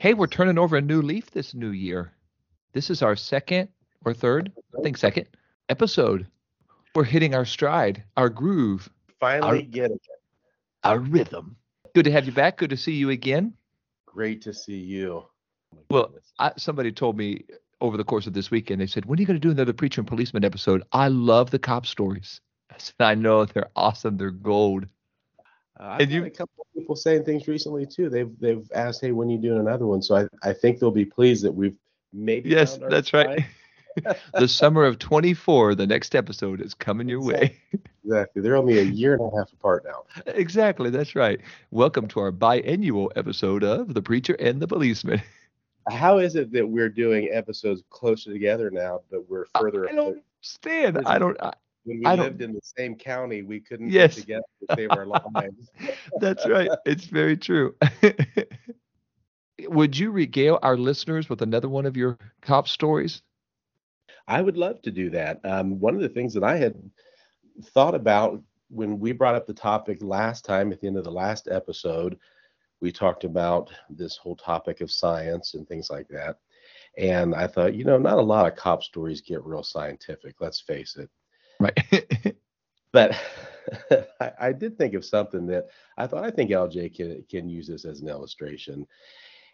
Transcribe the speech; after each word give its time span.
Hey, 0.00 0.14
we're 0.14 0.28
turning 0.28 0.56
over 0.58 0.76
a 0.76 0.80
new 0.80 1.02
leaf 1.02 1.30
this 1.30 1.54
new 1.54 1.70
year. 1.70 2.12
This 2.72 2.88
is 2.88 3.02
our 3.02 3.16
second 3.16 3.68
or 4.04 4.14
third, 4.14 4.50
I 4.78 4.82
think 4.82 4.96
second 4.96 5.26
episode. 5.68 6.26
We're 6.94 7.04
hitting 7.04 7.34
our 7.34 7.44
stride, 7.44 8.02
our 8.16 8.30
groove, 8.30 8.88
Finally 9.20 9.58
Our- 9.58 9.62
getting 9.62 9.96
it. 9.96 10.20
our 10.84 10.98
rhythm. 10.98 11.56
Good 11.94 12.04
to 12.06 12.10
have 12.12 12.24
you 12.24 12.32
back. 12.32 12.56
Good 12.56 12.70
to 12.70 12.76
see 12.78 12.92
you 12.94 13.10
again. 13.10 13.52
Great 14.06 14.40
to 14.42 14.54
see 14.54 14.78
you. 14.78 15.24
Oh 15.74 15.78
Well. 15.90 16.14
I, 16.38 16.52
somebody 16.56 16.90
told 16.90 17.18
me 17.18 17.44
over 17.82 17.98
the 17.98 18.04
course 18.04 18.26
of 18.26 18.32
this 18.32 18.50
weekend, 18.50 18.80
they 18.80 18.86
said, 18.86 19.04
When 19.04 19.18
are 19.18 19.20
you 19.20 19.26
going 19.26 19.38
to 19.38 19.46
do 19.46 19.50
another 19.50 19.74
Preacher 19.74 20.00
and 20.00 20.08
Policeman 20.08 20.42
episode? 20.44 20.82
I 20.92 21.08
love 21.08 21.50
the 21.50 21.58
cop 21.58 21.84
stories. 21.84 22.40
I 22.70 22.76
said, 22.78 22.94
I 23.00 23.14
know 23.14 23.44
they're 23.44 23.68
awesome. 23.76 24.16
They're 24.16 24.30
gold. 24.30 24.86
Uh, 25.80 25.96
I've 25.98 26.10
you- 26.10 26.24
a 26.24 26.30
couple 26.30 26.66
of 26.66 26.78
people 26.78 26.94
saying 26.94 27.24
things 27.24 27.48
recently 27.48 27.86
too. 27.86 28.10
They've 28.10 28.30
they've 28.38 28.70
asked, 28.74 29.00
"Hey, 29.00 29.12
when 29.12 29.28
are 29.28 29.32
you 29.32 29.38
doing 29.38 29.60
another 29.60 29.86
one?" 29.86 30.02
So 30.02 30.16
I, 30.16 30.26
I 30.42 30.52
think 30.52 30.78
they'll 30.78 30.90
be 30.90 31.06
pleased 31.06 31.42
that 31.44 31.52
we've 31.52 31.76
maybe. 32.12 32.50
Yes, 32.50 32.78
that's 32.90 33.12
right. 33.14 33.44
the 34.34 34.46
summer 34.46 34.84
of 34.84 34.98
24, 34.98 35.74
the 35.74 35.86
next 35.86 36.14
episode 36.14 36.60
is 36.60 36.74
coming 36.74 37.08
your 37.08 37.22
way. 37.22 37.56
Exactly. 38.04 38.40
They're 38.40 38.56
only 38.56 38.78
a 38.78 38.82
year 38.82 39.14
and 39.14 39.22
a 39.32 39.36
half 39.36 39.52
apart 39.52 39.84
now. 39.84 40.04
exactly. 40.26 40.90
That's 40.90 41.14
right. 41.14 41.40
Welcome 41.70 42.08
to 42.08 42.20
our 42.20 42.32
biannual 42.32 43.10
episode 43.16 43.62
of 43.62 43.92
The 43.94 44.00
Preacher 44.02 44.34
and 44.34 44.60
the 44.60 44.66
Policeman. 44.66 45.20
How 45.90 46.18
is 46.18 46.36
it 46.36 46.52
that 46.52 46.68
we're 46.68 46.88
doing 46.88 47.28
episodes 47.32 47.82
closer 47.90 48.32
together 48.32 48.70
now, 48.70 49.00
but 49.10 49.28
we're 49.28 49.46
further 49.58 49.88
I 49.88 49.92
don't 49.92 50.08
apart? 50.08 50.24
understand. 50.38 50.98
I 51.06 51.18
don't. 51.18 51.36
I, 51.42 51.52
When 51.90 52.10
we 52.10 52.22
lived 52.22 52.52
in 52.52 52.62
the 52.62 52.70
same 52.78 52.96
county, 52.96 53.42
we 53.42 53.60
couldn't 53.60 53.94
Yes. 53.94 54.16
get 54.16 54.22
together 54.22 54.44
to 54.60 54.68
save 54.78 54.94
our 54.96 55.06
lives. 55.06 55.72
That's 56.20 56.46
right. 56.46 56.70
It's 56.86 57.06
very 57.06 57.36
true. 57.36 57.76
Would 59.68 59.98
you 59.98 60.10
regale 60.12 60.58
our 60.62 60.76
listeners 60.76 61.28
with 61.28 61.42
another 61.42 61.76
one 61.76 61.96
of 61.96 62.06
your 62.06 62.18
cop 62.42 62.68
stories? 62.68 63.22
I 64.28 64.42
would 64.42 64.56
love 64.56 64.82
to 64.82 64.90
do 64.90 65.10
that. 65.10 65.40
Um, 65.44 65.80
one 65.80 65.94
of 65.94 66.00
the 66.00 66.08
things 66.08 66.34
that 66.34 66.44
I 66.44 66.56
had 66.56 66.74
thought 67.66 67.94
about 67.94 68.42
when 68.70 68.98
we 69.00 69.12
brought 69.12 69.34
up 69.34 69.46
the 69.46 69.54
topic 69.54 70.02
last 70.02 70.44
time 70.44 70.72
at 70.72 70.80
the 70.80 70.86
end 70.88 70.96
of 70.96 71.04
the 71.04 71.10
last 71.12 71.48
episode, 71.50 72.18
we 72.80 72.92
talked 72.92 73.24
about 73.24 73.70
this 73.90 74.16
whole 74.16 74.36
topic 74.36 74.80
of 74.80 74.90
science 74.90 75.54
and 75.54 75.66
things 75.68 75.90
like 75.90 76.08
that. 76.08 76.38
And 76.98 77.34
I 77.34 77.46
thought, 77.46 77.74
you 77.74 77.84
know, 77.84 77.98
not 77.98 78.18
a 78.18 78.22
lot 78.22 78.46
of 78.46 78.56
cop 78.56 78.82
stories 78.84 79.20
get 79.20 79.44
real 79.44 79.62
scientific, 79.62 80.40
let's 80.40 80.60
face 80.60 80.96
it. 80.96 81.10
Right. 81.60 82.36
But 82.92 83.16
I, 84.20 84.32
I 84.40 84.52
did 84.52 84.78
think 84.78 84.94
of 84.94 85.04
something 85.04 85.46
that 85.48 85.68
I 85.98 86.08
thought 86.08 86.24
I 86.24 86.30
think 86.32 86.50
LJ 86.50 86.96
can 86.96 87.24
can 87.30 87.48
use 87.48 87.68
this 87.68 87.84
as 87.84 88.00
an 88.00 88.08
illustration. 88.08 88.86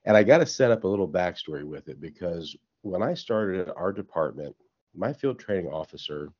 And 0.07 0.17
I 0.17 0.23
got 0.23 0.39
to 0.39 0.47
set 0.47 0.71
up 0.71 0.85
a 0.85 0.89
little 0.89 1.09
backstory 1.09 1.65
with 1.65 1.89
it 1.89 2.01
because 2.01 2.57
when 2.83 3.03
I 3.03 3.15
started 3.15 3.69
at 3.69 3.77
our 3.77 3.93
department, 3.93 4.57
my 4.95 5.13
field 5.13 5.39
training 5.39 5.71
officer, 5.73 6.31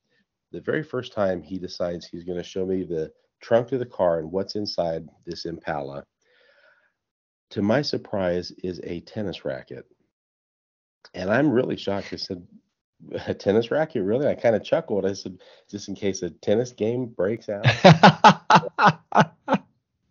the 0.53 0.61
very 0.63 0.83
first 0.83 1.13
time 1.13 1.43
he 1.43 1.59
decides 1.59 2.07
he's 2.07 2.25
going 2.25 2.39
to 2.39 2.45
show 2.45 2.65
me 2.65 2.85
the 2.85 3.13
trunk 3.43 3.73
of 3.73 3.81
the 3.81 3.87
car 3.87 4.21
and 4.21 4.33
what's 4.33 4.57
inside 4.57 5.09
this 5.27 5.45
Impala, 5.47 6.05
to 7.51 7.63
my 7.63 7.83
surprise, 7.83 8.53
is 8.65 8.81
a 8.85 9.01
tennis 9.01 9.45
racket. 9.45 9.85
And 11.15 11.31
I'm 11.31 11.51
really 11.51 11.77
shocked. 11.77 12.13
I 12.13 12.17
said, 12.17 12.47
a 13.27 13.35
tennis 13.35 13.71
racket, 13.71 14.03
really? 14.03 14.27
I 14.27 14.35
kind 14.35 14.57
of 14.57 14.65
chuckled. 14.65 15.07
I 15.07 15.13
said, 15.13 15.39
just 15.71 15.89
in 15.89 15.95
case 15.95 16.23
a 16.23 16.31
tennis 16.31 16.73
game 16.73 17.07
breaks 17.07 17.49
out. 17.49 17.67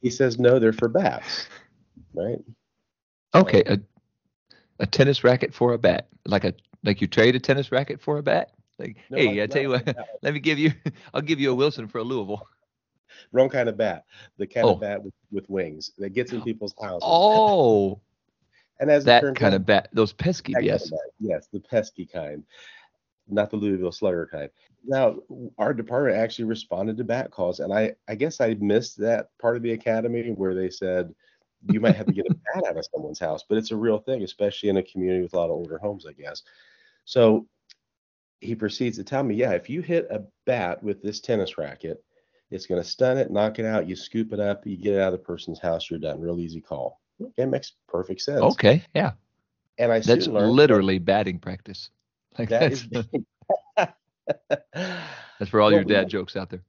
He 0.01 0.11
says, 0.11 0.37
no, 0.37 0.59
they're 0.59 0.71
for 0.71 0.87
bats, 0.87 1.47
right? 2.13 2.37
okay, 3.33 3.63
a, 3.65 3.79
a 4.79 4.85
tennis 4.85 5.23
racket 5.23 5.51
for 5.51 5.73
a 5.73 5.79
bat, 5.79 6.09
like 6.27 6.43
a 6.43 6.53
like 6.83 7.01
you 7.01 7.07
trade 7.07 7.33
a 7.35 7.39
tennis 7.39 7.71
racket 7.71 7.99
for 7.99 8.19
a 8.19 8.23
bat. 8.23 8.51
Like, 8.77 8.97
No, 9.09 9.17
hey, 9.17 9.39
I- 9.41 9.43
I 9.45 9.47
tell 9.47 9.63
you 9.63 9.69
what, 9.69 9.97
let 10.21 10.33
me 10.35 10.39
give 10.39 10.59
you, 10.59 10.73
I'll 11.11 11.21
give 11.21 11.39
you 11.39 11.49
a 11.51 11.55
Wilson 11.55 11.87
for 11.87 11.97
a 11.97 12.03
Louisville. 12.03 12.47
wrong 13.31 13.49
kind 13.49 13.67
of 13.67 13.77
bat. 13.77 14.05
The 14.37 14.45
kind 14.45 14.67
Oh. 14.67 14.73
of 14.73 14.81
bat 14.81 15.01
with, 15.03 15.13
with 15.31 15.49
wings 15.49 15.89
that 15.97 16.09
gets 16.13 16.33
in 16.33 16.41
people's 16.43 16.75
houses. 16.79 17.01
Oh, 17.03 17.99
and 18.79 18.89
as 18.91 19.05
that 19.05 19.23
kind 19.23 19.43
out, 19.43 19.53
of 19.53 19.65
bat, 19.65 19.89
those 19.93 20.13
pesky, 20.13 20.53
that 20.53 20.59
kind 20.59 20.65
yes. 20.65 20.85
of 20.85 20.91
bat, 20.91 20.99
yes, 21.19 21.47
the 21.51 21.59
pesky 21.59 22.05
kind, 22.05 22.43
not 23.27 23.49
the 23.49 23.57
Louisville 23.57 23.91
Slugger 23.91 24.27
kind. 24.31 24.49
Now, 24.85 25.17
our 25.57 25.73
department 25.73 26.17
actually 26.17 26.45
responded 26.45 26.97
to 26.97 27.03
bat 27.03 27.31
calls, 27.31 27.59
and 27.59 27.73
I, 27.73 27.95
I 28.07 28.15
guess 28.15 28.41
I 28.41 28.55
missed 28.59 28.97
that 28.99 29.29
part 29.39 29.57
of 29.57 29.63
the 29.63 29.71
academy 29.71 30.31
where 30.31 30.53
they 30.53 30.69
said 30.69 31.13
you 31.71 31.79
might 31.79 31.95
have 31.95 32.05
to 32.05 32.13
get 32.13 32.27
a 32.29 32.35
bat 32.35 32.67
out 32.67 32.77
of 32.77 32.85
someone's 32.93 33.19
house, 33.19 33.43
but 33.47 33.57
it's 33.57 33.71
a 33.71 33.75
real 33.75 33.97
thing, 33.97 34.23
especially 34.23 34.69
in 34.69 34.77
a 34.77 34.83
community 34.83 35.23
with 35.23 35.33
a 35.33 35.37
lot 35.37 35.45
of 35.45 35.51
older 35.51 35.77
homes, 35.77 36.05
I 36.05 36.13
guess. 36.13 36.43
So 37.05 37.47
he 38.41 38.55
proceeds 38.55 38.97
to 38.97 39.03
tell 39.03 39.23
me, 39.23 39.35
yeah, 39.35 39.51
if 39.51 39.69
you 39.69 39.81
hit 39.81 40.07
a 40.11 40.23
bat 40.45 40.83
with 40.83 41.01
this 41.01 41.19
tennis 41.19 41.57
racket, 41.57 42.03
it's 42.51 42.67
going 42.67 42.81
to 42.81 42.87
stun 42.87 43.17
it, 43.17 43.31
knock 43.31 43.57
it 43.57 43.65
out. 43.65 43.87
You 43.87 43.95
scoop 43.95 44.31
it 44.33 44.39
up, 44.39 44.67
you 44.67 44.77
get 44.77 44.93
it 44.93 44.99
out 44.99 45.13
of 45.13 45.19
the 45.19 45.25
person's 45.25 45.59
house, 45.59 45.89
you're 45.89 45.99
done. 45.99 46.21
Real 46.21 46.39
easy 46.39 46.61
call. 46.61 47.01
Okay, 47.21 47.45
makes 47.45 47.73
perfect 47.87 48.21
sense. 48.21 48.41
Okay, 48.41 48.83
yeah, 48.93 49.11
and 49.77 49.91
I 49.91 49.99
that's 49.99 50.27
learned 50.27 50.35
that 50.35 50.53
literally 50.53 50.99
batting 50.99 51.39
practice. 51.39 51.89
Like 52.37 52.49
that 52.49 52.63
that's, 52.63 52.83
is 52.83 52.89
that's 55.39 55.49
for 55.49 55.61
all 55.61 55.71
Well, 55.71 55.81
your 55.81 55.85
dad 55.85 56.09
jokes 56.09 56.35
out 56.35 56.49
there. 56.49 56.63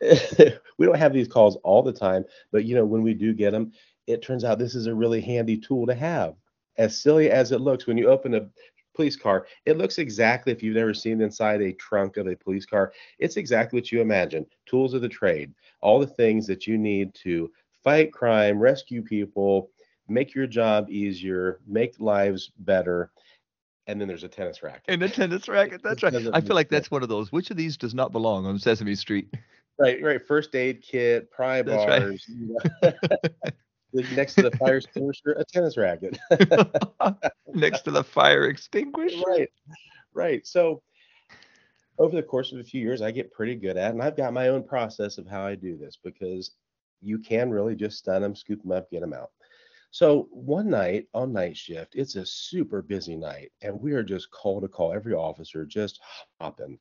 we 0.78 0.86
don't 0.86 0.98
have 0.98 1.12
these 1.12 1.28
calls 1.28 1.54
all 1.62 1.80
the 1.80 1.92
time, 1.92 2.24
but 2.50 2.64
you 2.64 2.74
know, 2.74 2.84
when 2.84 3.02
we 3.02 3.14
do 3.14 3.32
get 3.32 3.52
them, 3.52 3.70
it 4.08 4.20
turns 4.20 4.42
out 4.42 4.58
this 4.58 4.74
is 4.74 4.88
a 4.88 4.94
really 4.94 5.20
handy 5.20 5.56
tool 5.56 5.86
to 5.86 5.94
have. 5.94 6.34
As 6.76 7.00
silly 7.00 7.30
as 7.30 7.52
it 7.52 7.60
looks, 7.60 7.86
when 7.86 7.96
you 7.96 8.08
open 8.08 8.34
a 8.34 8.48
police 8.94 9.14
car, 9.14 9.46
it 9.64 9.78
looks 9.78 9.98
exactly, 9.98 10.52
if 10.52 10.60
you've 10.60 10.74
never 10.74 10.92
seen 10.92 11.20
inside 11.20 11.62
a 11.62 11.72
trunk 11.74 12.16
of 12.16 12.26
a 12.26 12.34
police 12.34 12.66
car, 12.66 12.92
it's 13.20 13.36
exactly 13.36 13.78
what 13.78 13.92
you 13.92 14.00
imagine. 14.00 14.44
Tools 14.66 14.92
of 14.92 15.02
the 15.02 15.08
trade, 15.08 15.54
all 15.82 16.00
the 16.00 16.06
things 16.06 16.46
that 16.48 16.66
you 16.66 16.78
need 16.78 17.14
to 17.14 17.50
fight 17.84 18.12
crime, 18.12 18.58
rescue 18.58 19.02
people, 19.02 19.70
make 20.12 20.34
your 20.34 20.46
job 20.46 20.90
easier, 20.90 21.60
make 21.66 21.98
lives 21.98 22.52
better. 22.58 23.10
And 23.86 24.00
then 24.00 24.06
there's 24.08 24.24
a 24.24 24.28
tennis 24.28 24.62
racket. 24.62 24.84
And 24.88 25.02
a 25.02 25.08
tennis 25.08 25.48
racket. 25.48 25.80
That's 25.84 26.02
right. 26.02 26.14
I 26.32 26.40
feel 26.40 26.54
like 26.54 26.68
that's 26.68 26.90
one 26.90 27.02
of 27.02 27.08
those. 27.08 27.32
Which 27.32 27.50
of 27.50 27.56
these 27.56 27.76
does 27.76 27.94
not 27.94 28.12
belong 28.12 28.46
on 28.46 28.58
Sesame 28.58 28.94
Street? 28.94 29.34
Right, 29.78 30.00
right. 30.02 30.24
First 30.24 30.54
aid 30.54 30.82
kit, 30.82 31.30
pry 31.30 31.62
That's 31.62 31.86
right. 31.88 32.02
bars. 32.02 32.24
you 32.28 32.56
know. 32.82 32.92
Next 34.14 34.34
to 34.36 34.42
the 34.42 34.56
fire 34.56 34.76
extinguisher, 34.76 35.32
a 35.32 35.44
tennis 35.44 35.76
racket. 35.76 36.16
Next 37.48 37.82
to 37.82 37.90
the 37.90 38.04
fire 38.04 38.44
extinguisher. 38.44 39.22
right, 39.26 39.50
right. 40.14 40.46
So 40.46 40.82
over 41.98 42.16
the 42.16 42.22
course 42.22 42.52
of 42.52 42.58
a 42.58 42.64
few 42.64 42.80
years, 42.80 43.02
I 43.02 43.10
get 43.10 43.32
pretty 43.32 43.54
good 43.54 43.76
at, 43.76 43.92
and 43.92 44.02
I've 44.02 44.16
got 44.16 44.32
my 44.32 44.48
own 44.48 44.62
process 44.62 45.18
of 45.18 45.26
how 45.26 45.44
I 45.44 45.56
do 45.56 45.76
this 45.76 45.98
because 46.02 46.52
you 47.02 47.18
can 47.18 47.50
really 47.50 47.74
just 47.74 47.98
stun 47.98 48.22
them, 48.22 48.34
scoop 48.34 48.62
them 48.62 48.72
up, 48.72 48.90
get 48.90 49.00
them 49.00 49.12
out. 49.12 49.30
So 49.92 50.26
one 50.30 50.70
night 50.70 51.06
on 51.14 51.32
night 51.32 51.56
shift, 51.56 51.94
it's 51.94 52.16
a 52.16 52.26
super 52.26 52.82
busy 52.82 53.14
night, 53.14 53.52
and 53.60 53.80
we 53.80 53.92
are 53.92 54.02
just 54.02 54.30
call 54.30 54.60
to 54.60 54.68
call. 54.68 54.92
Every 54.92 55.12
officer 55.12 55.64
just 55.64 56.00
hopping. 56.40 56.78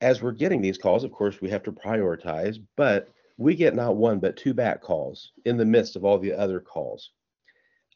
As 0.00 0.20
we're 0.20 0.32
getting 0.32 0.60
these 0.60 0.78
calls, 0.78 1.04
of 1.04 1.12
course, 1.12 1.40
we 1.40 1.48
have 1.50 1.62
to 1.62 1.72
prioritize, 1.72 2.58
but 2.76 3.08
we 3.36 3.54
get 3.54 3.74
not 3.74 3.96
one 3.96 4.18
but 4.18 4.36
two 4.36 4.52
bat 4.52 4.82
calls 4.82 5.32
in 5.44 5.56
the 5.56 5.64
midst 5.64 5.96
of 5.96 6.04
all 6.04 6.18
the 6.18 6.32
other 6.32 6.60
calls. 6.60 7.12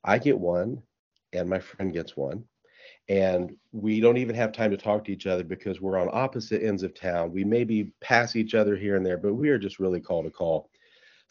I 0.04 0.18
get 0.18 0.38
one, 0.38 0.80
and 1.32 1.48
my 1.48 1.58
friend 1.58 1.92
gets 1.92 2.16
one 2.16 2.44
and 3.08 3.56
we 3.72 4.00
don't 4.00 4.16
even 4.16 4.34
have 4.34 4.52
time 4.52 4.70
to 4.70 4.76
talk 4.76 5.04
to 5.04 5.12
each 5.12 5.26
other 5.26 5.44
because 5.44 5.80
we're 5.80 5.98
on 5.98 6.08
opposite 6.12 6.62
ends 6.62 6.82
of 6.82 6.94
town. 6.94 7.32
We 7.32 7.44
maybe 7.44 7.92
pass 8.00 8.36
each 8.36 8.54
other 8.54 8.76
here 8.76 8.96
and 8.96 9.04
there, 9.04 9.18
but 9.18 9.34
we 9.34 9.50
are 9.50 9.58
just 9.58 9.78
really 9.78 10.00
call 10.00 10.22
to 10.22 10.30
call. 10.30 10.70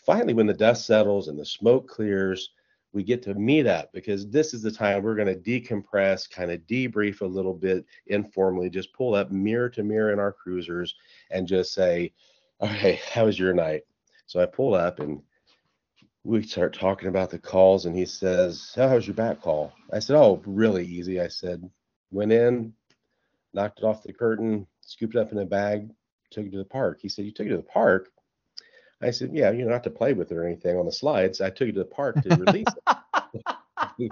Finally, 0.06 0.34
when 0.34 0.48
the 0.48 0.54
dust 0.54 0.86
settles 0.86 1.28
and 1.28 1.38
the 1.38 1.46
smoke 1.46 1.88
clears, 1.88 2.52
we 2.94 3.04
get 3.04 3.22
to 3.24 3.34
meet 3.36 3.68
up 3.68 3.92
because 3.94 4.30
this 4.30 4.54
is 4.54 4.62
the 4.62 4.72
time 4.72 5.02
we're 5.02 5.16
going 5.16 5.28
to 5.28 5.62
decompress, 5.62 6.30
kind 6.30 6.52
of 6.52 6.60
debrief 6.62 7.22
a 7.22 7.26
little 7.26 7.54
bit 7.54 7.86
informally, 8.08 8.70
just 8.70 8.94
pull 8.94 9.16
up 9.16 9.32
mirror 9.32 9.70
to 9.70 9.84
mirror 9.84 10.12
in 10.12 10.20
our 10.20 10.32
cruisers 10.32 10.96
and 11.30 11.48
just 11.48 11.74
say, 11.74 12.12
Okay, 12.62 13.00
how 13.12 13.26
was 13.26 13.40
your 13.40 13.54
night? 13.54 13.84
So 14.28 14.40
I 14.40 14.46
pull 14.46 14.76
up 14.76 15.00
and 15.00 15.22
we 16.24 16.44
start 16.44 16.74
talking 16.74 17.08
about 17.08 17.30
the 17.30 17.40
calls 17.40 17.86
and 17.86 17.96
he 17.96 18.06
says, 18.06 18.74
How 18.76 18.94
was 18.94 19.08
your 19.08 19.16
bat 19.16 19.42
call? 19.42 19.74
I 19.92 20.00
said, 20.00 20.18
Oh, 20.18 20.42
really 20.46 20.86
easy. 20.86 21.22
I 21.22 21.28
said, 21.28 21.70
Went 22.12 22.32
in, 22.32 22.74
knocked 23.54 23.80
it 23.80 23.86
off 23.86 24.04
the 24.04 24.14
curtain, 24.14 24.68
scooped 24.82 25.16
it 25.16 25.20
up 25.20 25.32
in 25.32 25.40
a 25.40 25.46
bag, 25.46 25.90
took 26.30 26.46
it 26.46 26.52
to 26.52 26.58
the 26.58 26.66
park. 26.66 27.00
He 27.02 27.10
said, 27.10 27.26
You 27.26 27.32
took 27.32 27.48
it 27.48 27.52
to 27.52 27.58
the 27.58 27.64
park? 27.64 28.10
I 29.02 29.12
said, 29.12 29.32
Yeah, 29.34 29.52
you 29.52 29.66
know, 29.66 29.72
not 29.72 29.84
to 29.86 29.90
play 29.90 30.14
with 30.14 30.32
it 30.32 30.36
or 30.38 30.46
anything 30.46 30.78
on 30.78 30.86
the 30.86 30.92
slides. 30.92 31.42
I 31.42 31.50
took 31.50 31.70
it 31.70 31.74
to 31.74 31.80
the 31.80 31.86
park 31.86 32.22
to 32.24 32.30
release 32.36 32.68
it. 32.68 34.12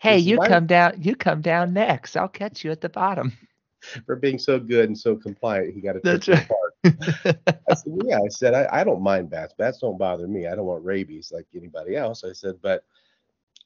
Hey, 0.00 0.18
you 0.18 0.36
my- 0.36 0.48
come 0.48 0.66
down. 0.66 1.00
You 1.00 1.16
come 1.16 1.40
down 1.40 1.72
next. 1.72 2.16
I'll 2.16 2.28
catch 2.28 2.64
you 2.64 2.70
at 2.70 2.80
the 2.80 2.88
bottom. 2.88 3.32
For 4.06 4.16
being 4.16 4.38
so 4.38 4.58
good 4.58 4.86
and 4.88 4.98
so 4.98 5.14
compliant, 5.14 5.74
he 5.74 5.80
got 5.80 5.96
a 5.96 6.00
That's 6.00 6.24
trip 6.24 6.38
to 6.38 6.46
the 6.46 6.48
park. 6.48 7.36
I 7.70 7.74
said, 7.74 7.92
yeah, 8.04 8.18
I 8.18 8.28
said, 8.28 8.54
I, 8.54 8.80
I 8.80 8.84
don't 8.84 9.02
mind 9.02 9.30
bats. 9.30 9.54
Bats 9.56 9.78
don't 9.78 9.98
bother 9.98 10.26
me. 10.26 10.46
I 10.46 10.54
don't 10.54 10.64
want 10.66 10.84
rabies 10.84 11.30
like 11.32 11.46
anybody 11.54 11.94
else. 11.96 12.24
I 12.24 12.32
said, 12.32 12.56
but 12.62 12.84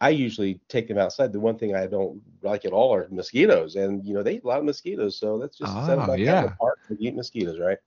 I 0.00 0.10
usually 0.10 0.60
take 0.68 0.86
them 0.88 0.98
outside. 0.98 1.32
The 1.32 1.40
one 1.40 1.56
thing 1.58 1.74
I 1.74 1.86
don't 1.86 2.20
like 2.42 2.64
at 2.64 2.72
all 2.72 2.92
are 2.94 3.08
mosquitoes, 3.10 3.76
and 3.76 4.04
you 4.04 4.14
know 4.14 4.22
they 4.22 4.34
eat 4.34 4.44
a 4.44 4.46
lot 4.46 4.58
of 4.60 4.64
mosquitoes. 4.64 5.18
So 5.18 5.34
let's 5.36 5.56
just 5.58 5.72
set 5.72 5.96
them 5.96 6.00
Ah, 6.00 6.06
back 6.06 6.10
out 6.10 6.18
in 6.18 6.24
yeah. 6.24 6.42
the 6.42 6.50
park 6.60 6.78
and 6.88 7.00
eat 7.00 7.14
mosquitoes, 7.16 7.58
right? 7.58 7.78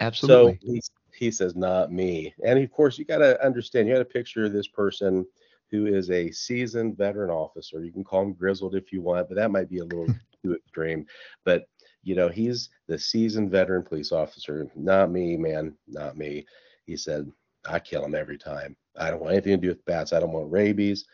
Absolutely. 0.00 0.58
So 0.62 0.72
he, 0.72 0.82
he 1.20 1.30
says, 1.30 1.54
not 1.54 1.92
me. 1.92 2.34
And 2.44 2.58
of 2.58 2.72
course, 2.72 2.98
you 2.98 3.04
got 3.04 3.18
to 3.18 3.40
understand, 3.44 3.86
you 3.86 3.92
got 3.92 3.98
to 3.98 4.06
picture 4.06 4.46
of 4.46 4.54
this 4.54 4.66
person 4.66 5.26
who 5.70 5.86
is 5.86 6.10
a 6.10 6.30
seasoned 6.30 6.96
veteran 6.96 7.30
officer. 7.30 7.84
You 7.84 7.92
can 7.92 8.02
call 8.02 8.22
him 8.22 8.32
grizzled 8.32 8.74
if 8.74 8.90
you 8.90 9.02
want, 9.02 9.28
but 9.28 9.36
that 9.36 9.50
might 9.50 9.68
be 9.68 9.78
a 9.78 9.84
little 9.84 10.06
too 10.42 10.54
extreme. 10.54 11.04
But, 11.44 11.68
you 12.02 12.14
know, 12.14 12.30
he's 12.30 12.70
the 12.88 12.98
seasoned 12.98 13.50
veteran 13.50 13.82
police 13.82 14.12
officer. 14.12 14.66
Not 14.74 15.10
me, 15.10 15.36
man. 15.36 15.76
Not 15.86 16.16
me. 16.16 16.46
He 16.86 16.96
said, 16.96 17.30
I 17.68 17.78
kill 17.80 18.02
him 18.02 18.14
every 18.14 18.38
time. 18.38 18.74
I 18.98 19.10
don't 19.10 19.20
want 19.20 19.34
anything 19.34 19.52
to 19.52 19.58
do 19.58 19.68
with 19.68 19.84
bats. 19.84 20.14
I 20.14 20.20
don't 20.20 20.32
want 20.32 20.50
rabies. 20.50 21.04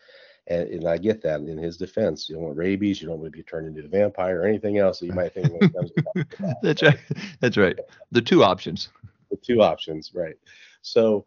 And, 0.47 0.69
and 0.69 0.87
I 0.87 0.97
get 0.97 1.21
that 1.23 1.41
in 1.41 1.57
his 1.57 1.75
defense. 1.75 2.29
You 2.29 2.35
don't 2.35 2.45
want 2.45 2.57
rabies. 2.57 3.01
You 3.01 3.09
don't 3.09 3.19
want 3.19 3.33
to 3.33 3.37
be 3.37 3.43
turned 3.43 3.67
into 3.67 3.83
a 3.83 3.89
vampire 3.89 4.39
or 4.39 4.45
anything 4.45 4.77
else 4.77 4.99
that 4.99 5.07
you 5.07 5.11
might 5.11 5.33
think 5.33 5.51
when 5.51 5.69
it 5.69 5.75
comes 5.75 6.55
That's 6.63 6.81
right. 6.81 6.97
That's 7.41 7.57
right. 7.57 7.77
The 8.13 8.21
two 8.21 8.45
options. 8.45 8.87
The 9.29 9.37
two 9.37 9.61
options, 9.61 10.11
right? 10.13 10.35
So 10.81 11.25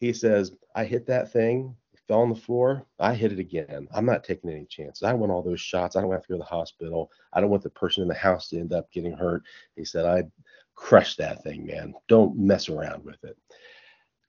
he 0.00 0.12
says, 0.12 0.52
I 0.74 0.84
hit 0.84 1.06
that 1.06 1.32
thing, 1.32 1.76
fell 2.10 2.20
on 2.22 2.28
the 2.28 2.34
floor. 2.34 2.84
I 2.98 3.14
hit 3.14 3.32
it 3.32 3.38
again. 3.38 3.86
I'm 3.94 4.04
not 4.04 4.24
taking 4.24 4.50
any 4.50 4.66
chances. 4.66 5.04
I 5.04 5.12
want 5.12 5.30
all 5.30 5.42
those 5.42 5.60
shots. 5.60 5.94
I 5.94 6.00
don't 6.00 6.10
have 6.10 6.22
to 6.22 6.28
go 6.28 6.34
to 6.34 6.38
the 6.38 6.44
hospital. 6.44 7.10
I 7.32 7.40
don't 7.40 7.50
want 7.50 7.62
the 7.62 7.70
person 7.70 8.02
in 8.02 8.08
the 8.08 8.14
house 8.14 8.48
to 8.48 8.58
end 8.58 8.72
up 8.72 8.90
getting 8.90 9.12
hurt. 9.12 9.44
He 9.76 9.84
said, 9.84 10.04
I 10.04 10.24
crush 10.74 11.16
that 11.16 11.44
thing, 11.44 11.66
man. 11.66 11.94
Don't 12.08 12.36
mess 12.36 12.68
around 12.68 13.04
with 13.04 13.22
it. 13.22 13.36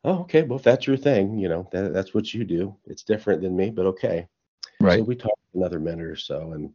Oh, 0.03 0.19
okay. 0.21 0.43
Well, 0.43 0.59
if 0.59 0.63
that's 0.63 0.85
your 0.85 0.97
thing, 0.97 1.39
you 1.39 1.49
know, 1.49 1.67
that, 1.71 1.91
that's 1.93 2.13
what 2.13 2.33
you 2.33 2.43
do. 2.43 2.75
It's 2.85 3.03
different 3.03 3.41
than 3.41 3.55
me, 3.55 3.71
but 3.71 3.87
okay. 3.87 4.27
Right. 4.79 4.99
So 4.99 5.03
we 5.03 5.15
talked 5.15 5.39
another 5.55 5.79
minute 5.79 6.05
or 6.05 6.15
so, 6.15 6.53
and 6.53 6.71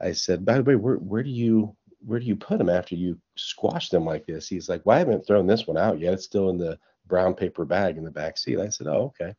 I 0.00 0.12
said, 0.12 0.44
"By 0.44 0.56
the 0.56 0.64
way, 0.64 0.74
where 0.74 0.96
where 0.96 1.22
do 1.22 1.30
you 1.30 1.76
where 2.06 2.20
do 2.20 2.26
you 2.26 2.36
put 2.36 2.58
them 2.58 2.70
after 2.70 2.94
you 2.94 3.18
squash 3.36 3.88
them 3.90 4.04
like 4.04 4.26
this?" 4.26 4.48
He's 4.48 4.68
like, 4.68 4.84
"Well, 4.84 4.96
I 4.96 5.00
haven't 5.00 5.26
thrown 5.26 5.46
this 5.46 5.66
one 5.66 5.76
out 5.76 6.00
yet. 6.00 6.14
It's 6.14 6.24
still 6.24 6.50
in 6.50 6.58
the 6.58 6.78
brown 7.06 7.34
paper 7.34 7.64
bag 7.64 7.98
in 7.98 8.04
the 8.04 8.10
back 8.10 8.38
seat." 8.38 8.58
I 8.58 8.68
said, 8.68 8.86
"Oh, 8.86 9.12
okay." 9.20 9.34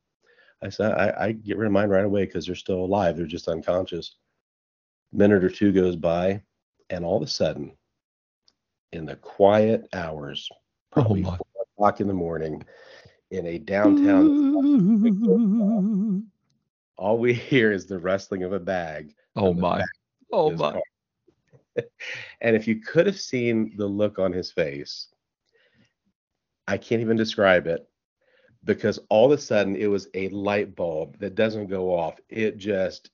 I 0.61 0.69
said, 0.69 0.91
"I, 0.91 1.27
I 1.27 1.31
get 1.31 1.57
rid 1.57 1.67
of 1.67 1.73
mine 1.73 1.89
right 1.89 2.05
away 2.05 2.25
because 2.25 2.45
they're 2.45 2.55
still 2.55 2.83
alive. 2.83 3.17
They're 3.17 3.25
just 3.25 3.47
unconscious." 3.47 4.15
minute 5.13 5.43
or 5.43 5.49
two 5.49 5.71
goes 5.71 5.95
by, 5.95 6.41
and 6.89 7.05
all 7.05 7.17
of 7.17 7.23
a 7.23 7.27
sudden, 7.27 7.71
in 8.91 9.05
the 9.05 9.15
quiet 9.15 9.87
hours, 9.93 10.49
oh, 10.51 10.55
probably 10.91 11.21
my. 11.21 11.37
four 11.37 11.65
o'clock 11.73 12.01
in 12.01 12.07
the 12.07 12.13
morning, 12.13 12.63
in 13.31 13.45
a 13.45 13.57
downtown, 13.57 14.27
all 16.97 17.17
we 17.17 17.33
hear 17.33 17.71
is 17.71 17.85
the 17.85 17.99
rustling 17.99 18.43
of 18.43 18.53
a 18.53 18.59
bag 18.59 19.13
Oh 19.37 19.53
my. 19.53 19.83
Oh 20.33 20.51
my. 20.51 20.71
car. 20.71 20.81
and 22.41 22.55
if 22.55 22.67
you 22.67 22.81
could 22.81 23.05
have 23.05 23.19
seen 23.19 23.73
the 23.77 23.85
look 23.87 24.19
on 24.19 24.31
his 24.31 24.51
face, 24.51 25.07
I 26.67 26.77
can't 26.77 27.01
even 27.01 27.17
describe 27.17 27.67
it 27.67 27.87
because 28.63 28.99
all 29.09 29.31
of 29.31 29.37
a 29.37 29.41
sudden 29.41 29.75
it 29.75 29.87
was 29.87 30.09
a 30.13 30.29
light 30.29 30.75
bulb 30.75 31.17
that 31.19 31.35
doesn't 31.35 31.67
go 31.67 31.93
off. 31.93 32.19
It 32.29 32.57
just 32.57 33.09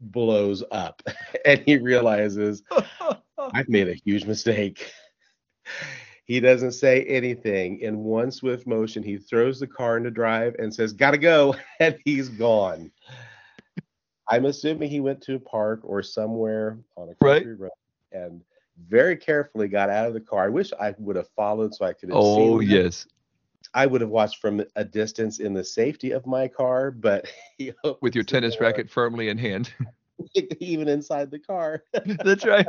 blows 0.00 0.62
up. 0.70 1.02
and 1.44 1.60
he 1.60 1.78
realizes 1.78 2.62
I've 3.54 3.68
made 3.68 3.88
a 3.88 3.94
huge 3.94 4.26
mistake. 4.26 4.92
He 6.26 6.40
doesn't 6.40 6.72
say 6.72 7.04
anything. 7.04 7.80
In 7.80 8.04
one 8.04 8.30
swift 8.30 8.66
motion, 8.66 9.02
he 9.02 9.16
throws 9.16 9.58
the 9.58 9.66
car 9.66 9.96
into 9.96 10.10
drive 10.10 10.54
and 10.58 10.72
says, 10.72 10.92
Gotta 10.92 11.18
go. 11.18 11.54
And 11.80 11.96
he's 12.04 12.28
gone. 12.28 12.90
I'm 14.28 14.44
assuming 14.44 14.90
he 14.90 15.00
went 15.00 15.22
to 15.22 15.36
a 15.36 15.40
park 15.40 15.80
or 15.84 16.02
somewhere 16.02 16.78
on 16.96 17.08
a 17.08 17.14
Right. 17.24 17.42
country 17.42 17.54
road 17.54 17.70
and 18.12 18.42
very 18.86 19.16
carefully 19.16 19.68
got 19.68 19.90
out 19.90 20.06
of 20.06 20.14
the 20.14 20.20
car. 20.20 20.44
I 20.44 20.48
wish 20.48 20.72
I 20.78 20.94
would 20.98 21.16
have 21.16 21.28
followed 21.36 21.74
so 21.74 21.84
I 21.84 21.92
could 21.92 22.10
have 22.10 22.18
oh 22.18 22.60
seen. 22.60 22.70
him. 22.70 22.76
yes. 22.76 23.06
I 23.74 23.86
would 23.86 24.00
have 24.00 24.10
watched 24.10 24.40
from 24.40 24.62
a 24.76 24.84
distance 24.84 25.40
in 25.40 25.52
the 25.52 25.64
safety 25.64 26.12
of 26.12 26.26
my 26.26 26.48
car, 26.48 26.90
but 26.90 27.26
With 28.00 28.14
your 28.14 28.24
tennis 28.24 28.60
racket 28.60 28.88
firmly 28.90 29.28
in 29.28 29.38
hand. 29.38 29.72
even 30.60 30.88
inside 30.88 31.30
the 31.30 31.38
car. 31.38 31.82
That's 32.24 32.44
right. 32.44 32.66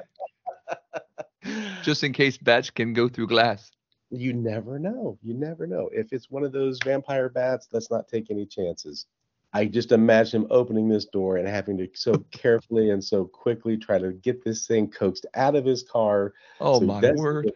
Just 1.84 2.04
in 2.04 2.14
case 2.14 2.38
bats 2.38 2.70
can 2.70 2.94
go 2.94 3.08
through 3.08 3.28
glass. 3.28 3.72
you 4.12 4.34
never 4.34 4.78
know. 4.78 5.18
You 5.24 5.34
never 5.34 5.66
know. 5.66 5.90
If 5.92 6.12
it's 6.12 6.30
one 6.30 6.44
of 6.44 6.52
those 6.52 6.80
vampire 6.84 7.30
bats, 7.30 7.68
let's 7.72 7.90
not 7.90 8.08
take 8.08 8.30
any 8.30 8.46
chances. 8.46 9.06
I 9.54 9.66
just 9.66 9.92
imagine 9.92 10.44
him 10.44 10.48
opening 10.52 10.90
this 10.90 11.06
door 11.06 11.38
and 11.38 11.48
having 11.48 11.78
to 11.78 11.90
so 11.94 12.14
carefully 12.32 12.92
and 12.92 13.04
so 13.04 13.26
quickly 13.26 13.78
try 13.78 13.98
to 13.98 14.14
get 14.14 14.44
this 14.44 14.68
thing 14.68 14.90
coaxed 14.90 15.26
out 15.34 15.56
of 15.56 15.66
his 15.66 15.84
car. 15.84 16.34
Oh 16.60 16.80
so 16.80 16.86
my 16.86 17.12
word. 17.14 17.52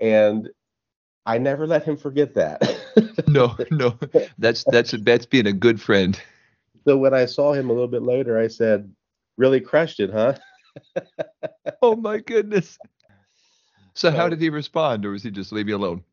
And 0.00 0.48
I 1.26 1.38
never 1.38 1.66
let 1.66 1.84
him 1.84 1.96
forget 1.96 2.34
that. 2.34 2.62
No, 3.26 3.56
no. 3.70 3.98
That's 4.38 4.64
that's 4.64 4.92
that's 5.02 5.26
being 5.26 5.46
a 5.46 5.52
good 5.52 5.80
friend. 5.80 6.20
so 6.84 6.96
when 6.96 7.14
I 7.14 7.26
saw 7.26 7.52
him 7.52 7.70
a 7.70 7.72
little 7.72 7.88
bit 7.88 8.02
later, 8.02 8.38
I 8.38 8.48
said, 8.48 8.92
Really 9.36 9.60
crushed 9.60 10.00
it, 10.00 10.10
huh? 10.10 10.34
Oh 11.82 11.96
my 11.96 12.18
goodness. 12.18 12.78
So 13.94 14.10
how 14.10 14.28
did 14.28 14.40
he 14.40 14.50
respond, 14.50 15.04
or 15.04 15.10
was 15.10 15.22
he 15.22 15.30
just 15.30 15.52
leave 15.52 15.68
you 15.68 15.76
alone? 15.76 16.04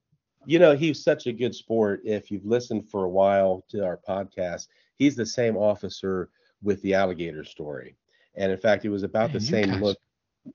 You 0.46 0.60
know, 0.60 0.76
he's 0.76 1.04
such 1.04 1.28
a 1.28 1.34
good 1.34 1.54
sport. 1.54 2.02
If 2.04 2.32
you've 2.32 2.46
listened 2.46 2.90
for 2.90 3.06
a 3.06 3.10
while 3.10 3.64
to 3.70 3.86
our 3.86 4.00
podcast, 4.08 4.68
he's 5.02 5.16
the 5.16 5.26
same 5.26 5.58
officer 5.58 6.30
with 6.62 6.80
the 6.84 6.94
alligator 6.94 7.44
story. 7.44 7.96
And 8.36 8.52
in 8.52 8.60
fact, 8.60 8.86
it 8.86 8.90
was 8.90 9.02
about 9.02 9.30
Man, 9.30 9.34
the 9.34 9.40
same 9.42 9.70
guys- 9.70 9.82
look. 9.82 9.98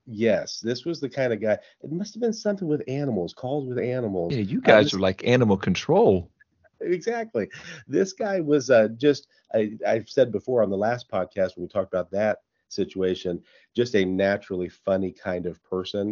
Yes, 0.05 0.59
this 0.61 0.85
was 0.85 0.99
the 1.01 1.09
kind 1.09 1.31
of 1.33 1.41
guy. 1.41 1.57
It 1.81 1.91
must 1.91 2.13
have 2.13 2.21
been 2.21 2.31
something 2.33 2.67
with 2.67 2.81
animals, 2.87 3.33
calls 3.33 3.67
with 3.67 3.77
animals. 3.77 4.33
Yeah, 4.33 4.39
you 4.41 4.61
guys 4.61 4.85
was- 4.85 4.93
are 4.95 4.99
like 4.99 5.27
animal 5.27 5.57
control. 5.57 6.31
exactly. 6.79 7.49
This 7.87 8.13
guy 8.13 8.39
was 8.39 8.69
uh, 8.69 8.87
just, 8.97 9.27
I, 9.53 9.71
I've 9.85 10.07
said 10.09 10.31
before 10.31 10.63
on 10.63 10.69
the 10.69 10.77
last 10.77 11.09
podcast 11.11 11.55
when 11.57 11.63
we 11.63 11.67
talked 11.67 11.93
about 11.93 12.11
that 12.11 12.39
situation, 12.69 13.41
just 13.75 13.95
a 13.95 14.05
naturally 14.05 14.69
funny 14.69 15.11
kind 15.11 15.45
of 15.45 15.61
person. 15.63 16.07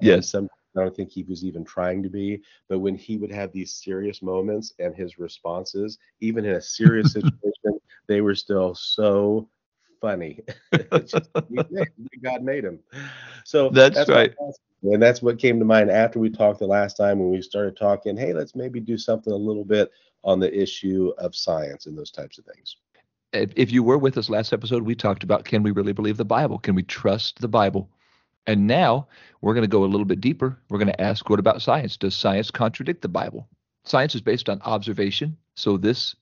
And 0.00 0.06
Yes. 0.08 0.28
Some, 0.30 0.48
I 0.76 0.80
don't 0.82 0.94
think 0.94 1.10
he 1.10 1.22
was 1.24 1.44
even 1.44 1.64
trying 1.64 2.02
to 2.02 2.08
be, 2.08 2.42
but 2.68 2.78
when 2.78 2.94
he 2.94 3.16
would 3.16 3.32
have 3.32 3.52
these 3.52 3.74
serious 3.74 4.22
moments 4.22 4.72
and 4.78 4.94
his 4.94 5.18
responses, 5.18 5.98
even 6.20 6.44
in 6.44 6.52
a 6.52 6.60
serious 6.60 7.12
situation, 7.12 7.80
they 8.06 8.20
were 8.20 8.34
still 8.34 8.74
so 8.74 9.48
funny. 10.00 10.40
Just- 10.92 11.30
God 12.22 12.42
made 12.42 12.64
him. 12.64 12.78
So 13.44 13.70
That's 13.70 13.98
what 13.98 14.08
right. 14.08 14.34
And 14.82 15.02
that's 15.02 15.22
what 15.22 15.38
came 15.38 15.58
to 15.58 15.64
mind 15.64 15.90
after 15.90 16.18
we 16.18 16.30
talked 16.30 16.58
the 16.58 16.66
last 16.66 16.96
time 16.96 17.18
when 17.18 17.30
we 17.30 17.42
started 17.42 17.76
talking. 17.76 18.16
Hey, 18.16 18.32
let's 18.32 18.54
maybe 18.54 18.80
do 18.80 18.96
something 18.96 19.32
a 19.32 19.36
little 19.36 19.64
bit 19.64 19.90
on 20.24 20.40
the 20.40 20.52
issue 20.58 21.12
of 21.18 21.34
science 21.34 21.86
and 21.86 21.96
those 21.98 22.10
types 22.10 22.38
of 22.38 22.44
things. 22.46 22.76
if 23.32 23.70
you 23.70 23.82
were 23.82 23.98
with 23.98 24.16
us 24.16 24.30
last 24.30 24.52
episode, 24.52 24.82
we 24.82 24.94
talked 24.94 25.22
about 25.22 25.44
can 25.44 25.62
we 25.62 25.70
really 25.70 25.92
believe 25.92 26.16
the 26.16 26.24
Bible? 26.24 26.58
Can 26.58 26.74
we 26.74 26.82
trust 26.82 27.40
the 27.40 27.48
Bible? 27.48 27.90
And 28.46 28.66
now 28.66 29.08
we're 29.40 29.54
going 29.54 29.64
to 29.64 29.68
go 29.68 29.84
a 29.84 29.86
little 29.86 30.04
bit 30.04 30.20
deeper. 30.20 30.58
We're 30.68 30.78
going 30.78 30.92
to 30.92 31.00
ask, 31.00 31.28
what 31.28 31.38
about 31.38 31.62
science? 31.62 31.96
Does 31.96 32.16
science 32.16 32.50
contradict 32.50 33.02
the 33.02 33.08
Bible? 33.08 33.48
Science 33.84 34.14
is 34.14 34.20
based 34.20 34.48
on 34.48 34.60
observation. 34.62 35.36
So 35.54 35.76
this 35.76 36.14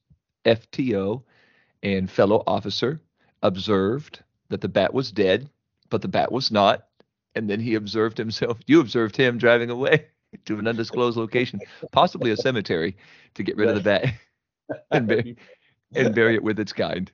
FTO 0.44 1.22
and 1.82 2.10
fellow 2.10 2.42
officer 2.46 3.00
observed 3.42 4.22
that 4.48 4.60
the 4.60 4.68
bat 4.68 4.92
was 4.94 5.12
dead, 5.12 5.48
but 5.90 6.02
the 6.02 6.08
bat 6.08 6.32
was 6.32 6.50
not. 6.50 6.86
And 7.34 7.48
then 7.48 7.60
he 7.60 7.74
observed 7.74 8.18
himself. 8.18 8.58
You 8.66 8.80
observed 8.80 9.16
him 9.16 9.38
driving 9.38 9.70
away 9.70 10.06
to 10.46 10.58
an 10.58 10.66
undisclosed 10.66 11.16
location, 11.16 11.60
possibly 11.92 12.30
a 12.30 12.36
cemetery, 12.36 12.96
to 13.34 13.42
get 13.42 13.56
rid 13.56 13.68
of 13.68 13.74
the 13.74 13.80
bat 13.80 14.14
and, 14.90 15.06
bury, 15.06 15.36
and 15.94 16.14
bury 16.14 16.34
it 16.34 16.42
with 16.42 16.58
its 16.58 16.72
kind. 16.72 17.10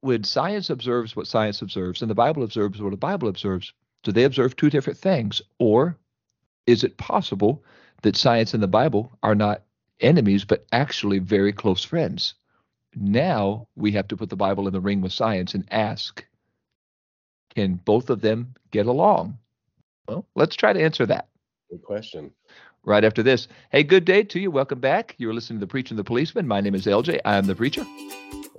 When 0.00 0.24
science 0.24 0.70
observes 0.70 1.14
what 1.14 1.26
science 1.26 1.60
observes 1.60 2.00
and 2.00 2.10
the 2.10 2.14
Bible 2.14 2.42
observes 2.42 2.80
what 2.80 2.90
the 2.90 2.96
Bible 2.96 3.28
observes, 3.28 3.72
do 4.02 4.12
they 4.12 4.24
observe 4.24 4.56
two 4.56 4.70
different 4.70 4.98
things? 4.98 5.42
Or 5.58 5.96
is 6.66 6.84
it 6.84 6.96
possible 6.96 7.62
that 8.02 8.16
science 8.16 8.54
and 8.54 8.62
the 8.62 8.68
Bible 8.68 9.12
are 9.22 9.34
not 9.34 9.62
enemies, 10.00 10.44
but 10.44 10.66
actually 10.72 11.18
very 11.18 11.52
close 11.52 11.84
friends? 11.84 12.34
Now 12.94 13.68
we 13.76 13.92
have 13.92 14.08
to 14.08 14.16
put 14.16 14.30
the 14.30 14.36
Bible 14.36 14.66
in 14.66 14.72
the 14.72 14.80
ring 14.80 15.00
with 15.00 15.12
science 15.12 15.54
and 15.54 15.64
ask 15.70 16.24
can 17.54 17.74
both 17.74 18.10
of 18.10 18.20
them 18.20 18.54
get 18.70 18.86
along? 18.86 19.36
Well, 20.06 20.24
let's 20.36 20.54
try 20.56 20.72
to 20.72 20.80
answer 20.80 21.04
that 21.06 21.28
Good 21.68 21.82
question. 21.82 22.30
right 22.84 23.04
after 23.04 23.22
this. 23.24 23.48
Hey, 23.70 23.82
good 23.82 24.04
day 24.04 24.22
to 24.24 24.38
you. 24.40 24.50
Welcome 24.52 24.78
back. 24.80 25.14
You're 25.18 25.34
listening 25.34 25.58
to 25.58 25.66
The 25.66 25.70
Preacher 25.70 25.92
and 25.92 25.98
the 25.98 26.04
Policeman. 26.04 26.46
My 26.46 26.60
name 26.60 26.74
is 26.76 26.86
LJ. 26.86 27.20
I 27.24 27.36
am 27.36 27.46
the 27.46 27.54
preacher, 27.56 27.84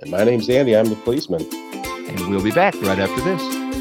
And 0.01 0.12
my 0.12 0.24
name's 0.25 0.50
Andy. 0.50 0.75
I'm 0.75 0.88
the 0.88 0.95
policeman. 0.98 1.41
and 1.53 2.19
we'll 2.29 2.43
be 2.43 2.51
back 2.51 2.74
right 2.81 3.00
after 3.00 3.21
this. 3.21 3.81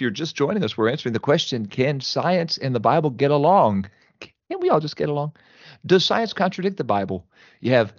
If 0.00 0.02
you're 0.02 0.10
just 0.10 0.34
joining 0.34 0.64
us, 0.64 0.78
we're 0.78 0.88
answering 0.88 1.12
the 1.12 1.18
question 1.18 1.66
Can 1.66 2.00
science 2.00 2.56
and 2.56 2.74
the 2.74 2.80
Bible 2.80 3.10
get 3.10 3.30
along? 3.30 3.90
Can 4.20 4.58
we 4.58 4.70
all 4.70 4.80
just 4.80 4.96
get 4.96 5.10
along? 5.10 5.32
Does 5.84 6.06
science 6.06 6.32
contradict 6.32 6.78
the 6.78 6.84
Bible? 6.84 7.26
You 7.60 7.72
have, 7.72 7.92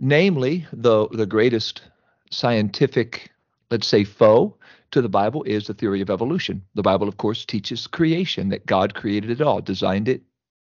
namely, 0.00 0.66
the, 0.72 1.08
the 1.08 1.26
greatest 1.26 1.82
scientific, 2.30 3.30
let's 3.70 3.86
say, 3.86 4.04
foe 4.04 4.56
to 4.92 5.02
the 5.02 5.10
Bible 5.10 5.42
is 5.42 5.66
the 5.66 5.74
theory 5.74 6.00
of 6.00 6.08
evolution. 6.08 6.62
The 6.74 6.80
Bible, 6.80 7.06
of 7.06 7.18
course, 7.18 7.44
teaches 7.44 7.86
creation, 7.86 8.48
that 8.48 8.64
God 8.64 8.94
created 8.94 9.30
it 9.30 9.42
all, 9.42 9.60
designed 9.60 10.08
it 10.08 10.22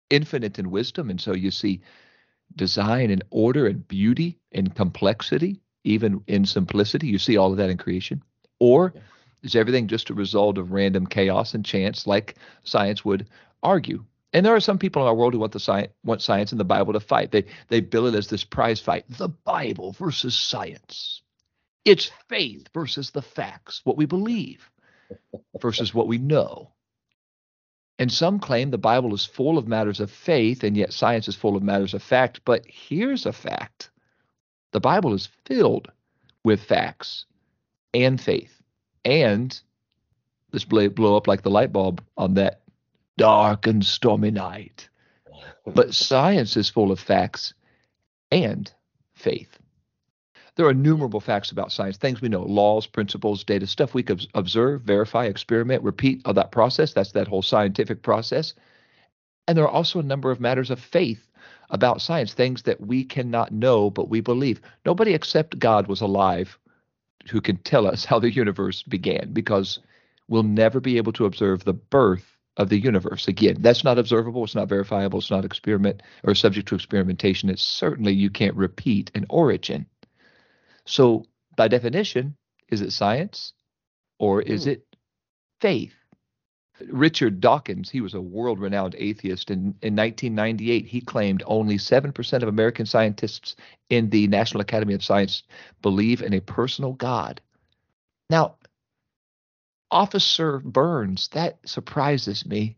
infinite 0.08 0.58
in 0.58 0.70
wisdom. 0.70 1.10
And 1.10 1.20
so 1.20 1.34
you 1.34 1.50
see 1.50 1.82
design 2.56 3.10
and 3.10 3.22
order 3.28 3.66
and 3.66 3.86
beauty 3.86 4.38
and 4.52 4.74
complexity, 4.74 5.60
even 5.84 6.22
in 6.26 6.46
simplicity. 6.46 7.08
You 7.08 7.18
see 7.18 7.36
all 7.36 7.50
of 7.50 7.58
that 7.58 7.68
in 7.68 7.76
creation. 7.76 8.22
Or 8.58 8.94
is 9.42 9.54
everything 9.54 9.86
just 9.86 10.10
a 10.10 10.14
result 10.14 10.58
of 10.58 10.72
random 10.72 11.06
chaos 11.06 11.54
and 11.54 11.64
chance, 11.64 12.06
like 12.06 12.36
science 12.64 13.04
would 13.04 13.26
argue? 13.62 14.04
And 14.32 14.44
there 14.44 14.54
are 14.54 14.60
some 14.60 14.78
people 14.78 15.02
in 15.02 15.08
our 15.08 15.14
world 15.14 15.32
who 15.32 15.38
want 15.38 15.52
the 15.52 15.60
science, 15.60 15.92
want 16.04 16.22
science 16.22 16.52
and 16.52 16.60
the 16.60 16.64
Bible 16.64 16.92
to 16.92 17.00
fight. 17.00 17.30
They 17.30 17.44
they 17.68 17.80
bill 17.80 18.06
it 18.06 18.14
as 18.14 18.28
this 18.28 18.44
prize 18.44 18.80
fight: 18.80 19.04
the 19.08 19.28
Bible 19.28 19.92
versus 19.92 20.36
science. 20.36 21.22
It's 21.84 22.10
faith 22.28 22.68
versus 22.74 23.10
the 23.10 23.22
facts, 23.22 23.80
what 23.84 23.96
we 23.96 24.04
believe 24.04 24.70
versus 25.60 25.94
what 25.94 26.06
we 26.06 26.18
know. 26.18 26.72
And 27.98 28.12
some 28.12 28.38
claim 28.38 28.70
the 28.70 28.78
Bible 28.78 29.14
is 29.14 29.24
full 29.24 29.58
of 29.58 29.66
matters 29.66 29.98
of 29.98 30.10
faith, 30.10 30.62
and 30.62 30.76
yet 30.76 30.92
science 30.92 31.26
is 31.26 31.34
full 31.34 31.56
of 31.56 31.62
matters 31.62 31.94
of 31.94 32.02
fact. 32.02 32.42
But 32.44 32.64
here's 32.66 33.26
a 33.26 33.32
fact 33.32 33.90
the 34.72 34.80
Bible 34.80 35.14
is 35.14 35.28
filled 35.46 35.90
with 36.44 36.62
facts 36.62 37.24
and 37.94 38.20
faith. 38.20 38.57
And 39.04 39.58
this 40.50 40.64
blow 40.64 41.16
up 41.16 41.26
like 41.26 41.42
the 41.42 41.50
light 41.50 41.72
bulb 41.72 42.02
on 42.16 42.34
that 42.34 42.62
dark 43.16 43.66
and 43.66 43.84
stormy 43.84 44.30
night. 44.30 44.88
But 45.66 45.94
science 45.94 46.56
is 46.56 46.70
full 46.70 46.90
of 46.90 47.00
facts 47.00 47.54
and 48.30 48.72
faith. 49.14 49.58
There 50.56 50.66
are 50.66 50.72
innumerable 50.72 51.20
facts 51.20 51.52
about 51.52 51.70
science, 51.70 51.98
things 51.98 52.20
we 52.20 52.28
know, 52.28 52.42
laws, 52.42 52.86
principles, 52.86 53.44
data, 53.44 53.66
stuff 53.66 53.94
we 53.94 54.02
could 54.02 54.26
observe, 54.34 54.82
verify, 54.82 55.26
experiment, 55.26 55.84
repeat 55.84 56.20
of 56.24 56.34
that 56.34 56.50
process. 56.50 56.92
That's 56.92 57.12
that 57.12 57.28
whole 57.28 57.42
scientific 57.42 58.02
process. 58.02 58.54
And 59.46 59.56
there 59.56 59.64
are 59.64 59.70
also 59.70 60.00
a 60.00 60.04
number 60.04 60.32
of 60.32 60.40
matters 60.40 60.70
of 60.70 60.80
faith 60.80 61.30
about 61.70 62.02
science, 62.02 62.34
things 62.34 62.62
that 62.62 62.80
we 62.80 63.04
cannot 63.04 63.52
know, 63.52 63.88
but 63.88 64.08
we 64.08 64.20
believe. 64.20 64.60
Nobody 64.84 65.14
except 65.14 65.60
God 65.60 65.86
was 65.86 66.00
alive 66.00 66.58
who 67.28 67.40
can 67.40 67.56
tell 67.58 67.86
us 67.86 68.04
how 68.04 68.18
the 68.18 68.32
universe 68.32 68.82
began 68.82 69.32
because 69.32 69.78
we'll 70.28 70.42
never 70.42 70.80
be 70.80 70.96
able 70.96 71.12
to 71.12 71.24
observe 71.24 71.64
the 71.64 71.72
birth 71.72 72.24
of 72.56 72.68
the 72.68 72.78
universe. 72.78 73.28
Again, 73.28 73.56
that's 73.60 73.84
not 73.84 73.98
observable, 73.98 74.44
it's 74.44 74.54
not 74.54 74.68
verifiable, 74.68 75.20
it's 75.20 75.30
not 75.30 75.44
experiment 75.44 76.02
or 76.24 76.34
subject 76.34 76.68
to 76.68 76.74
experimentation. 76.74 77.48
It's 77.48 77.62
certainly 77.62 78.12
you 78.12 78.30
can't 78.30 78.56
repeat 78.56 79.10
an 79.14 79.26
origin. 79.30 79.86
So, 80.84 81.24
by 81.56 81.68
definition, 81.68 82.36
is 82.68 82.80
it 82.80 82.92
science 82.92 83.52
or 84.18 84.42
is 84.42 84.64
hmm. 84.64 84.70
it 84.70 84.86
faith? 85.60 85.94
Richard 86.86 87.40
Dawkins, 87.40 87.90
he 87.90 88.00
was 88.00 88.14
a 88.14 88.20
world 88.20 88.58
renowned 88.58 88.94
atheist. 88.98 89.50
In, 89.50 89.74
in 89.82 89.96
1998, 89.96 90.86
he 90.86 91.00
claimed 91.00 91.42
only 91.46 91.76
7% 91.76 92.42
of 92.42 92.48
American 92.48 92.86
scientists 92.86 93.56
in 93.88 94.10
the 94.10 94.26
National 94.28 94.60
Academy 94.60 94.94
of 94.94 95.04
Science 95.04 95.42
believe 95.82 96.22
in 96.22 96.34
a 96.34 96.40
personal 96.40 96.92
God. 96.92 97.40
Now, 98.30 98.56
Officer 99.90 100.58
Burns, 100.58 101.28
that 101.28 101.58
surprises 101.66 102.44
me 102.44 102.76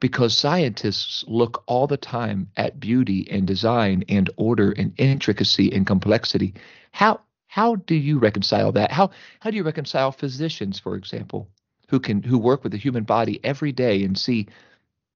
because 0.00 0.36
scientists 0.36 1.24
look 1.26 1.62
all 1.66 1.86
the 1.86 1.96
time 1.96 2.50
at 2.56 2.80
beauty 2.80 3.28
and 3.30 3.46
design 3.46 4.04
and 4.08 4.30
order 4.36 4.72
and 4.72 4.92
intricacy 4.96 5.72
and 5.72 5.86
complexity. 5.86 6.54
How 6.90 7.20
how 7.46 7.76
do 7.76 7.94
you 7.94 8.18
reconcile 8.18 8.72
that? 8.72 8.92
How 8.92 9.10
how 9.40 9.50
do 9.50 9.56
you 9.56 9.62
reconcile 9.62 10.10
physicians, 10.12 10.80
for 10.80 10.96
example, 10.96 11.48
who 11.92 12.00
can 12.00 12.22
who 12.22 12.38
work 12.38 12.62
with 12.62 12.72
the 12.72 12.78
human 12.78 13.04
body 13.04 13.38
every 13.44 13.70
day 13.70 14.02
and 14.02 14.18
see 14.18 14.48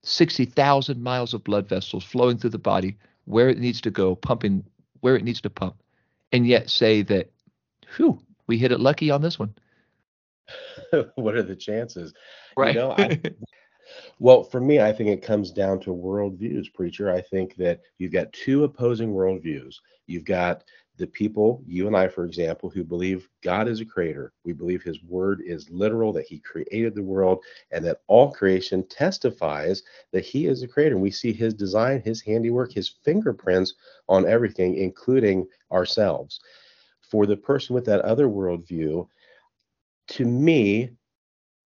60,000 0.02 1.02
miles 1.02 1.33
of 1.33 1.42
blood 1.42 1.66
vessels 1.66 2.04
flowing 2.04 2.37
through 2.37 2.50
the 2.50 2.59
body 2.59 2.99
where 3.25 3.49
it 3.49 3.59
needs 3.59 3.80
to 3.80 3.90
go, 3.90 4.14
pumping 4.14 4.62
where 5.00 5.16
it 5.16 5.25
needs 5.25 5.40
to 5.40 5.50
pump, 5.50 5.75
and 6.33 6.47
yet 6.47 6.68
say 6.68 7.00
that, 7.00 7.33
whew, 7.97 8.21
we 8.47 8.59
hit 8.59 8.73
it 8.73 8.78
lucky 8.78 9.11
on 9.11 9.23
this 9.23 9.38
one. 9.38 9.54
what 11.14 11.35
are 11.35 11.42
the 11.42 11.56
chances? 11.56 12.12
Right. 12.59 12.75
You 12.75 12.80
know, 12.83 12.90
I, 12.92 13.23
well, 14.18 14.45
for 14.45 14.61
me, 14.61 14.78
I 14.78 14.92
think 14.92 15.09
it 15.09 15.23
comes 15.23 15.52
down 15.52 15.80
to 15.80 15.95
worldviews, 15.95 16.75
preacher. 16.75 17.11
I 17.11 17.23
think 17.23 17.56
that 17.56 17.80
you've 17.97 18.12
got 18.12 18.35
two 18.35 18.64
opposing 18.64 19.14
worldviews. 19.14 19.76
You've 20.06 20.26
got 20.26 20.62
the 20.97 21.07
people, 21.07 21.62
you 21.67 21.87
and 21.87 21.97
I, 21.97 22.09
for 22.09 22.25
example, 22.25 22.71
who 22.71 22.85
believe 22.85 23.29
God 23.43 23.69
is 23.69 23.81
a 23.81 23.85
creator. 23.85 24.33
We 24.45 24.53
believe 24.53 24.83
his 24.83 25.03
word 25.03 25.43
is 25.45 25.71
literal, 25.71 26.12
that 26.15 26.26
he 26.26 26.38
created 26.38 26.95
the 26.95 27.03
world, 27.03 27.45
and 27.71 27.85
that 27.85 28.00
all 28.07 28.33
creation 28.33 28.87
testifies 28.88 29.83
that 30.12 30.25
he 30.25 30.47
is 30.47 30.62
a 30.62 30.69
creator. 30.69 30.95
And 30.95 31.03
we 31.03 31.11
see 31.11 31.33
his 31.33 31.55
design, 31.55 32.00
his 32.00 32.23
handiwork, 32.23 32.73
his 32.73 32.97
fingerprints 33.05 33.75
on 34.09 34.26
everything, 34.26 34.76
including 34.76 35.47
ourselves. 35.71 36.41
For 37.11 37.26
the 37.26 37.37
person 37.37 37.75
with 37.75 37.85
that 37.87 38.00
other 38.00 38.26
worldview, 38.26 39.07
to 40.09 40.25
me, 40.25 40.91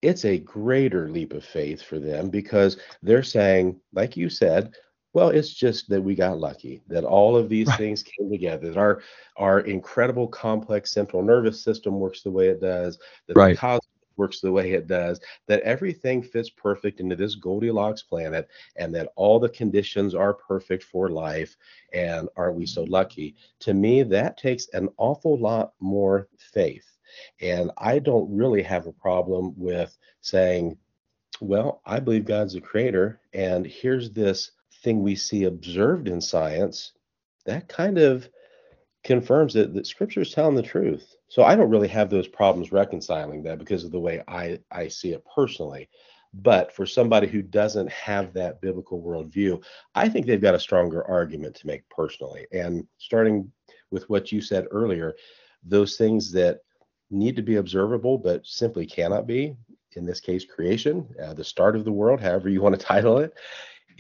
it's 0.03 0.25
a 0.25 0.39
greater 0.39 1.09
leap 1.09 1.33
of 1.33 1.45
faith 1.45 1.83
for 1.83 1.99
them 1.99 2.31
because 2.31 2.79
they're 3.03 3.23
saying, 3.23 3.81
like 3.93 4.17
you 4.17 4.31
said, 4.31 4.75
well, 5.13 5.31
it's 5.31 5.53
just 5.53 5.89
that 5.89 6.03
we 6.03 6.15
got 6.15 6.39
lucky, 6.39 6.83
that 6.89 7.05
all 7.05 7.37
of 7.37 7.49
these 7.49 7.67
right. 7.67 7.79
things 7.79 8.03
came 8.03 8.31
together, 8.31 8.69
that 8.69 8.79
our 8.79 9.03
our 9.37 9.61
incredible 9.61 10.29
complex 10.29 10.93
central 10.93 11.23
nervous 11.23 11.63
system 11.63 11.99
works 11.99 12.23
the 12.23 12.31
way 12.31 12.49
it 12.49 12.61
does, 12.61 12.99
that 13.27 13.37
right. 13.37 13.55
the 13.55 13.57
cosmos 13.57 13.81
works 14.17 14.41
the 14.41 14.53
way 14.53 14.73
it 14.73 14.87
does, 14.87 15.21
that 15.49 15.63
everything 15.63 16.23
fits 16.23 16.51
perfect 16.51 17.01
into 17.01 17.17
this 17.17 17.35
Goldilocks 17.35 18.03
planet, 18.03 18.49
and 18.77 18.95
that 18.95 19.09
all 19.17 19.41
the 19.41 19.49
conditions 19.49 20.15
are 20.15 20.35
perfect 20.35 20.85
for 20.85 21.09
life. 21.11 21.57
And 21.93 22.29
aren't 22.37 22.57
we 22.57 22.67
so 22.67 22.85
lucky? 22.85 23.35
To 23.61 23.75
me, 23.75 24.03
that 24.03 24.37
takes 24.37 24.69
an 24.75 24.91
awful 24.99 25.39
lot 25.39 25.73
more 25.81 26.29
faith. 26.39 26.87
And 27.41 27.71
I 27.79 27.99
don't 27.99 28.31
really 28.37 28.63
have 28.63 28.87
a 28.87 28.93
problem 28.93 29.55
with 29.57 29.97
saying, 30.21 30.77
well, 31.41 31.81
I 31.87 31.99
believe 31.99 32.27
God's 32.27 32.55
a 32.55 32.61
creator, 32.61 33.21
and 33.33 33.67
here's 33.67 34.11
this 34.11 34.53
thing 34.83 35.03
we 35.03 35.17
see 35.17 35.45
observed 35.45 36.09
in 36.09 36.21
science, 36.21 36.93
that 37.47 37.69
kind 37.69 37.99
of 37.99 38.29
confirms 39.05 39.55
that, 39.55 39.75
that 39.75 39.87
scripture 39.87 40.21
is 40.21 40.33
telling 40.33 40.55
the 40.55 40.63
truth. 40.63 41.15
So 41.29 41.43
I 41.43 41.57
don't 41.57 41.71
really 41.71 41.89
have 41.89 42.11
those 42.11 42.29
problems 42.29 42.73
reconciling 42.73 43.43
that 43.45 43.59
because 43.59 43.85
of 43.85 43.93
the 43.93 44.01
way 44.01 44.23
I, 44.29 44.59
I 44.71 44.89
see 44.89 45.13
it 45.13 45.25
personally. 45.35 45.89
But 46.33 46.73
for 46.73 46.87
somebody 46.87 47.27
who 47.27 47.43
doesn't 47.43 47.91
have 47.91 48.33
that 48.35 48.61
biblical 48.61 49.03
worldview, 49.03 49.63
I 49.95 50.09
think 50.09 50.27
they've 50.27 50.41
got 50.41 50.55
a 50.55 50.61
stronger 50.61 51.05
argument 51.09 51.57
to 51.57 51.67
make 51.67 51.89
personally. 51.89 52.47
And 52.53 52.87
starting 52.99 53.51
with 53.91 54.09
what 54.09 54.31
you 54.31 54.41
said 54.41 54.67
earlier, 54.71 55.17
those 55.65 55.97
things 55.97 56.31
that 56.33 56.61
need 57.11 57.37
to 57.37 57.43
be 57.43 57.57
observable 57.57 58.17
but 58.17 58.47
simply 58.47 58.87
cannot 58.87 59.27
be, 59.27 59.57
in 59.97 60.05
this 60.05 60.21
case, 60.21 60.45
creation, 60.45 61.07
uh, 61.21 61.35
the 61.35 61.43
start 61.43 61.75
of 61.75 61.85
the 61.85 61.93
world, 61.93 62.21
however 62.21 62.49
you 62.49 62.63
want 62.63 62.79
to 62.79 62.87
title 62.87 63.19
it, 63.19 63.35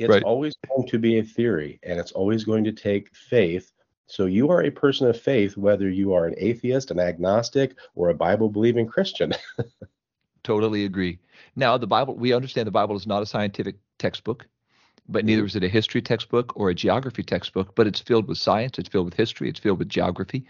it's 0.00 0.08
right. 0.08 0.22
always 0.22 0.54
going 0.66 0.88
to 0.88 0.98
be 0.98 1.18
a 1.18 1.22
theory 1.22 1.78
and 1.82 2.00
it's 2.00 2.12
always 2.12 2.44
going 2.44 2.64
to 2.64 2.72
take 2.72 3.14
faith. 3.14 3.70
So 4.06 4.24
you 4.24 4.50
are 4.50 4.64
a 4.64 4.70
person 4.70 5.06
of 5.06 5.20
faith, 5.20 5.56
whether 5.58 5.90
you 5.90 6.14
are 6.14 6.26
an 6.26 6.34
atheist, 6.38 6.90
an 6.90 6.98
agnostic, 6.98 7.76
or 7.94 8.08
a 8.08 8.14
Bible 8.14 8.48
believing 8.48 8.86
Christian. 8.86 9.34
totally 10.42 10.86
agree. 10.86 11.18
Now, 11.54 11.76
the 11.76 11.86
Bible, 11.86 12.16
we 12.16 12.32
understand 12.32 12.66
the 12.66 12.72
Bible 12.72 12.96
is 12.96 13.06
not 13.06 13.22
a 13.22 13.26
scientific 13.26 13.76
textbook, 13.98 14.46
but 15.06 15.24
neither 15.24 15.42
mm-hmm. 15.42 15.48
is 15.48 15.56
it 15.56 15.64
a 15.64 15.68
history 15.68 16.00
textbook 16.00 16.56
or 16.56 16.70
a 16.70 16.74
geography 16.74 17.22
textbook, 17.22 17.74
but 17.74 17.86
it's 17.86 18.00
filled 18.00 18.26
with 18.26 18.38
science, 18.38 18.78
it's 18.78 18.88
filled 18.88 19.04
with 19.04 19.14
history, 19.14 19.50
it's 19.50 19.60
filled 19.60 19.78
with 19.78 19.88
geography. 19.88 20.46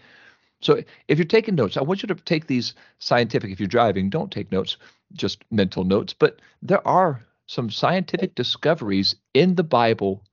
So 0.61 0.81
if 1.07 1.17
you're 1.17 1.25
taking 1.25 1.55
notes, 1.55 1.75
I 1.75 1.81
want 1.81 2.01
you 2.01 2.07
to 2.07 2.15
take 2.15 2.47
these 2.47 2.73
scientific. 2.99 3.51
If 3.51 3.59
you're 3.59 3.67
driving, 3.67 4.09
don't 4.09 4.31
take 4.31 4.51
notes, 4.51 4.77
just 5.13 5.43
mental 5.51 5.83
notes. 5.83 6.13
But 6.13 6.39
there 6.61 6.87
are 6.87 7.25
some 7.51 7.69
scientific 7.69 8.33
discoveries 8.33 9.13
in 9.33 9.55
the 9.55 9.63
Bible 9.63 10.23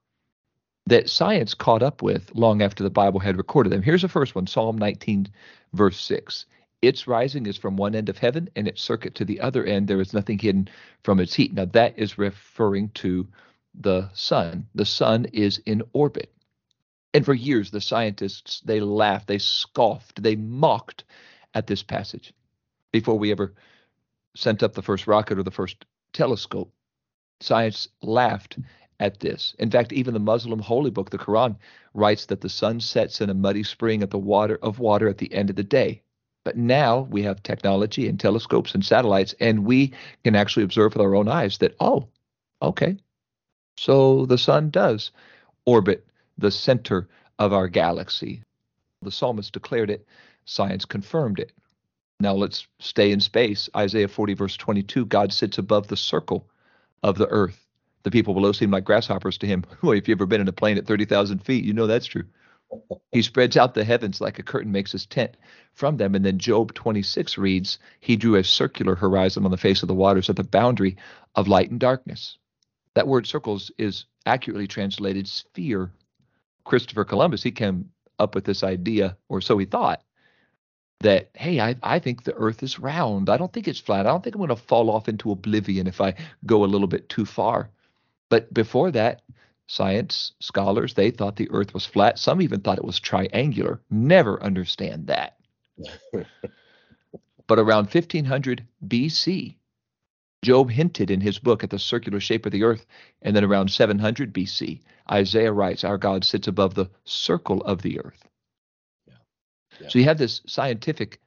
that 0.87 1.11
science 1.11 1.53
caught 1.53 1.83
up 1.83 2.01
with 2.01 2.33
long 2.37 2.63
after 2.63 2.85
the 2.85 2.91
Bible 2.91 3.19
had 3.19 3.37
recorded 3.37 3.73
them. 3.73 3.83
Here's 3.83 4.03
the 4.03 4.09
first 4.09 4.37
one 4.37 4.47
Psalm 4.47 4.79
19, 4.79 5.27
verse 5.73 6.01
6. 6.01 6.47
Its 6.81 7.09
rising 7.09 7.47
is 7.47 7.57
from 7.57 7.77
one 7.77 7.97
end 7.97 8.09
of 8.09 8.19
heaven, 8.19 8.49
and 8.55 8.69
its 8.69 8.81
circuit 8.81 9.17
to 9.17 9.25
the 9.25 9.41
other 9.41 9.65
end. 9.65 9.89
There 9.89 10.01
is 10.01 10.15
nothing 10.15 10.39
hidden 10.39 10.69
from 11.03 11.19
its 11.19 11.35
heat. 11.35 11.53
Now, 11.53 11.65
that 11.65 11.99
is 11.99 12.19
referring 12.19 12.91
to 12.91 13.27
the 13.75 14.09
sun. 14.15 14.69
The 14.77 14.87
sun 14.87 15.25
is 15.33 15.59
in 15.67 15.83
orbit. 15.93 16.33
And 17.15 17.25
for 17.25 17.35
years, 17.35 17.73
the 17.73 17.81
scientists, 17.81 18.61
they 18.61 18.79
laughed, 18.79 19.27
they 19.27 19.39
scoffed, 19.39 20.23
they 20.23 20.37
mocked 20.37 21.03
at 21.53 21.67
this 21.67 21.83
passage 21.83 22.33
before 22.93 23.19
we 23.19 23.33
ever 23.33 23.55
sent 24.37 24.63
up 24.63 24.75
the 24.75 24.83
first 24.83 25.09
rocket 25.09 25.37
or 25.37 25.43
the 25.43 25.51
first 25.51 25.85
telescope. 26.13 26.73
Science 27.41 27.89
laughed 28.03 28.59
at 29.01 29.21
this. 29.21 29.55
In 29.59 29.71
fact, 29.71 29.93
even 29.93 30.15
the 30.15 30.21
Muslim 30.21 30.59
holy 30.59 30.91
book, 30.91 31.11
the 31.11 31.19
Quran, 31.19 31.57
writes 31.95 32.27
that 32.27 32.41
the 32.41 32.49
sun 32.49 32.81
sets 32.81 33.21
in 33.21 33.31
a 33.31 33.35
muddy 33.35 33.63
spring 33.63 34.03
at 34.03 34.11
the 34.11 34.19
water 34.19 34.59
of 34.63 34.79
water 34.81 35.09
at 35.09 35.19
the 35.19 35.33
end 35.33 35.51
of 35.51 35.57
the 35.57 35.63
day. 35.63 36.03
But 36.45 36.57
now 36.57 37.01
we 37.11 37.23
have 37.23 37.43
technology 37.43 38.09
and 38.09 38.19
telescopes 38.19 38.75
and 38.75 38.85
satellites, 38.85 39.35
and 39.39 39.65
we 39.65 39.93
can 40.25 40.35
actually 40.35 40.65
observe 40.65 40.95
with 40.95 41.03
our 41.03 41.15
own 41.15 41.29
eyes 41.29 41.59
that, 41.59 41.77
oh, 41.79 42.09
okay, 42.63 42.97
so 43.77 44.27
the 44.27 44.39
sun 44.39 44.71
does 44.71 45.13
orbit 45.67 46.07
the 46.39 46.51
center 46.51 47.09
of 47.39 47.53
our 47.53 47.69
galaxy. 47.69 48.43
The 49.03 49.13
psalmist 49.13 49.53
declared 49.53 49.91
it, 49.91 50.07
science 50.45 50.85
confirmed 50.85 51.39
it. 51.39 51.53
Now 52.19 52.33
let's 52.33 52.67
stay 52.81 53.13
in 53.13 53.21
space. 53.21 53.69
Isaiah 53.77 54.09
40, 54.09 54.35
verse 54.35 54.57
22 54.57 55.07
God 55.07 55.33
sits 55.33 55.59
above 55.59 55.87
the 55.87 55.97
circle 55.97 56.49
of 57.03 57.19
the 57.19 57.29
earth. 57.29 57.67
The 58.03 58.11
people 58.11 58.35
below 58.35 58.53
seem 58.53 58.71
like 58.71 58.85
grasshoppers 58.85 59.39
to 59.39 59.47
him. 59.47 59.65
Well, 59.83 59.93
if 59.93 60.09
you've 60.09 60.19
ever 60.19 60.27
been 60.27 60.41
in 60.41 60.49
a 60.49 60.53
plane 60.53 60.79
at 60.79 60.87
30,000 60.87 61.45
feet, 61.45 61.65
you 61.65 61.73
know 61.73 61.87
that's 61.87 62.07
true. 62.07 62.25
He 63.13 63.23
spreads 63.23 63.57
out 63.57 63.75
the 63.75 63.85
heavens 63.85 64.21
like 64.21 64.39
a 64.39 64.43
curtain 64.43 64.73
makes 64.73 64.93
his 64.93 65.07
tent 65.07 65.37
from 65.73 65.97
them. 65.97 66.15
And 66.15 66.25
then 66.25 66.39
Job 66.39 66.75
26 66.75 67.39
reads, 67.39 67.79
He 68.01 68.17
drew 68.17 68.37
a 68.37 68.45
circular 68.45 68.95
horizon 68.95 69.45
on 69.45 69.51
the 69.51 69.57
face 69.57 69.83
of 69.83 69.89
the 69.89 69.95
waters 69.95 70.29
at 70.29 70.37
the 70.37 70.45
boundary 70.45 70.97
of 71.35 71.49
light 71.49 71.71
and 71.71 71.81
darkness. 71.81 72.37
That 72.95 73.09
word 73.09 73.27
circles 73.27 73.71
is 73.79 74.05
accurately 74.27 74.67
translated 74.67 75.29
sphere. 75.29 75.93
Christopher 76.65 77.05
Columbus, 77.05 77.43
he 77.43 77.51
came 77.51 77.91
up 78.19 78.35
with 78.35 78.45
this 78.45 78.63
idea, 78.63 79.17
or 79.29 79.41
so 79.41 79.57
he 79.57 79.65
thought, 79.65 80.03
that, 81.01 81.31
hey, 81.35 81.61
I, 81.61 81.77
I 81.83 81.99
think 81.99 82.25
the 82.25 82.35
earth 82.35 82.63
is 82.63 82.79
round. 82.79 83.29
I 83.29 83.37
don't 83.37 83.53
think 83.53 83.69
it's 83.69 83.79
flat. 83.79 84.07
I 84.07 84.11
don't 84.11 84.23
think 84.23 84.35
I'm 84.35 84.41
going 84.41 84.49
to 84.49 84.57
fall 84.57 84.91
off 84.91 85.09
into 85.09 85.31
oblivion 85.31 85.87
if 85.87 86.01
I 86.01 86.15
go 86.45 86.65
a 86.65 86.67
little 86.67 86.89
bit 86.89 87.09
too 87.09 87.25
far. 87.25 87.71
But 88.29 88.53
before 88.53 88.91
that, 88.91 89.23
science 89.69 90.33
scholars, 90.41 90.95
they 90.95 91.11
thought 91.11 91.37
the 91.37 91.51
earth 91.51 91.73
was 91.73 91.87
flat. 91.87 92.19
Some 92.19 92.43
even 92.43 92.61
thought 92.61 92.79
it 92.79 92.85
was 92.85 92.99
triangular. 92.99 93.81
Never 93.91 94.43
understand 94.43 95.07
that. 95.07 95.37
but 97.47 97.59
around 97.59 97.85
1500 97.85 98.67
BC, 98.87 99.55
Job 100.43 100.71
hinted 100.71 101.11
in 101.11 101.21
his 101.21 101.39
book 101.39 101.65
at 101.65 101.71
the 101.71 101.79
circular 101.79 102.21
shape 102.21 102.47
of 102.47 102.53
the 102.53 102.65
earth. 102.65 102.87
And 103.23 103.37
then 103.37 103.45
around 103.45 103.71
700 103.71 104.33
BC, 104.33 104.81
Isaiah 105.11 105.53
writes, 105.53 105.85
Our 105.85 105.99
God 105.99 106.25
sits 106.25 106.49
above 106.49 106.75
the 106.75 106.91
circle 107.05 107.61
of 107.63 107.83
the 107.83 108.01
earth. 108.01 108.25
So 109.89 109.99
you 109.99 110.05
have 110.05 110.19
this 110.19 110.41
scientific 110.47 111.21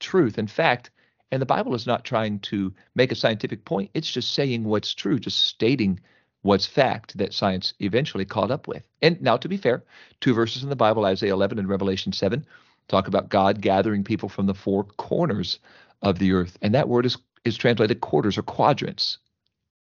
truth. 0.00 0.38
In 0.38 0.46
fact, 0.46 0.90
and 1.30 1.40
the 1.40 1.46
Bible 1.46 1.74
is 1.74 1.86
not 1.86 2.04
trying 2.04 2.38
to 2.40 2.72
make 2.94 3.10
a 3.10 3.16
scientific 3.16 3.64
point, 3.64 3.90
it's 3.94 4.10
just 4.10 4.34
saying 4.34 4.64
what's 4.64 4.94
true, 4.94 5.18
just 5.18 5.46
stating 5.46 5.98
what's 6.42 6.66
fact 6.66 7.16
that 7.16 7.32
science 7.32 7.72
eventually 7.80 8.24
caught 8.24 8.50
up 8.50 8.68
with. 8.68 8.86
And 9.02 9.20
now, 9.22 9.36
to 9.38 9.48
be 9.48 9.56
fair, 9.56 9.82
two 10.20 10.34
verses 10.34 10.62
in 10.62 10.68
the 10.68 10.76
Bible, 10.76 11.04
Isaiah 11.06 11.32
11 11.32 11.58
and 11.58 11.68
Revelation 11.68 12.12
7, 12.12 12.44
talk 12.88 13.08
about 13.08 13.30
God 13.30 13.60
gathering 13.60 14.04
people 14.04 14.28
from 14.28 14.46
the 14.46 14.54
four 14.54 14.84
corners 14.84 15.58
of 16.02 16.18
the 16.18 16.32
earth. 16.32 16.58
And 16.62 16.74
that 16.74 16.88
word 16.88 17.06
is 17.06 17.16
is 17.44 17.56
translated 17.56 18.00
quarters 18.00 18.38
or 18.38 18.42
quadrants. 18.42 19.18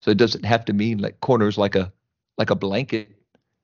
So 0.01 0.11
it 0.11 0.17
doesn't 0.17 0.45
have 0.45 0.65
to 0.65 0.73
mean 0.73 0.99
like 0.99 1.19
corners 1.19 1.57
like 1.57 1.75
a 1.75 1.91
like 2.37 2.49
a 2.49 2.55
blanket. 2.55 3.09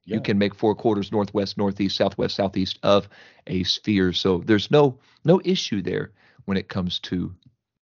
Yeah. 0.07 0.15
You 0.15 0.21
can 0.21 0.37
make 0.37 0.55
four 0.55 0.73
quarters 0.73 1.11
northwest, 1.11 1.57
northeast, 1.57 1.97
southwest, 1.97 2.35
southeast 2.35 2.79
of 2.81 3.09
a 3.45 3.63
sphere. 3.63 4.13
So 4.13 4.41
there's 4.45 4.71
no 4.71 4.97
no 5.25 5.41
issue 5.43 5.81
there 5.81 6.11
when 6.45 6.55
it 6.55 6.69
comes 6.69 6.99
to 6.99 7.35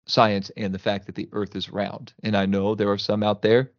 science 0.06 0.50
and 0.56 0.72
the 0.72 0.78
fact 0.78 1.06
that 1.06 1.16
the 1.16 1.28
earth 1.32 1.56
is 1.56 1.70
round. 1.70 2.12
And 2.22 2.36
I 2.36 2.46
know 2.46 2.76
there 2.76 2.90
are 2.92 2.98
some 2.98 3.24
out 3.24 3.42
there 3.42 3.72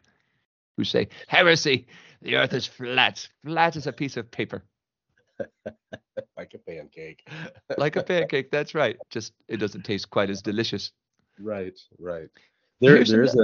who 0.76 0.84
say, 0.84 1.08
heresy, 1.28 1.88
the 2.22 2.36
earth 2.36 2.54
is 2.54 2.66
flat, 2.66 3.26
flat 3.46 3.78
as 3.78 3.88
a 3.88 3.94
piece 3.94 4.18
of 4.18 4.30
paper. 4.30 4.66
like 6.38 6.54
a 6.54 6.58
pancake. 6.58 7.26
like 7.78 7.96
a 7.96 8.04
pancake, 8.04 8.52
that's 8.52 8.76
right. 8.76 8.98
Just 9.10 9.32
it 9.48 9.58
doesn't 9.58 9.84
taste 9.84 10.10
quite 10.10 10.30
as 10.30 10.42
delicious. 10.42 10.92
Right, 11.40 11.80
right. 11.98 12.28
There, 12.82 13.02
there's 13.06 13.36
a, 13.36 13.44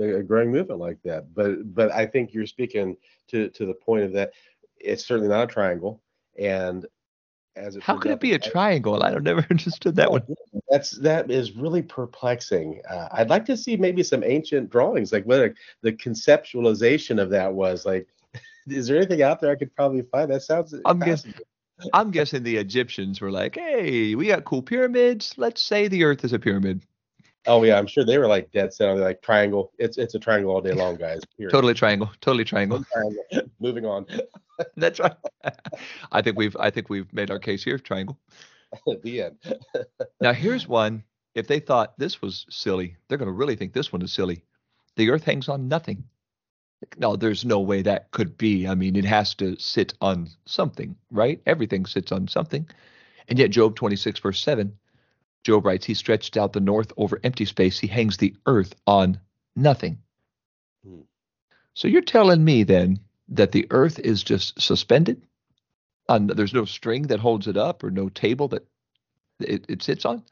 a 0.00 0.22
growing 0.22 0.50
movement 0.50 0.80
like 0.80 0.98
that, 1.04 1.34
but 1.34 1.74
but 1.74 1.92
I 1.92 2.06
think 2.06 2.32
you're 2.32 2.46
speaking 2.46 2.96
to 3.28 3.48
to 3.50 3.66
the 3.66 3.74
point 3.74 4.04
of 4.04 4.12
that. 4.12 4.32
It's 4.76 5.04
certainly 5.04 5.28
not 5.28 5.44
a 5.44 5.46
triangle, 5.46 6.02
and 6.38 6.86
as 7.56 7.76
it 7.76 7.82
how 7.82 7.96
could 7.96 8.12
it 8.12 8.20
be 8.20 8.32
a 8.32 8.38
triangle? 8.38 9.02
I 9.02 9.10
don't 9.10 9.24
never 9.24 9.46
understood 9.50 9.96
that 9.96 10.10
one. 10.10 10.22
That's 10.68 10.92
that 10.98 11.30
is 11.30 11.52
really 11.52 11.82
perplexing. 11.82 12.80
Uh, 12.88 13.08
I'd 13.12 13.30
like 13.30 13.44
to 13.46 13.56
see 13.56 13.76
maybe 13.76 14.02
some 14.02 14.22
ancient 14.24 14.70
drawings, 14.70 15.12
like 15.12 15.24
what 15.24 15.40
a, 15.40 15.54
the 15.82 15.92
conceptualization 15.92 17.20
of 17.20 17.30
that 17.30 17.52
was. 17.52 17.84
Like, 17.84 18.08
is 18.66 18.86
there 18.86 18.96
anything 18.96 19.22
out 19.22 19.40
there 19.40 19.50
I 19.50 19.56
could 19.56 19.74
probably 19.74 20.02
find? 20.02 20.30
That 20.30 20.42
sounds. 20.42 20.74
I'm 20.84 21.00
guessing. 21.00 21.34
I'm 21.94 22.10
guessing 22.10 22.42
the 22.42 22.58
Egyptians 22.58 23.20
were 23.20 23.30
like, 23.30 23.56
"Hey, 23.56 24.14
we 24.14 24.26
got 24.26 24.44
cool 24.44 24.62
pyramids. 24.62 25.34
Let's 25.36 25.62
say 25.62 25.88
the 25.88 26.04
Earth 26.04 26.24
is 26.24 26.32
a 26.32 26.38
pyramid." 26.38 26.82
Oh 27.46 27.62
yeah, 27.62 27.78
I'm 27.78 27.86
sure 27.86 28.04
they 28.04 28.18
were 28.18 28.26
like 28.26 28.52
dead 28.52 28.72
set 28.72 28.88
on 28.88 29.00
like 29.00 29.22
triangle. 29.22 29.72
It's 29.78 29.96
it's 29.96 30.14
a 30.14 30.18
triangle 30.18 30.52
all 30.52 30.60
day 30.60 30.72
long, 30.72 30.96
guys. 30.96 31.20
totally 31.50 31.74
triangle. 31.74 32.10
Totally 32.20 32.44
triangle. 32.44 32.84
triangle. 32.92 33.50
Moving 33.60 33.86
on. 33.86 34.06
That's 34.76 35.00
right. 35.00 35.14
I 36.12 36.20
think 36.20 36.36
we've 36.36 36.56
I 36.58 36.70
think 36.70 36.90
we've 36.90 37.10
made 37.12 37.30
our 37.30 37.38
case 37.38 37.64
here. 37.64 37.78
Triangle. 37.78 38.18
the 39.02 39.22
end. 39.22 39.36
now 40.20 40.32
here's 40.32 40.68
one. 40.68 41.02
If 41.34 41.46
they 41.46 41.60
thought 41.60 41.98
this 41.98 42.20
was 42.20 42.44
silly, 42.50 42.96
they're 43.08 43.18
going 43.18 43.26
to 43.28 43.32
really 43.32 43.56
think 43.56 43.72
this 43.72 43.92
one 43.92 44.02
is 44.02 44.12
silly. 44.12 44.44
The 44.96 45.10
Earth 45.10 45.24
hangs 45.24 45.48
on 45.48 45.68
nothing. 45.68 46.04
No, 46.98 47.14
there's 47.14 47.44
no 47.44 47.60
way 47.60 47.82
that 47.82 48.10
could 48.10 48.36
be. 48.36 48.66
I 48.66 48.74
mean, 48.74 48.96
it 48.96 49.04
has 49.04 49.34
to 49.36 49.56
sit 49.58 49.94
on 50.00 50.28
something, 50.46 50.96
right? 51.10 51.40
Everything 51.46 51.86
sits 51.86 52.10
on 52.10 52.26
something. 52.26 52.68
And 53.28 53.38
yet, 53.38 53.50
Job 53.50 53.76
26, 53.76 54.18
verse 54.18 54.40
7 54.40 54.76
Job 55.44 55.64
writes, 55.64 55.86
He 55.86 55.94
stretched 55.94 56.36
out 56.36 56.52
the 56.52 56.60
north 56.60 56.92
over 56.96 57.20
empty 57.24 57.44
space. 57.44 57.78
He 57.78 57.86
hangs 57.86 58.16
the 58.16 58.34
earth 58.46 58.74
on 58.86 59.18
nothing. 59.56 59.98
Hmm. 60.84 61.00
So 61.74 61.88
you're 61.88 62.02
telling 62.02 62.44
me 62.44 62.62
then 62.62 63.00
that 63.28 63.52
the 63.52 63.66
earth 63.70 63.98
is 63.98 64.22
just 64.22 64.60
suspended? 64.60 65.22
On, 66.08 66.26
there's 66.26 66.54
no 66.54 66.64
string 66.64 67.02
that 67.04 67.20
holds 67.20 67.46
it 67.46 67.56
up 67.56 67.84
or 67.84 67.90
no 67.90 68.08
table 68.08 68.48
that 68.48 68.66
it, 69.38 69.64
it 69.68 69.82
sits 69.82 70.04
on? 70.04 70.22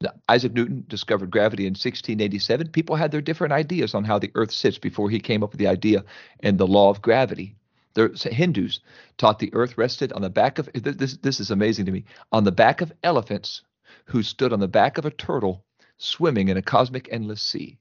Now, 0.00 0.12
Isaac 0.28 0.52
Newton 0.52 0.84
discovered 0.88 1.30
gravity 1.30 1.64
in 1.64 1.72
1687. 1.72 2.68
People 2.68 2.94
had 2.94 3.10
their 3.10 3.20
different 3.20 3.52
ideas 3.52 3.94
on 3.94 4.04
how 4.04 4.18
the 4.18 4.30
earth 4.36 4.52
sits 4.52 4.78
before 4.78 5.10
he 5.10 5.18
came 5.18 5.42
up 5.42 5.50
with 5.50 5.58
the 5.58 5.66
idea 5.66 6.04
and 6.40 6.56
the 6.56 6.68
law 6.68 6.88
of 6.88 7.02
gravity. 7.02 7.56
The 7.94 8.10
Hindus 8.30 8.78
taught 9.16 9.40
the 9.40 9.52
earth 9.54 9.76
rested 9.76 10.12
on 10.12 10.22
the 10.22 10.30
back 10.30 10.60
of 10.60 10.70
this. 10.72 11.16
This 11.16 11.40
is 11.40 11.50
amazing 11.50 11.86
to 11.86 11.90
me. 11.90 12.04
On 12.30 12.44
the 12.44 12.52
back 12.52 12.80
of 12.80 12.92
elephants 13.02 13.62
who 14.06 14.22
stood 14.22 14.52
on 14.52 14.60
the 14.60 14.68
back 14.68 14.98
of 14.98 15.04
a 15.04 15.10
turtle 15.10 15.64
swimming 15.98 16.48
in 16.48 16.56
a 16.56 16.62
cosmic 16.62 17.08
endless 17.10 17.42
sea. 17.42 17.78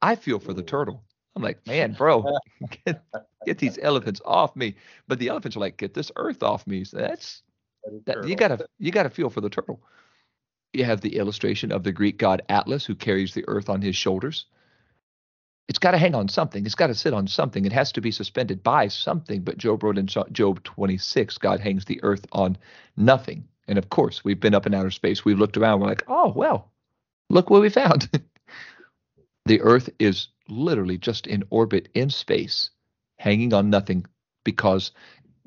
I 0.00 0.14
feel 0.14 0.38
for 0.38 0.52
the 0.52 0.62
turtle. 0.62 1.02
I'm 1.34 1.42
like, 1.42 1.66
man, 1.66 1.92
bro, 1.92 2.24
get, 2.84 3.02
get 3.46 3.58
these 3.58 3.78
elephants 3.80 4.20
off 4.24 4.56
me. 4.56 4.76
But 5.06 5.18
the 5.18 5.28
elephants 5.28 5.56
are 5.56 5.60
like, 5.60 5.76
get 5.76 5.94
this 5.94 6.10
earth 6.16 6.42
off 6.42 6.66
me. 6.66 6.84
So 6.84 6.98
that's 6.98 7.42
that, 8.06 8.24
you 8.26 8.36
gotta 8.36 8.66
you 8.78 8.90
gotta 8.90 9.10
feel 9.10 9.30
for 9.30 9.40
the 9.40 9.50
turtle. 9.50 9.80
You 10.72 10.84
have 10.84 11.00
the 11.00 11.16
illustration 11.16 11.72
of 11.72 11.82
the 11.82 11.92
Greek 11.92 12.18
god 12.18 12.42
Atlas 12.48 12.84
who 12.84 12.94
carries 12.94 13.34
the 13.34 13.44
earth 13.48 13.68
on 13.68 13.82
his 13.82 13.96
shoulders. 13.96 14.46
It's 15.68 15.78
got 15.78 15.90
to 15.90 15.98
hang 15.98 16.14
on 16.14 16.28
something. 16.28 16.64
It's 16.64 16.74
got 16.74 16.86
to 16.86 16.94
sit 16.94 17.12
on 17.12 17.26
something. 17.26 17.66
It 17.66 17.72
has 17.72 17.92
to 17.92 18.00
be 18.00 18.10
suspended 18.10 18.62
by 18.62 18.88
something. 18.88 19.42
But 19.42 19.58
Job 19.58 19.82
wrote 19.82 19.98
in 19.98 20.06
Job 20.06 20.62
26, 20.62 21.38
God 21.38 21.60
hangs 21.60 21.84
the 21.84 22.02
earth 22.02 22.24
on 22.32 22.56
nothing. 22.96 23.46
And 23.68 23.76
of 23.78 23.90
course, 23.90 24.24
we've 24.24 24.40
been 24.40 24.54
up 24.54 24.66
in 24.66 24.74
outer 24.74 24.90
space. 24.90 25.24
We've 25.24 25.38
looked 25.38 25.58
around. 25.58 25.80
We're 25.80 25.88
like, 25.88 26.04
oh, 26.08 26.32
well, 26.34 26.72
look 27.28 27.50
what 27.50 27.60
we 27.60 27.68
found. 27.68 28.08
the 29.44 29.60
Earth 29.60 29.90
is 29.98 30.28
literally 30.48 30.96
just 30.96 31.26
in 31.26 31.44
orbit 31.50 31.88
in 31.94 32.08
space, 32.08 32.70
hanging 33.18 33.52
on 33.52 33.68
nothing 33.68 34.06
because 34.42 34.92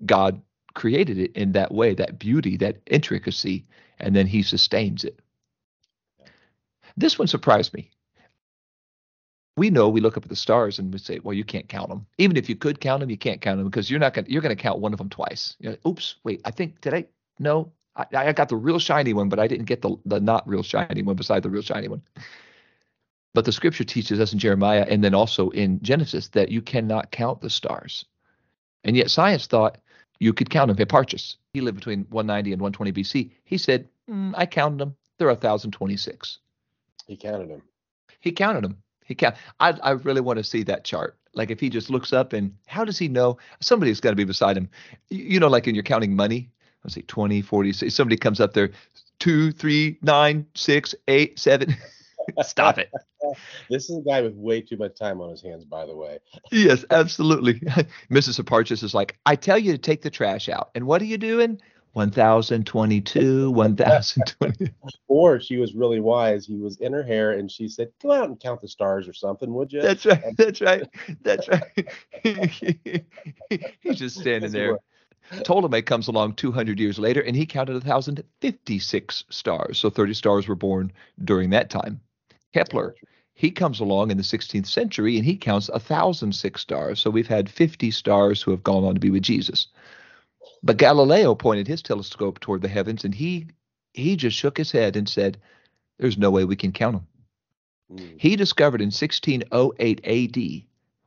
God 0.06 0.40
created 0.76 1.18
it 1.18 1.34
in 1.34 1.54
that 1.54 1.74
way, 1.74 1.96
that 1.96 2.20
beauty, 2.20 2.58
that 2.58 2.78
intricacy, 2.86 3.66
and 4.00 4.16
then 4.16 4.28
He 4.28 4.44
sustains 4.44 5.04
it. 5.04 5.20
This 6.96 7.18
one 7.18 7.28
surprised 7.28 7.74
me. 7.74 7.90
We 9.58 9.70
know 9.70 9.90
we 9.90 10.02
look 10.02 10.18
up 10.18 10.24
at 10.24 10.30
the 10.30 10.36
stars 10.36 10.80
and 10.80 10.94
we 10.94 11.00
say, 11.00 11.20
"Well, 11.20 11.34
you 11.34 11.44
can't 11.44 11.68
count 11.68 11.90
them. 11.90 12.06
Even 12.18 12.38
if 12.38 12.48
you 12.48 12.56
could 12.56 12.80
count 12.80 13.02
them, 13.02 13.10
you 13.10 13.18
can't 13.18 13.42
count 13.42 13.58
them 13.58 13.68
because 13.68 13.90
you're 13.90 14.00
not 14.00 14.14
going. 14.14 14.28
You're 14.30 14.42
going 14.42 14.56
to 14.56 14.62
count 14.62 14.80
one 14.80 14.94
of 14.94 14.98
them 14.98 15.10
twice. 15.10 15.56
Like, 15.62 15.86
Oops, 15.86 16.16
wait. 16.24 16.42
I 16.46 16.52
think 16.52 16.80
did 16.82 16.94
I? 16.94 17.06
No, 17.38 17.72
I, 18.14 18.28
I 18.28 18.34
got 18.34 18.50
the 18.50 18.56
real 18.56 18.80
shiny 18.80 19.14
one, 19.14 19.30
but 19.30 19.40
I 19.40 19.48
didn't 19.48 19.66
get 19.66 19.82
the 19.82 19.96
the 20.06 20.20
not 20.20 20.48
real 20.48 20.64
shiny 20.64 21.02
one 21.02 21.16
beside 21.16 21.44
the 21.44 21.50
real 21.50 21.62
shiny 21.62 21.88
one. 21.88 22.02
But 23.34 23.46
the 23.46 23.52
scripture 23.52 23.84
teaches 23.84 24.20
us 24.20 24.34
in 24.34 24.40
Jeremiah 24.40 24.86
and 24.90 25.04
then 25.04 25.14
also 25.14 25.50
in 25.52 25.82
Genesis 25.82 26.30
that 26.30 26.50
you 26.50 26.62
cannot 26.62 27.12
count 27.12 27.42
the 27.42 27.50
stars. 27.50 28.06
And 28.84 28.98
yet 28.98 29.10
science 29.10 29.48
thought 29.48 29.78
you 30.20 30.34
could 30.34 30.50
count 30.50 30.68
them. 30.68 30.78
Hipparchus, 30.78 31.38
he 31.54 31.62
lived 31.62 31.78
between 31.78 32.06
190 32.10 32.52
and 32.52 32.62
120 32.62 32.92
BC. 32.92 33.32
He 33.46 33.58
said, 33.58 33.88
mm, 34.10 34.34
I 34.36 34.46
counted 34.46 34.80
them. 34.80 34.96
There 35.18 35.30
are 35.30 35.34
1,026. 35.34 36.40
He 37.08 37.16
counted 37.16 37.50
them. 37.50 37.62
He 38.20 38.32
counted 38.32 38.64
them. 38.64 38.78
He 39.06 39.16
count. 39.16 39.36
I 39.60 39.72
I 39.84 39.92
really 39.92 40.22
want 40.22 40.38
to 40.38 40.44
see 40.44 40.64
that 40.64 40.84
chart. 40.84 41.18
Like 41.34 41.52
if 41.52 41.60
he 41.60 41.70
just 41.70 41.90
looks 41.90 42.12
up 42.12 42.34
and 42.34 42.54
how 42.68 42.84
does 42.84 42.98
he 42.98 43.08
know? 43.08 43.38
Somebody's 43.62 44.02
got 44.02 44.10
to 44.10 44.16
be 44.16 44.24
beside 44.24 44.58
him. 44.58 44.70
You 45.10 45.40
know, 45.40 45.48
like 45.48 45.68
in 45.68 45.76
you're 45.76 45.84
counting 45.84 46.16
money. 46.16 46.50
Let's 46.84 46.96
see, 46.96 47.04
20, 47.04 47.42
40. 47.42 47.74
Somebody 47.90 48.18
comes 48.18 48.40
up 48.40 48.54
there, 48.54 48.72
two, 49.20 49.52
three, 49.52 49.98
nine, 50.02 50.46
six, 50.56 50.96
eight, 51.08 51.40
seven. 51.40 51.76
Stop 52.42 52.78
it. 52.78 52.92
This 53.70 53.90
is 53.90 53.98
a 53.98 54.02
guy 54.02 54.22
with 54.22 54.34
way 54.36 54.62
too 54.62 54.78
much 54.78 54.98
time 54.98 55.22
on 55.22 55.30
his 55.30 55.42
hands, 55.42 55.66
by 55.66 55.86
the 55.86 55.96
way. 55.96 56.20
Yes, 56.52 56.86
absolutely. 56.90 57.54
Mrs. 58.12 58.42
Hipparchus 58.42 58.84
is 58.84 58.94
like, 58.94 59.18
I 59.26 59.36
tell 59.36 59.58
you 59.58 59.72
to 59.72 59.78
take 59.78 60.02
the 60.02 60.10
trash 60.10 60.50
out. 60.50 60.70
And 60.76 60.86
what 60.86 61.02
are 61.02 61.06
you 61.06 61.18
doing? 61.18 61.62
1022, 61.94 63.52
1020. 63.52 64.74
Or 65.08 65.42
she 65.42 65.58
was 65.58 65.76
really 65.76 66.00
wise. 66.00 66.48
He 66.48 66.56
was 66.56 66.78
in 66.78 66.94
her 66.94 67.04
hair 67.04 67.32
and 67.32 67.52
she 67.52 67.68
said, 67.68 67.90
Go 68.02 68.14
out 68.14 68.30
and 68.30 68.40
count 68.40 68.62
the 68.62 68.68
stars 68.70 69.10
or 69.10 69.14
something, 69.14 69.54
would 69.54 69.74
you? 69.74 69.82
That's 69.82 70.06
right. 70.06 70.24
That's 70.38 70.62
right. 70.62 70.88
That's 71.22 71.50
right. 71.50 71.90
He's 73.82 73.98
just 73.98 74.18
standing 74.18 74.52
there. 74.52 74.80
Ptolemy 75.44 75.82
comes 75.82 76.08
along 76.08 76.34
200 76.34 76.80
years 76.80 77.00
later 77.00 77.22
and 77.22 77.36
he 77.36 77.46
counted 77.46 77.74
1,056 77.74 79.24
stars. 79.30 79.80
So 79.80 79.90
30 79.90 80.14
stars 80.14 80.48
were 80.48 80.56
born 80.56 80.92
during 81.24 81.50
that 81.52 81.70
time. 81.70 82.02
Kepler, 82.54 82.96
he 83.34 83.50
comes 83.50 83.80
along 83.80 84.12
in 84.12 84.18
the 84.18 84.24
16th 84.24 84.68
century 84.68 85.16
and 85.16 85.26
he 85.26 85.38
counts 85.38 85.70
1,006 85.70 86.62
stars. 86.62 87.00
So 87.00 87.10
we've 87.10 87.28
had 87.28 87.50
50 87.50 87.92
stars 87.92 88.42
who 88.42 88.52
have 88.52 88.64
gone 88.64 88.84
on 88.84 88.94
to 88.94 89.00
be 89.00 89.10
with 89.10 89.24
Jesus. 89.24 89.68
But 90.64 90.78
Galileo 90.78 91.34
pointed 91.34 91.68
his 91.68 91.82
telescope 91.82 92.40
toward 92.40 92.62
the 92.62 92.68
heavens 92.68 93.04
and 93.04 93.16
he 93.16 93.48
he 93.94 94.16
just 94.16 94.38
shook 94.38 94.58
his 94.58 94.72
head 94.72 94.96
and 94.96 95.08
said, 95.08 95.38
There's 95.98 96.18
no 96.18 96.32
way 96.32 96.46
we 96.46 96.56
can 96.56 96.72
count 96.72 96.96
them. 96.96 97.08
Mm. 97.92 98.16
He 98.18 98.36
discovered 98.36 98.82
in 98.82 98.88
1608 98.88 100.06
AD 100.06 100.64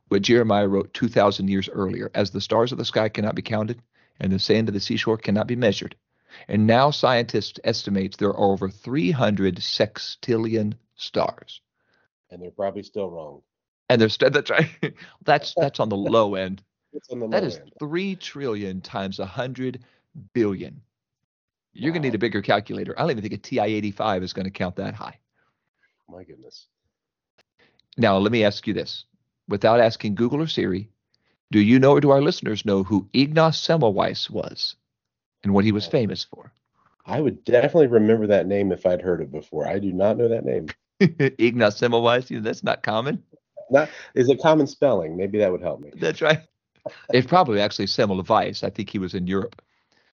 what 0.09 0.21
Jeremiah 0.21 0.67
wrote 0.67 0.93
2,000 0.93 1.47
years 1.47 1.67
earlier 1.69 2.11
as 2.13 2.29
the 2.29 2.41
stars 2.41 2.71
of 2.71 2.77
the 2.77 2.85
sky 2.85 3.09
cannot 3.09 3.33
be 3.33 3.41
counted 3.41 3.81
and 4.19 4.31
the 4.31 4.39
sand 4.39 4.67
of 4.69 4.73
the 4.73 4.79
seashore 4.79 5.17
cannot 5.17 5.47
be 5.47 5.55
measured. 5.55 5.95
And 6.47 6.67
now 6.67 6.91
scientists 6.91 7.59
estimate 7.63 8.17
there 8.17 8.29
are 8.29 8.39
over 8.39 8.69
300 8.69 9.57
sextillion 9.57 10.73
stars. 10.95 11.61
And 12.31 12.41
they're 12.41 12.51
probably 12.51 12.83
still 12.83 13.09
wrong. 13.09 13.41
And 13.89 14.01
they're 14.01 14.09
st- 14.09 14.33
that's 14.33 14.49
right. 14.49 14.69
that's 15.25 15.53
that's 15.57 15.79
on 15.79 15.89
the 15.89 15.97
low 15.97 16.35
end. 16.35 16.63
The 16.93 16.99
that 17.09 17.43
low 17.43 17.47
is 17.47 17.57
end. 17.57 17.73
three 17.79 18.15
trillion 18.15 18.81
times 18.81 19.19
a 19.19 19.25
hundred 19.25 19.83
billion. 20.33 20.81
You're 21.73 21.91
wow. 21.91 21.95
gonna 21.95 22.07
need 22.07 22.15
a 22.15 22.19
bigger 22.19 22.41
calculator. 22.41 22.95
I 22.97 23.01
don't 23.01 23.11
even 23.11 23.21
think 23.21 23.33
a 23.33 23.37
TI-85 23.37 24.23
is 24.23 24.33
going 24.33 24.45
to 24.45 24.51
count 24.51 24.77
that 24.77 24.95
high. 24.95 25.19
My 26.09 26.23
goodness. 26.23 26.67
Now 27.97 28.17
let 28.17 28.31
me 28.31 28.43
ask 28.43 28.65
you 28.67 28.73
this, 28.73 29.05
without 29.47 29.79
asking 29.79 30.15
Google 30.15 30.41
or 30.41 30.47
Siri, 30.47 30.89
do 31.51 31.59
you 31.59 31.79
know 31.79 31.91
or 31.91 32.01
do 32.01 32.11
our 32.11 32.21
listeners 32.21 32.65
know 32.65 32.83
who 32.83 33.07
Ignaz 33.13 33.57
Semmelweis 33.57 34.29
was 34.29 34.75
and 35.43 35.53
what 35.53 35.65
he 35.65 35.71
was 35.71 35.87
famous 35.87 36.23
for? 36.23 36.51
I 37.05 37.21
would 37.21 37.43
definitely 37.43 37.87
remember 37.87 38.27
that 38.27 38.47
name 38.47 38.71
if 38.71 38.85
I'd 38.85 39.01
heard 39.01 39.21
it 39.21 39.31
before. 39.31 39.67
I 39.67 39.79
do 39.79 39.91
not 39.93 40.17
know 40.17 40.27
that 40.27 40.43
name. 40.43 40.67
Ignaz 40.99 41.79
Semmelweis, 41.79 42.29
you 42.29 42.37
know, 42.37 42.43
that's 42.43 42.63
not 42.63 42.83
common. 42.83 43.23
Not 43.69 43.89
is 44.13 44.29
it 44.29 44.41
common 44.41 44.67
spelling? 44.67 45.17
Maybe 45.17 45.39
that 45.39 45.51
would 45.51 45.61
help 45.61 45.81
me. 45.81 45.91
That's 45.95 46.21
right. 46.21 46.39
It's 47.11 47.25
probably 47.25 47.59
actually 47.59 47.87
Semmelweis. 47.87 48.63
I 48.63 48.69
think 48.69 48.91
he 48.91 48.99
was 48.99 49.15
in 49.15 49.25
Europe. 49.25 49.59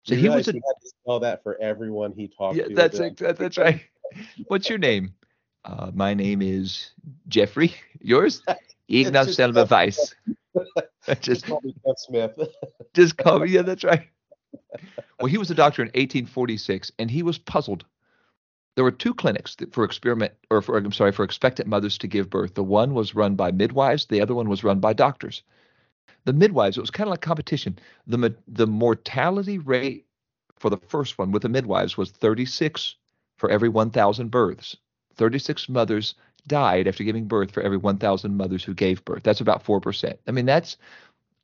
So 0.03 0.15
you 0.15 0.21
he 0.21 0.29
was 0.29 0.47
a, 0.47 0.53
he 0.53 0.61
had 0.65 0.81
to 0.81 0.87
spell 0.87 1.19
that 1.19 1.43
for 1.43 1.59
everyone 1.61 2.13
he 2.13 2.29
talked 2.29 2.55
yeah, 2.55 2.63
to. 2.63 2.73
That's 2.73 2.97
it, 2.97 3.17
that's 3.17 3.57
right. 3.57 3.81
What's 4.47 4.69
your 4.69 4.77
name? 4.77 5.13
Uh, 5.65 5.91
my 5.93 6.13
name 6.13 6.41
is 6.41 6.91
Jeffrey. 7.27 7.75
Yours? 7.99 8.41
Ignaz 8.87 9.35
Semmelweis. 9.35 10.13
Just 11.21 11.45
call 11.45 11.61
me 11.63 11.73
Jeff 11.85 11.95
Smith. 11.97 12.39
just 12.93 13.17
call 13.17 13.39
me. 13.39 13.49
Yeah, 13.49 13.61
that's 13.63 13.83
right. 13.83 14.07
Well, 15.19 15.27
he 15.27 15.37
was 15.37 15.51
a 15.51 15.55
doctor 15.55 15.81
in 15.81 15.87
1846, 15.89 16.91
and 16.99 17.09
he 17.09 17.23
was 17.23 17.37
puzzled. 17.37 17.85
There 18.75 18.83
were 18.83 18.91
two 18.91 19.13
clinics 19.13 19.55
for 19.71 19.83
experiment, 19.83 20.33
or 20.49 20.61
for 20.61 20.77
I'm 20.77 20.91
sorry, 20.91 21.11
for 21.11 21.23
expectant 21.23 21.67
mothers 21.67 21.97
to 21.99 22.07
give 22.07 22.29
birth. 22.29 22.53
The 22.53 22.63
one 22.63 22.93
was 22.93 23.15
run 23.15 23.35
by 23.35 23.51
midwives. 23.51 24.05
The 24.05 24.21
other 24.21 24.33
one 24.33 24.49
was 24.49 24.63
run 24.63 24.79
by 24.79 24.93
doctors. 24.93 25.43
The 26.25 26.33
midwives, 26.33 26.77
it 26.77 26.81
was 26.81 26.91
kind 26.91 27.07
of 27.07 27.11
like 27.11 27.21
competition. 27.21 27.77
The 28.07 28.35
the 28.47 28.67
mortality 28.67 29.57
rate 29.57 30.05
for 30.57 30.69
the 30.69 30.77
first 30.77 31.17
one 31.17 31.31
with 31.31 31.41
the 31.41 31.49
midwives 31.49 31.97
was 31.97 32.11
36 32.11 32.95
for 33.37 33.49
every 33.49 33.69
1,000 33.69 34.29
births. 34.29 34.77
36 35.15 35.67
mothers 35.67 36.15
died 36.47 36.87
after 36.87 37.03
giving 37.03 37.27
birth 37.27 37.51
for 37.51 37.61
every 37.61 37.77
1,000 37.77 38.35
mothers 38.35 38.63
who 38.63 38.73
gave 38.73 39.05
birth. 39.05 39.23
That's 39.23 39.41
about 39.41 39.63
4%. 39.63 40.17
I 40.27 40.31
mean, 40.31 40.45
that's 40.45 40.77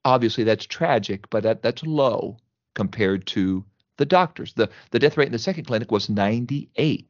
obviously 0.05 0.43
that's 0.43 0.65
tragic, 0.65 1.29
but 1.29 1.43
that, 1.43 1.62
that's 1.62 1.83
low 1.83 2.38
compared 2.73 3.25
to 3.27 3.63
the 3.97 4.05
doctors. 4.05 4.53
The, 4.53 4.69
the 4.91 4.99
death 4.99 5.17
rate 5.17 5.27
in 5.27 5.31
the 5.31 5.39
second 5.39 5.65
clinic 5.65 5.91
was 5.91 6.10
98 6.10 7.07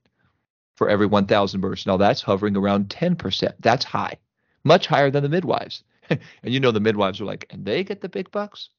for 0.75 0.89
every 0.89 1.07
1,000 1.07 1.61
births. 1.61 1.85
Now 1.85 1.97
that's 1.97 2.21
hovering 2.21 2.55
around 2.55 2.89
10%. 2.89 3.53
That's 3.59 3.85
high, 3.85 4.17
much 4.63 4.87
higher 4.87 5.11
than 5.11 5.23
the 5.23 5.29
midwives. 5.29 5.83
and 6.09 6.19
you 6.43 6.59
know, 6.59 6.71
the 6.71 6.79
midwives 6.79 7.19
are 7.19 7.25
like, 7.25 7.47
and 7.49 7.65
they 7.65 7.83
get 7.83 8.01
the 8.01 8.09
big 8.09 8.31
bucks? 8.31 8.69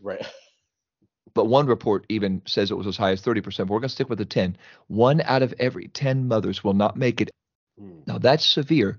Right. 0.00 0.24
But 1.34 1.46
one 1.46 1.66
report 1.66 2.06
even 2.08 2.42
says 2.46 2.70
it 2.70 2.76
was 2.76 2.86
as 2.86 2.96
high 2.96 3.12
as 3.12 3.22
30%. 3.22 3.44
But 3.44 3.68
we're 3.68 3.80
going 3.80 3.82
to 3.82 3.88
stick 3.90 4.08
with 4.08 4.18
the 4.18 4.24
10. 4.24 4.56
One 4.86 5.20
out 5.20 5.42
of 5.42 5.54
every 5.58 5.88
10 5.88 6.26
mothers 6.26 6.64
will 6.64 6.74
not 6.74 6.96
make 6.96 7.20
it 7.20 7.30
Mm. 7.80 8.06
Now 8.06 8.18
that's 8.18 8.46
severe. 8.46 8.98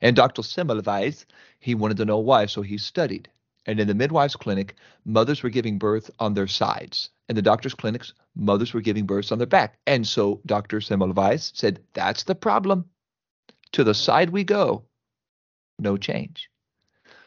And 0.00 0.14
Dr. 0.14 0.42
Semmelweis, 0.42 1.24
he 1.58 1.74
wanted 1.74 1.96
to 1.96 2.04
know 2.04 2.18
why, 2.18 2.46
so 2.46 2.62
he 2.62 2.78
studied. 2.78 3.28
And 3.66 3.80
in 3.80 3.88
the 3.88 3.94
midwife's 3.94 4.36
clinic, 4.36 4.76
mothers 5.04 5.42
were 5.42 5.50
giving 5.50 5.78
birth 5.78 6.10
on 6.18 6.34
their 6.34 6.46
sides. 6.46 7.10
In 7.28 7.36
the 7.36 7.42
doctor's 7.42 7.74
clinics, 7.74 8.14
mothers 8.34 8.72
were 8.72 8.80
giving 8.80 9.04
birth 9.04 9.30
on 9.32 9.38
their 9.38 9.46
back. 9.46 9.78
And 9.86 10.06
so 10.06 10.40
Dr. 10.46 10.80
Semmelweis 10.80 11.52
said, 11.54 11.80
That's 11.92 12.22
the 12.22 12.34
problem. 12.34 12.86
To 13.72 13.84
the 13.84 13.94
side 13.94 14.30
we 14.30 14.44
go. 14.44 14.84
No 15.78 15.96
change. 15.96 16.50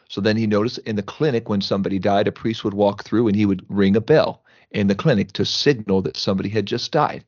So 0.08 0.20
then 0.20 0.36
he 0.36 0.46
noticed 0.46 0.78
in 0.78 0.96
the 0.96 1.02
clinic 1.02 1.48
when 1.48 1.60
somebody 1.60 1.98
died, 1.98 2.26
a 2.26 2.32
priest 2.32 2.64
would 2.64 2.74
walk 2.74 3.04
through 3.04 3.28
and 3.28 3.36
he 3.36 3.46
would 3.46 3.64
ring 3.68 3.96
a 3.96 4.00
bell 4.00 4.42
in 4.70 4.88
the 4.88 4.94
clinic 4.94 5.32
to 5.32 5.44
signal 5.44 6.02
that 6.02 6.16
somebody 6.16 6.48
had 6.48 6.66
just 6.66 6.90
died. 6.92 7.24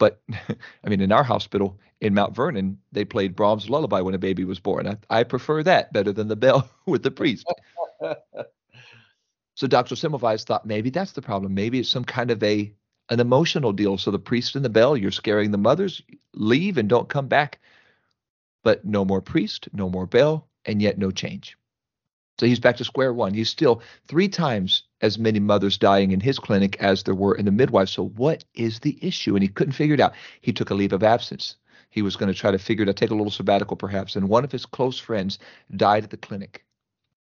But 0.00 0.20
I 0.32 0.88
mean, 0.88 1.00
in 1.00 1.12
our 1.12 1.22
hospital 1.22 1.78
in 2.00 2.14
Mount 2.14 2.34
Vernon, 2.34 2.78
they 2.90 3.04
played 3.04 3.36
Brahms' 3.36 3.70
Lullaby 3.70 4.00
when 4.00 4.14
a 4.14 4.18
baby 4.18 4.44
was 4.44 4.58
born. 4.58 4.88
I, 4.88 4.96
I 5.20 5.22
prefer 5.22 5.62
that 5.62 5.92
better 5.92 6.12
than 6.12 6.26
the 6.26 6.34
bell 6.34 6.68
with 6.86 7.04
the 7.04 7.12
priest. 7.12 7.46
so 9.54 9.66
Dr. 9.68 9.94
Semmelweis 9.94 10.44
thought 10.44 10.66
maybe 10.66 10.90
that's 10.90 11.12
the 11.12 11.22
problem. 11.22 11.54
Maybe 11.54 11.78
it's 11.78 11.88
some 11.88 12.04
kind 12.04 12.32
of 12.32 12.42
a 12.42 12.74
an 13.10 13.20
emotional 13.20 13.72
deal. 13.72 13.98
So 13.98 14.10
the 14.10 14.18
priest 14.18 14.56
and 14.56 14.64
the 14.64 14.70
bell, 14.70 14.96
you're 14.96 15.10
scaring 15.10 15.50
the 15.50 15.58
mothers, 15.58 16.02
leave 16.32 16.78
and 16.78 16.88
don't 16.88 17.08
come 17.08 17.28
back. 17.28 17.60
But 18.62 18.84
no 18.84 19.04
more 19.04 19.20
priest, 19.20 19.68
no 19.72 19.88
more 19.88 20.06
bell, 20.06 20.48
and 20.64 20.80
yet 20.80 20.98
no 20.98 21.10
change. 21.10 21.56
So 22.40 22.46
he's 22.46 22.58
back 22.58 22.78
to 22.78 22.86
square 22.86 23.12
one. 23.12 23.34
He's 23.34 23.50
still 23.50 23.82
three 24.08 24.26
times 24.26 24.84
as 25.02 25.18
many 25.18 25.38
mothers 25.38 25.76
dying 25.76 26.10
in 26.10 26.20
his 26.20 26.38
clinic 26.38 26.74
as 26.80 27.02
there 27.02 27.14
were 27.14 27.34
in 27.34 27.44
the 27.44 27.52
midwife. 27.52 27.90
So 27.90 28.06
what 28.06 28.46
is 28.54 28.78
the 28.78 28.98
issue? 29.02 29.34
And 29.34 29.42
he 29.42 29.48
couldn't 29.48 29.74
figure 29.74 29.92
it 29.92 30.00
out. 30.00 30.14
He 30.40 30.50
took 30.50 30.70
a 30.70 30.74
leave 30.74 30.94
of 30.94 31.02
absence. 31.02 31.56
He 31.90 32.00
was 32.00 32.16
going 32.16 32.32
to 32.32 32.38
try 32.38 32.50
to 32.50 32.58
figure 32.58 32.84
it 32.84 32.88
out, 32.88 32.96
take 32.96 33.10
a 33.10 33.14
little 33.14 33.30
sabbatical 33.30 33.76
perhaps. 33.76 34.16
And 34.16 34.26
one 34.26 34.42
of 34.42 34.50
his 34.50 34.64
close 34.64 34.98
friends 34.98 35.38
died 35.76 36.02
at 36.02 36.08
the 36.08 36.16
clinic 36.16 36.64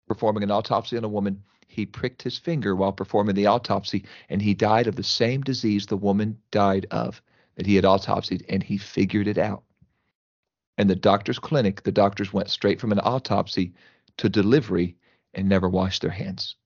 performing 0.09 0.42
an 0.42 0.50
autopsy 0.50 0.96
on 0.96 1.05
a 1.05 1.09
woman. 1.09 1.44
He 1.68 1.87
pricked 1.87 2.22
his 2.22 2.37
finger 2.37 2.74
while 2.74 2.90
performing 2.90 3.37
the 3.37 3.46
autopsy, 3.46 4.07
and 4.29 4.42
he 4.42 4.53
died 4.53 4.88
of 4.88 4.96
the 4.96 5.05
same 5.05 5.42
disease 5.42 5.87
the 5.87 5.96
woman 5.96 6.38
died 6.50 6.88
of 6.90 7.22
that 7.55 7.66
he 7.66 7.77
had 7.77 7.85
autopsied, 7.85 8.44
and 8.48 8.64
he 8.64 8.79
figured 8.79 9.29
it 9.29 9.38
out. 9.38 9.62
And 10.77 10.90
the 10.90 10.96
doctor's 10.96 11.38
clinic, 11.38 11.85
the 11.85 11.92
doctors 11.92 12.33
went 12.33 12.50
straight 12.50 12.81
from 12.81 12.90
an 12.90 12.98
autopsy 12.98 13.74
to 14.16 14.29
delivery 14.29 14.96
and 15.35 15.49
never 15.49 15.68
washed 15.68 16.03
their 16.03 16.11
hands. 16.11 16.57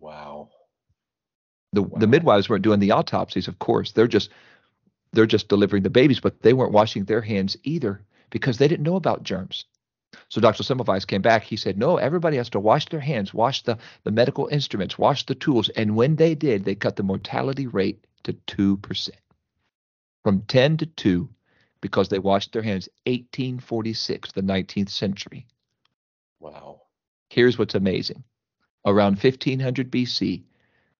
Wow. 0.00 0.50
The 1.72 1.82
wow. 1.82 1.98
the 1.98 2.06
midwives 2.06 2.48
weren't 2.48 2.64
doing 2.64 2.80
the 2.80 2.92
autopsies, 2.92 3.48
of 3.48 3.58
course. 3.58 3.92
They're 3.92 4.08
just 4.08 4.30
they're 5.12 5.26
just 5.26 5.48
delivering 5.48 5.82
the 5.82 5.90
babies, 5.90 6.20
but 6.20 6.42
they 6.42 6.52
weren't 6.52 6.72
washing 6.72 7.04
their 7.04 7.20
hands 7.20 7.56
either 7.62 8.02
because 8.30 8.58
they 8.58 8.68
didn't 8.68 8.84
know 8.84 8.96
about 8.96 9.22
germs. 9.22 9.66
So 10.28 10.40
Dr. 10.40 10.62
Semmelweis 10.62 11.06
came 11.06 11.22
back. 11.22 11.42
He 11.42 11.56
said, 11.56 11.78
no, 11.78 11.96
everybody 11.96 12.36
has 12.36 12.50
to 12.50 12.60
wash 12.60 12.86
their 12.86 13.00
hands, 13.00 13.32
wash 13.32 13.62
the, 13.62 13.78
the 14.04 14.10
medical 14.10 14.46
instruments, 14.46 14.98
wash 14.98 15.24
the 15.26 15.34
tools. 15.34 15.68
And 15.70 15.96
when 15.96 16.16
they 16.16 16.34
did, 16.34 16.64
they 16.64 16.74
cut 16.74 16.96
the 16.96 17.02
mortality 17.02 17.66
rate 17.66 18.06
to 18.24 18.32
2%. 18.32 19.10
From 20.22 20.42
10 20.42 20.76
to 20.78 20.86
2 20.86 21.28
because 21.80 22.08
they 22.08 22.18
washed 22.18 22.52
their 22.52 22.62
hands 22.62 22.88
1846, 23.06 24.32
the 24.32 24.40
19th 24.40 24.88
century. 24.88 25.46
Wow. 26.40 26.82
Here's 27.32 27.56
what's 27.56 27.74
amazing. 27.74 28.24
Around 28.84 29.12
1500 29.12 29.90
BC, 29.90 30.42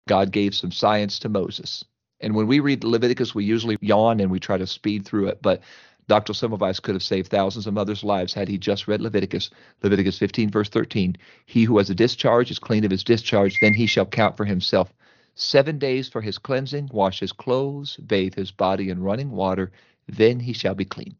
God 0.09 0.33
gave 0.33 0.55
some 0.55 0.73
science 0.73 1.19
to 1.19 1.29
Moses. 1.29 1.85
And 2.21 2.35
when 2.35 2.47
we 2.47 2.61
read 2.61 2.85
Leviticus, 2.85 3.35
we 3.35 3.45
usually 3.45 3.77
yawn 3.83 4.19
and 4.19 4.31
we 4.31 4.41
try 4.41 4.57
to 4.57 4.67
speed 4.67 5.05
through 5.05 5.27
it. 5.27 5.43
But 5.43 5.61
Dr. 6.09 6.33
Semmelweis 6.33 6.81
could 6.81 6.95
have 6.95 7.03
saved 7.03 7.31
thousands 7.31 7.67
of 7.67 7.75
mothers' 7.75 8.03
lives 8.03 8.33
had 8.33 8.49
he 8.49 8.57
just 8.57 8.89
read 8.89 9.03
Leviticus, 9.03 9.51
Leviticus 9.83 10.19
15, 10.19 10.51
verse 10.51 10.71
13. 10.71 11.19
He 11.45 11.65
who 11.65 11.77
has 11.77 11.91
a 11.91 11.95
discharge 11.95 12.51
is 12.51 12.59
clean 12.59 12.87
of 12.87 12.91
his 12.91 13.05
discharge, 13.05 13.59
then 13.61 13.75
he 13.75 13.85
shall 13.85 14.07
count 14.07 14.39
for 14.39 14.47
himself 14.47 14.91
seven 15.35 15.79
days 15.79 16.09
for 16.09 16.23
his 16.23 16.39
cleansing, 16.39 16.89
wash 16.95 17.21
his 17.21 17.33
clothes, 17.33 17.99
bathe 17.99 18.37
his 18.37 18.53
body 18.53 18.89
in 18.89 19.03
running 19.03 19.33
water, 19.33 19.71
then 20.09 20.41
he 20.41 20.55
shall 20.55 20.75
be 20.75 20.87
clean. 20.87 21.15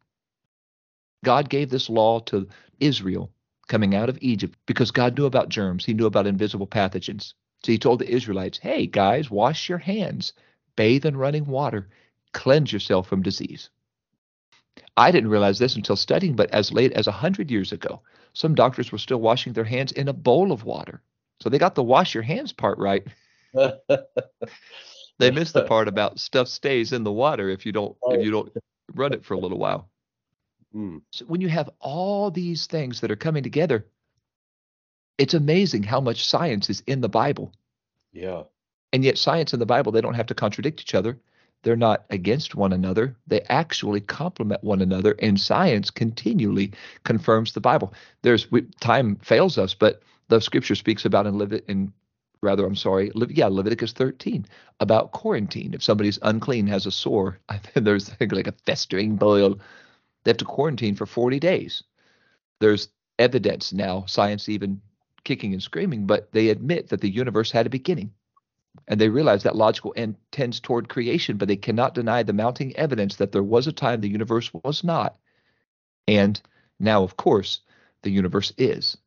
God 1.23 1.51
gave 1.51 1.69
this 1.69 1.87
law 1.87 2.19
to 2.21 2.47
Israel 2.79 3.29
coming 3.67 3.95
out 3.95 4.09
of 4.09 4.17
Egypt 4.21 4.57
because 4.65 4.91
God 4.91 5.17
knew 5.17 5.25
about 5.25 5.49
germs, 5.49 5.85
He 5.85 5.93
knew 5.93 6.05
about 6.05 6.27
invisible 6.27 6.67
pathogens. 6.67 7.33
So 7.63 7.71
He 7.71 7.77
told 7.77 7.99
the 7.99 8.09
Israelites, 8.09 8.57
hey, 8.57 8.87
guys, 8.87 9.31
wash 9.31 9.69
your 9.69 9.77
hands, 9.77 10.33
bathe 10.75 11.05
in 11.05 11.17
running 11.17 11.45
water, 11.45 11.89
cleanse 12.33 12.73
yourself 12.73 13.07
from 13.07 13.21
disease. 13.21 13.69
I 14.97 15.11
didn't 15.11 15.29
realize 15.29 15.59
this 15.59 15.75
until 15.75 15.95
studying, 15.95 16.35
but 16.35 16.51
as 16.51 16.73
late 16.73 16.91
as 16.93 17.07
a 17.07 17.11
100 17.11 17.49
years 17.49 17.71
ago, 17.71 18.01
some 18.33 18.55
doctors 18.55 18.91
were 18.91 18.97
still 18.97 19.19
washing 19.21 19.53
their 19.53 19.63
hands 19.63 19.91
in 19.91 20.07
a 20.07 20.13
bowl 20.13 20.51
of 20.51 20.65
water. 20.65 21.01
So 21.41 21.49
they 21.49 21.57
got 21.57 21.75
the 21.75 21.83
wash 21.83 22.13
your 22.13 22.23
hands 22.23 22.53
part 22.53 22.77
right. 22.77 23.05
they 23.53 25.31
missed 25.31 25.53
the 25.53 25.65
part 25.65 25.87
about 25.87 26.19
stuff 26.19 26.47
stays 26.47 26.93
in 26.93 27.03
the 27.03 27.11
water 27.11 27.49
if 27.49 27.65
you 27.65 27.71
don't 27.71 27.95
if 28.09 28.23
you 28.23 28.31
don't 28.31 28.51
run 28.95 29.13
it 29.13 29.23
for 29.23 29.35
a 29.35 29.39
little 29.39 29.57
while. 29.57 29.89
Mm. 30.75 31.01
So 31.11 31.25
when 31.25 31.41
you 31.41 31.49
have 31.49 31.69
all 31.79 32.31
these 32.31 32.65
things 32.67 33.01
that 33.01 33.11
are 33.11 33.15
coming 33.15 33.43
together, 33.43 33.85
it's 35.17 35.33
amazing 35.33 35.83
how 35.83 36.01
much 36.01 36.25
science 36.25 36.69
is 36.69 36.81
in 36.87 37.01
the 37.01 37.09
Bible. 37.09 37.53
Yeah. 38.11 38.43
And 38.91 39.03
yet 39.03 39.17
science 39.17 39.53
and 39.53 39.61
the 39.61 39.67
Bible, 39.67 39.91
they 39.91 40.01
don't 40.01 40.15
have 40.15 40.27
to 40.27 40.35
contradict 40.35 40.81
each 40.81 40.95
other. 40.95 41.19
They're 41.63 41.75
not 41.75 42.05
against 42.09 42.55
one 42.55 42.73
another. 42.73 43.15
They 43.25 43.41
actually 43.41 44.01
complement 44.01 44.63
one 44.63 44.81
another, 44.81 45.15
and 45.19 45.39
science 45.39 45.89
continually 45.89 46.73
confirms 47.05 47.53
the 47.53 47.61
Bible. 47.61 47.93
There's 48.21 48.51
we, 48.51 48.63
time 48.81 49.15
fails 49.17 49.57
us, 49.57 49.73
but 49.73 50.01
the 50.27 50.41
Scripture 50.41 50.75
speaks 50.75 51.05
about 51.05 51.25
in, 51.25 51.35
Levit, 51.35 51.63
in 51.69 51.93
rather, 52.41 52.65
I'm 52.65 52.75
sorry, 52.75 53.11
Le, 53.15 53.27
yeah, 53.29 53.47
Leviticus 53.47 53.93
13 53.93 54.45
about 54.81 55.13
quarantine. 55.13 55.73
If 55.73 55.81
somebody's 55.81 56.19
unclean, 56.21 56.67
has 56.67 56.85
a 56.85 56.91
sore, 56.91 57.39
there's 57.73 58.11
like 58.19 58.47
a 58.47 58.53
festering 58.65 59.15
boil, 59.15 59.59
they 60.23 60.29
have 60.29 60.37
to 60.37 60.45
quarantine 60.45 60.95
for 60.95 61.05
40 61.05 61.39
days. 61.39 61.83
There's 62.59 62.89
evidence 63.19 63.73
now, 63.73 64.05
science 64.07 64.49
even 64.49 64.81
kicking 65.23 65.53
and 65.53 65.63
screaming, 65.63 66.05
but 66.05 66.31
they 66.31 66.49
admit 66.49 66.89
that 66.89 67.01
the 67.01 67.09
universe 67.09 67.51
had 67.51 67.65
a 67.65 67.69
beginning. 67.69 68.11
And 68.87 68.99
they 68.99 69.09
realize 69.09 69.43
that 69.43 69.55
logical 69.55 69.93
end 69.95 70.15
tends 70.31 70.59
toward 70.59 70.89
creation, 70.89 71.37
but 71.37 71.47
they 71.47 71.55
cannot 71.55 71.93
deny 71.93 72.23
the 72.23 72.33
mounting 72.33 72.75
evidence 72.75 73.17
that 73.17 73.31
there 73.31 73.43
was 73.43 73.67
a 73.67 73.71
time 73.71 74.01
the 74.01 74.09
universe 74.09 74.51
was 74.63 74.83
not. 74.83 75.17
And 76.07 76.41
now, 76.79 77.03
of 77.03 77.15
course, 77.15 77.61
the 78.01 78.09
universe 78.09 78.51
is. 78.57 78.97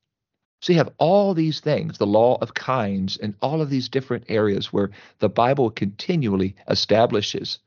So 0.62 0.72
you 0.72 0.78
have 0.78 0.94
all 0.98 1.34
these 1.34 1.60
things, 1.60 1.98
the 1.98 2.06
law 2.06 2.38
of 2.40 2.54
kinds, 2.54 3.16
and 3.16 3.34
all 3.42 3.60
of 3.60 3.68
these 3.68 3.88
different 3.88 4.24
areas 4.28 4.72
where 4.72 4.90
the 5.18 5.28
Bible 5.28 5.70
continually 5.70 6.56
establishes 6.68 7.58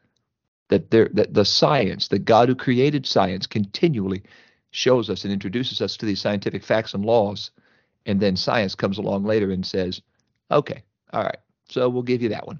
that 0.70 0.92
there 0.92 1.10
that 1.14 1.34
the 1.34 1.46
science, 1.46 2.08
the 2.08 2.20
God 2.20 2.50
who 2.50 2.56
created 2.56 3.06
science, 3.06 3.46
continually 3.46 4.24
shows 4.72 5.10
us 5.10 5.24
and 5.24 5.34
introduces 5.34 5.82
us 5.82 5.98
to 5.98 6.06
these 6.06 6.22
scientific 6.22 6.64
facts 6.64 6.94
and 6.94 7.06
laws. 7.06 7.52
And 8.06 8.20
then 8.20 8.36
science 8.36 8.76
comes 8.76 8.98
along 8.98 9.26
later 9.26 9.52
and 9.52 9.66
says, 9.66 10.02
okay, 10.52 10.84
all 11.12 11.24
right, 11.24 11.38
so 11.68 11.90
we'll 11.90 12.04
give 12.04 12.22
you 12.22 12.30
that 12.30 12.48
one. 12.48 12.60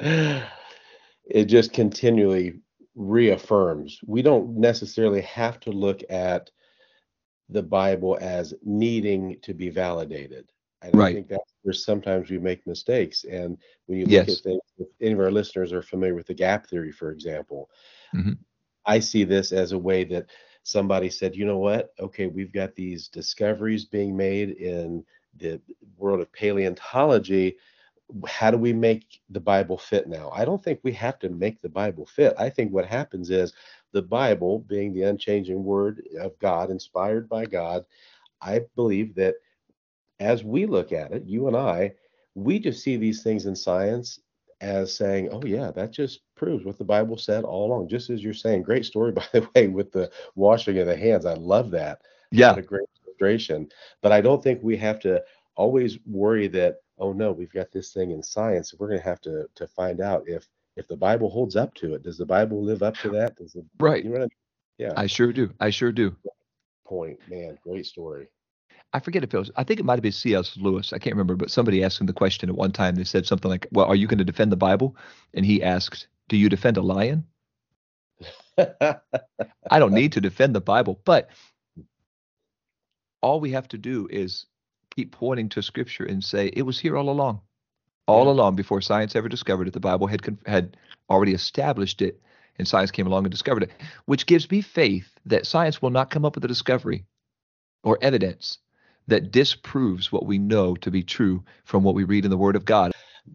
it 1.24 1.44
just 1.44 1.72
continually 1.72 2.54
reaffirms. 2.94 4.00
We 4.06 4.22
don't 4.22 4.56
necessarily 4.56 5.20
have 5.22 5.60
to 5.60 5.70
look 5.70 6.02
at 6.10 6.50
the 7.48 7.62
Bible 7.62 8.18
as 8.20 8.54
needing 8.64 9.38
to 9.42 9.54
be 9.54 9.70
validated. 9.70 10.50
And 10.82 10.94
right. 10.94 11.10
I 11.10 11.14
think 11.14 11.28
that's 11.28 11.49
where 11.62 11.72
sometimes 11.72 12.30
we 12.30 12.38
make 12.38 12.66
mistakes. 12.66 13.24
And 13.24 13.58
when 13.86 13.98
you 13.98 14.04
look 14.04 14.28
yes. 14.28 14.38
at 14.38 14.44
things, 14.44 14.60
if 14.78 14.88
any 15.00 15.12
of 15.12 15.20
our 15.20 15.30
listeners 15.30 15.72
are 15.72 15.82
familiar 15.82 16.14
with 16.14 16.26
the 16.26 16.34
gap 16.34 16.66
theory, 16.66 16.92
for 16.92 17.10
example, 17.10 17.70
mm-hmm. 18.14 18.32
I 18.86 18.98
see 18.98 19.24
this 19.24 19.52
as 19.52 19.72
a 19.72 19.78
way 19.78 20.04
that 20.04 20.26
somebody 20.62 21.10
said, 21.10 21.36
you 21.36 21.44
know 21.44 21.58
what? 21.58 21.92
Okay, 22.00 22.26
we've 22.26 22.52
got 22.52 22.74
these 22.74 23.08
discoveries 23.08 23.84
being 23.84 24.16
made 24.16 24.50
in 24.50 25.04
the 25.36 25.60
world 25.96 26.20
of 26.20 26.32
paleontology 26.32 27.56
how 28.26 28.50
do 28.50 28.58
we 28.58 28.72
make 28.72 29.20
the 29.30 29.40
bible 29.40 29.78
fit 29.78 30.08
now 30.08 30.30
i 30.34 30.44
don't 30.44 30.62
think 30.62 30.80
we 30.82 30.92
have 30.92 31.18
to 31.18 31.28
make 31.28 31.60
the 31.60 31.68
bible 31.68 32.06
fit 32.06 32.34
i 32.38 32.48
think 32.50 32.72
what 32.72 32.86
happens 32.86 33.30
is 33.30 33.52
the 33.92 34.02
bible 34.02 34.60
being 34.60 34.92
the 34.92 35.02
unchanging 35.02 35.62
word 35.62 36.02
of 36.20 36.36
god 36.38 36.70
inspired 36.70 37.28
by 37.28 37.44
god 37.44 37.84
i 38.40 38.60
believe 38.74 39.14
that 39.14 39.34
as 40.20 40.44
we 40.44 40.66
look 40.66 40.92
at 40.92 41.12
it 41.12 41.24
you 41.24 41.46
and 41.48 41.56
i 41.56 41.92
we 42.34 42.58
just 42.58 42.82
see 42.82 42.96
these 42.96 43.22
things 43.22 43.46
in 43.46 43.56
science 43.56 44.20
as 44.60 44.94
saying 44.94 45.28
oh 45.32 45.42
yeah 45.44 45.70
that 45.70 45.90
just 45.90 46.20
proves 46.36 46.64
what 46.64 46.78
the 46.78 46.84
bible 46.84 47.16
said 47.16 47.44
all 47.44 47.66
along 47.66 47.88
just 47.88 48.10
as 48.10 48.22
you're 48.22 48.32
saying 48.34 48.62
great 48.62 48.84
story 48.84 49.10
by 49.20 49.24
the 49.32 49.48
way 49.54 49.66
with 49.66 49.90
the 49.92 50.10
washing 50.34 50.78
of 50.78 50.86
the 50.86 50.96
hands 50.96 51.26
i 51.26 51.34
love 51.34 51.70
that 51.70 52.02
yeah 52.30 52.54
a 52.54 52.62
great 52.62 52.86
illustration. 53.20 53.68
But 54.02 54.12
I 54.12 54.20
don't 54.20 54.42
think 54.42 54.60
we 54.62 54.76
have 54.78 55.00
to 55.00 55.22
always 55.56 55.98
worry 56.06 56.48
that 56.48 56.76
oh 56.98 57.12
no, 57.12 57.32
we've 57.32 57.52
got 57.52 57.72
this 57.72 57.92
thing 57.92 58.10
in 58.10 58.22
science. 58.22 58.74
We're 58.78 58.88
going 58.88 59.00
to 59.00 59.04
have 59.04 59.20
to 59.22 59.46
to 59.54 59.66
find 59.66 60.00
out 60.00 60.24
if 60.26 60.48
if 60.76 60.88
the 60.88 60.96
Bible 60.96 61.30
holds 61.30 61.56
up 61.56 61.74
to 61.74 61.94
it. 61.94 62.02
Does 62.02 62.18
the 62.18 62.26
Bible 62.26 62.62
live 62.62 62.82
up 62.82 62.96
to 62.98 63.10
that? 63.10 63.36
Does 63.36 63.52
the 63.52 63.64
right? 63.78 64.02
You 64.02 64.10
know 64.10 64.16
I 64.16 64.20
mean? 64.20 64.28
Yeah, 64.78 64.92
I 64.96 65.06
sure 65.06 65.32
do. 65.32 65.52
I 65.60 65.70
sure 65.70 65.92
do. 65.92 66.16
Point, 66.86 67.18
man, 67.28 67.58
great 67.62 67.86
story. 67.86 68.28
I 68.92 68.98
forget 68.98 69.22
if 69.22 69.32
it 69.32 69.38
was. 69.38 69.50
I 69.56 69.64
think 69.64 69.78
it 69.78 69.84
might 69.84 69.94
have 69.94 70.02
been 70.02 70.12
C.S. 70.12 70.56
Lewis. 70.56 70.92
I 70.92 70.98
can't 70.98 71.14
remember, 71.14 71.36
but 71.36 71.50
somebody 71.50 71.84
asked 71.84 72.00
him 72.00 72.06
the 72.06 72.12
question 72.12 72.48
at 72.48 72.56
one 72.56 72.72
time. 72.72 72.96
They 72.96 73.04
said 73.04 73.26
something 73.26 73.50
like, 73.50 73.66
"Well, 73.70 73.86
are 73.86 73.94
you 73.94 74.06
going 74.06 74.18
to 74.18 74.24
defend 74.24 74.50
the 74.50 74.56
Bible?" 74.56 74.96
And 75.32 75.46
he 75.46 75.62
asked, 75.62 76.08
"Do 76.28 76.36
you 76.36 76.48
defend 76.48 76.76
a 76.76 76.82
lion?" 76.82 77.24
I 78.58 79.78
don't 79.78 79.92
need 79.92 80.12
to 80.12 80.20
defend 80.20 80.54
the 80.54 80.60
Bible, 80.60 81.00
but 81.04 81.30
all 83.22 83.40
we 83.40 83.52
have 83.52 83.68
to 83.68 83.78
do 83.78 84.08
is 84.10 84.46
keep 84.90 85.12
pointing 85.12 85.48
to 85.50 85.62
scripture 85.62 86.04
and 86.04 86.22
say 86.22 86.48
it 86.48 86.62
was 86.62 86.78
here 86.78 86.96
all 86.96 87.10
along 87.10 87.40
all 88.06 88.24
yeah. 88.24 88.32
along 88.32 88.56
before 88.56 88.80
science 88.80 89.14
ever 89.14 89.28
discovered 89.28 89.68
it 89.68 89.72
the 89.72 89.80
bible 89.80 90.06
had 90.06 90.38
had 90.46 90.76
already 91.08 91.32
established 91.32 92.02
it 92.02 92.20
and 92.58 92.66
science 92.66 92.90
came 92.90 93.06
along 93.06 93.24
and 93.24 93.30
discovered 93.30 93.62
it 93.62 93.70
which 94.06 94.26
gives 94.26 94.50
me 94.50 94.60
faith 94.60 95.08
that 95.24 95.46
science 95.46 95.80
will 95.80 95.90
not 95.90 96.10
come 96.10 96.24
up 96.24 96.34
with 96.34 96.44
a 96.44 96.48
discovery 96.48 97.04
or 97.84 97.98
evidence 98.02 98.58
that 99.08 99.32
disproves 99.32 100.12
what 100.12 100.26
we 100.26 100.38
know 100.38 100.74
to 100.76 100.90
be 100.90 101.02
true 101.02 101.42
from 101.64 101.82
what 101.82 101.94
we 101.94 102.04
read 102.04 102.24
in 102.24 102.30
the 102.30 102.36
word 102.36 102.56
of 102.56 102.64
god 102.64 102.92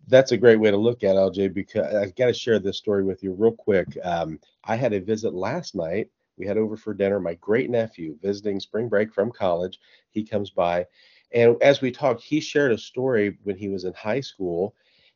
that's 0.08 0.32
a 0.32 0.38
great 0.38 0.60
way 0.60 0.71
to 0.71 0.78
look 0.78 1.04
at 1.04 1.15
it, 1.15 1.19
LJ, 1.19 1.54
because 1.54 1.93
I 1.95 2.08
got 2.08 2.25
to 2.25 2.34
share 2.34 2.60
this 2.60 2.78
story 2.78 3.04
with 3.04 3.23
you 3.23 3.34
real 3.34 3.54
quick. 3.54 3.88
Um, 4.04 4.39
I 4.65 4.75
had 4.75 4.91
a 4.91 4.99
visit 4.99 5.34
last 5.34 5.73
night 5.73 6.10
we 6.38 6.45
had 6.45 6.58
over 6.58 6.75
for 6.75 6.93
dinner 6.93 7.19
my 7.19 7.36
great 7.36 7.69
nephew 7.69 8.17
visiting 8.21 8.60
spring 8.60 8.89
break 8.89 9.13
from 9.13 9.32
college. 9.32 9.80
He 10.10 10.23
comes 10.23 10.49
by, 10.49 10.86
and 11.32 11.62
as 11.62 11.82
we 11.82 11.91
talked, 11.91 12.21
he 12.21 12.39
shared 12.39 12.71
a 12.71 12.78
story 12.78 13.38
when 13.43 13.58
he 13.58 13.69
was 13.69 13.86
in 13.86 13.93
high 13.93 14.21
school, 14.21 14.75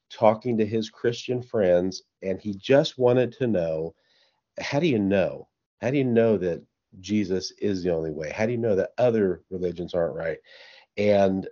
talking 0.09 0.57
to 0.57 0.65
his 0.65 0.89
Christian 0.89 1.41
friends, 1.41 2.03
and 2.21 2.39
he 2.39 2.53
just 2.55 2.97
wanted 2.97 3.33
to 3.33 3.47
know 3.47 3.95
how 4.59 4.79
do 4.79 4.87
you 4.87 4.99
know? 4.99 5.47
How 5.81 5.91
do 5.91 5.97
you 5.97 6.03
know 6.03 6.37
that 6.37 6.61
Jesus 6.99 7.51
is 7.59 7.83
the 7.83 7.93
only 7.93 8.11
way? 8.11 8.31
How 8.31 8.45
do 8.45 8.51
you 8.51 8.57
know 8.57 8.75
that 8.75 8.93
other 8.97 9.43
religions 9.49 9.93
aren't 9.93 10.15
right? 10.15 10.37
And 10.97 11.47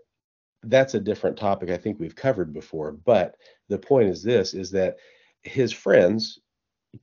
that's 0.64 0.96
a 0.96 1.00
different 1.00 1.38
topic 1.38 1.70
I 1.70 1.78
think 1.78 2.00
we've 2.00 2.16
covered 2.16 2.54
before. 2.54 2.92
But 2.92 3.36
the 3.70 3.78
point 3.78 4.10
is 4.10 4.24
this 4.24 4.54
is 4.54 4.72
that 4.72 4.98
his 5.44 5.72
friends 5.72 6.40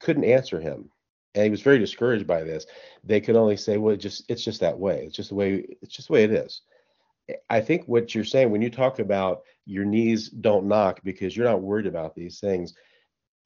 couldn't 0.01 0.25
answer 0.25 0.61
him 0.61 0.91
and 1.35 1.45
he 1.45 1.51
was 1.51 1.63
very 1.63 1.79
discouraged 1.79 2.27
by 2.27 2.43
this. 2.43 2.67
They 3.03 3.21
could 3.21 3.37
only 3.37 3.57
say, 3.57 3.77
"Well, 3.77 3.95
it 3.95 3.99
just 3.99 4.25
it's 4.29 4.45
just 4.45 4.61
that 4.61 4.79
way. 4.79 5.05
It's 5.07 5.17
just 5.17 5.31
the 5.31 5.35
way 5.35 5.67
it's 5.83 5.95
just 5.95 6.09
the 6.09 6.15
way 6.15 6.25
it 6.25 6.31
is." 6.31 6.63
I 7.49 7.61
think 7.61 7.87
what 7.87 8.15
you're 8.15 8.25
saying 8.25 8.51
when 8.51 8.63
you 8.63 8.71
talk 8.71 8.99
about 8.99 9.43
your 9.65 9.85
knees 9.85 10.29
don't 10.29 10.67
knock 10.67 11.01
because 11.05 11.37
you're 11.37 11.47
not 11.47 11.63
worried 11.63 11.87
about 11.87 12.15
these 12.15 12.39
things, 12.39 12.75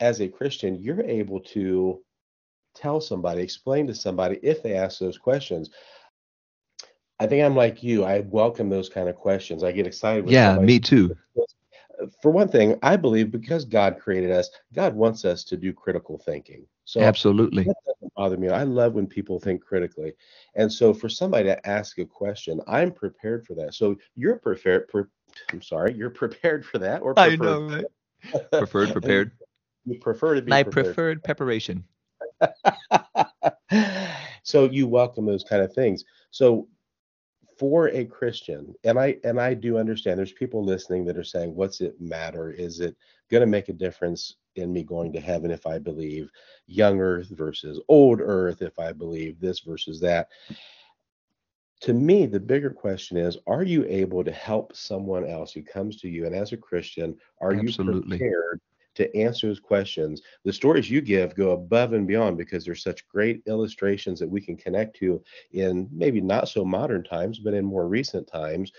as 0.01 0.21
a 0.21 0.29
Christian, 0.29 0.77
you're 0.77 1.03
able 1.03 1.41
to 1.41 2.03
tell 2.79 3.01
somebody, 3.01 3.43
explain 3.43 3.87
to 3.89 3.95
somebody 3.95 4.39
if 4.43 4.63
they 4.63 4.75
ask 4.75 4.99
those 4.99 5.19
questions. 5.19 5.71
I 7.21 7.27
think 7.27 7.45
I'm 7.45 7.57
like 7.57 7.83
you. 7.83 8.05
I 8.05 8.21
welcome 8.21 8.69
those 8.69 8.89
kind 8.89 9.09
of 9.09 9.17
questions. 9.17 9.65
I 9.65 9.73
get 9.73 9.87
excited. 9.87 10.29
yeah, 10.29 10.57
me 10.59 10.79
too. 10.79 11.17
For 12.23 12.31
one 12.31 12.47
thing, 12.47 12.79
I 12.81 12.95
believe 12.95 13.33
because 13.33 13.65
God 13.65 13.99
created 13.99 14.31
us, 14.31 14.51
God 14.73 14.95
wants 14.95 15.25
us 15.25 15.43
to 15.45 15.57
do 15.57 15.73
critical 15.73 16.17
thinking. 16.17 16.65
So 16.85 17.01
absolutely, 17.01 17.65
that 17.65 17.75
doesn't 17.85 18.15
bother 18.15 18.37
me. 18.37 18.49
I 18.51 18.63
love 18.63 18.95
when 18.95 19.09
people 19.09 19.41
think 19.41 19.65
critically, 19.65 20.13
and 20.55 20.73
so 20.73 20.95
for 20.95 21.09
somebody 21.09 21.47
to 21.47 21.69
ask 21.69 21.99
a 21.99 22.05
question, 22.05 22.61
I'm 22.69 22.93
prepared 22.93 23.45
for 23.45 23.55
that. 23.55 23.75
So 23.75 23.97
you're 24.15 24.37
prepared. 24.37 24.87
Pre- 24.87 25.05
I'm 25.53 25.61
sorry, 25.61 25.93
you're 25.95 26.09
prepared 26.11 26.65
for 26.65 26.79
that, 26.79 27.03
or 27.03 27.15
preferred. 27.15 27.43
I 27.43 27.45
know, 27.45 27.63
right? 27.69 27.85
preferred, 28.53 28.93
prepared. 28.93 29.33
You 29.85 29.99
prefer 29.99 30.37
to 30.37 30.43
be 30.43 30.51
My 30.51 30.63
prepared. 30.63 30.87
preferred 30.87 31.25
preparation. 31.25 31.83
so 34.43 34.65
you 34.65 34.87
welcome 34.87 35.27
those 35.27 35.45
kind 35.45 35.63
of 35.63 35.73
things. 35.73 36.05
So 36.31 36.69
for 37.59 37.89
a 37.89 38.05
Christian, 38.05 38.75
and 38.85 38.99
I 38.99 39.17
and 39.25 39.41
I 39.41 39.55
do 39.55 39.79
understand 39.79 40.19
there's 40.19 40.33
people 40.33 40.65
listening 40.65 41.05
that 41.07 41.17
are 41.17 41.25
saying, 41.25 41.55
what's 41.55 41.81
it 41.81 42.01
matter? 42.01 42.51
Is 42.51 42.81
it 42.81 42.97
going 43.31 43.41
to 43.41 43.47
make 43.47 43.69
a 43.69 43.73
difference 43.73 44.37
in 44.55 44.73
me 44.73 44.85
going 44.85 45.13
to 45.13 45.21
heaven 45.21 45.51
if 45.51 45.67
I 45.67 45.79
believe 45.79 46.31
young 46.67 47.01
earth 47.01 47.29
versus 47.31 47.81
old 47.89 48.21
earth, 48.21 48.63
if 48.63 48.79
I 48.79 48.93
believe 48.93 49.41
this 49.41 49.61
versus 49.61 50.01
that? 50.01 50.29
To 51.83 51.93
me, 51.93 52.27
the 52.27 52.41
bigger 52.41 52.71
question 52.71 53.17
is, 53.17 53.39
are 53.47 53.63
you 53.63 53.85
able 53.89 54.25
to 54.25 54.33
help 54.33 54.75
someone 54.75 55.25
else 55.25 55.53
who 55.53 55.63
comes 55.63 56.01
to 56.01 56.09
you? 56.09 56.27
And 56.27 56.35
as 56.35 56.53
a 56.53 56.57
Christian, 56.57 57.17
are 57.41 57.53
Absolutely. 57.53 58.17
you 58.17 58.19
prepared 58.19 58.61
to 58.99 59.17
answer 59.17 59.47
those 59.47 59.61
questions? 59.61 60.23
The 60.45 60.53
stories 60.53 60.91
you 60.91 61.01
give 61.01 61.35
go 61.35 61.53
above 61.53 61.93
and 61.93 62.07
beyond 62.07 62.37
because 62.37 62.65
there's 62.65 62.83
such 62.83 63.09
great 63.09 63.43
illustrations 63.47 64.21
that 64.21 64.29
we 64.29 64.41
can 64.41 64.57
connect 64.57 64.97
to 64.97 65.23
in 65.53 65.89
maybe 65.91 66.21
not 66.21 66.49
so 66.49 66.65
modern 66.65 67.03
times, 67.03 67.39
but 67.39 67.55
in 67.55 67.65
more 67.65 67.89
recent 67.89 68.27
times. 68.29 68.73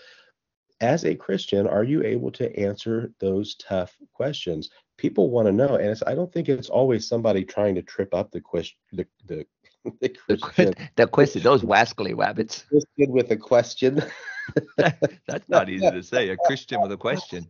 As 0.82 1.04
a 1.04 1.16
Christian, 1.16 1.68
are 1.68 1.84
you 1.84 2.04
able 2.04 2.32
to 2.34 2.58
answer 2.58 3.12
those 3.20 3.56
tough 3.56 3.98
questions? 4.14 4.70
People 4.98 5.30
want 5.30 5.48
to 5.48 5.52
know, 5.52 5.76
and 5.76 5.90
it's, 5.90 6.04
I 6.06 6.16
don't 6.16 6.32
think 6.32 6.48
it's 6.48 6.70
always 6.70 7.08
somebody 7.08 7.44
trying 7.44 7.76
to 7.76 7.82
trip 7.82 8.14
up 8.14 8.32
the 8.32 8.40
question, 8.40 8.78
the, 8.94 9.06
the, 9.26 9.46
the 10.02 10.38
Christian, 10.38 10.74
the 10.96 11.08
question, 11.08 11.42
those 11.42 11.64
wascally 11.64 12.18
rabbits. 12.18 12.66
Christian 12.70 13.12
with 13.12 13.32
a 13.32 13.38
question. 13.38 14.02
That's 14.78 15.50
not 15.50 15.70
easy 15.70 15.90
to 15.90 16.04
say. 16.04 16.30
A 16.30 16.38
Christian 16.38 16.82
with 16.82 16.92
a 16.92 16.98
question. 16.98 17.48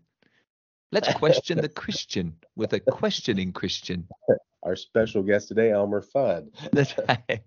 Let's 0.91 1.13
question 1.13 1.59
the 1.61 1.69
Christian 1.69 2.35
with 2.55 2.73
a 2.73 2.79
questioning 2.79 3.53
Christian. 3.53 4.07
Our 4.63 4.75
special 4.75 5.21
guest 5.23 5.47
today, 5.47 5.71
Elmer 5.71 6.01
Fudd. 6.01 6.47
That's 6.71 6.93
right. 6.97 7.41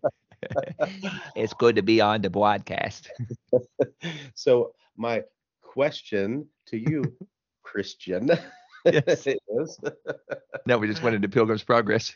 it's 1.37 1.53
good 1.55 1.77
to 1.77 1.83
be 1.83 2.01
on 2.01 2.23
the 2.23 2.31
broadcast. 2.31 3.11
so 4.35 4.73
my 4.97 5.23
question 5.61 6.47
to 6.67 6.79
you, 6.79 7.03
Christian, 7.63 8.31
Yes. 8.85 9.27
is 9.27 9.79
No, 10.67 10.79
we 10.79 10.89
just 10.89 11.03
went 11.03 11.15
into 11.17 11.29
Pilgrim's 11.29 11.63
Progress. 11.63 12.15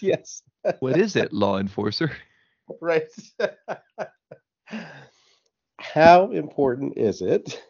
yes, 0.00 0.42
What 0.80 0.96
is 0.98 1.16
it, 1.16 1.32
law 1.32 1.58
enforcer? 1.58 2.12
right. 2.80 3.08
How 5.78 6.30
important 6.30 6.96
is 6.98 7.22
it 7.22 7.60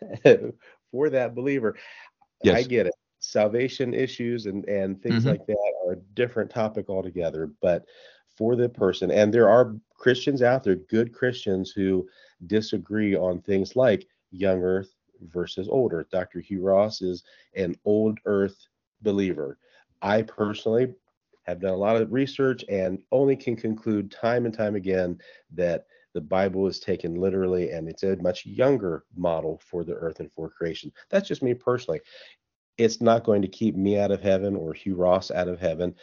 for 0.90 1.10
that 1.10 1.34
believer? 1.34 1.76
I 2.44 2.62
get 2.62 2.86
it. 2.86 2.94
Salvation 3.20 3.94
issues 3.94 4.46
and 4.46 4.64
and 4.68 5.00
things 5.02 5.24
Mhm. 5.24 5.30
like 5.30 5.46
that 5.46 5.74
are 5.86 5.92
a 5.92 5.96
different 6.14 6.50
topic 6.50 6.88
altogether. 6.90 7.46
But 7.62 7.86
for 8.28 8.56
the 8.56 8.68
person, 8.68 9.10
and 9.10 9.32
there 9.32 9.48
are 9.48 9.76
Christians 9.96 10.42
out 10.42 10.62
there, 10.64 10.74
good 10.76 11.12
Christians 11.12 11.70
who 11.70 12.08
disagree 12.46 13.14
on 13.14 13.40
things 13.40 13.76
like 13.76 14.06
young 14.30 14.62
Earth 14.62 14.94
versus 15.22 15.68
old 15.68 15.92
Earth. 15.92 16.10
Dr. 16.10 16.40
Hugh 16.40 16.62
Ross 16.62 17.00
is 17.00 17.22
an 17.54 17.76
old 17.84 18.18
Earth 18.26 18.66
believer. 19.02 19.58
I 20.02 20.22
personally 20.22 20.94
have 21.44 21.60
done 21.60 21.72
a 21.74 21.76
lot 21.76 21.96
of 22.00 22.12
research 22.12 22.64
and 22.68 23.00
only 23.12 23.36
can 23.36 23.54
conclude 23.56 24.10
time 24.10 24.44
and 24.44 24.54
time 24.54 24.74
again 24.74 25.18
that 25.52 25.86
the 26.14 26.20
Bible 26.20 26.66
is 26.66 26.78
taken 26.80 27.16
literally 27.16 27.70
and 27.72 27.88
it's 27.88 28.04
a 28.04 28.16
much 28.16 28.46
younger 28.46 29.04
model 29.16 29.60
for 29.64 29.84
the 29.84 29.94
earth 29.94 30.20
and 30.20 30.32
for 30.32 30.48
creation. 30.48 30.92
That's 31.10 31.28
just 31.28 31.42
me 31.42 31.52
personally. 31.52 32.00
It's 32.78 33.00
not 33.00 33.24
going 33.24 33.42
to 33.42 33.48
keep 33.48 33.76
me 33.76 33.98
out 33.98 34.10
of 34.10 34.22
heaven 34.22 34.56
or 34.56 34.72
Hugh 34.72 34.94
Ross 34.94 35.30
out 35.30 35.48
of 35.48 35.60
heaven. 35.60 35.94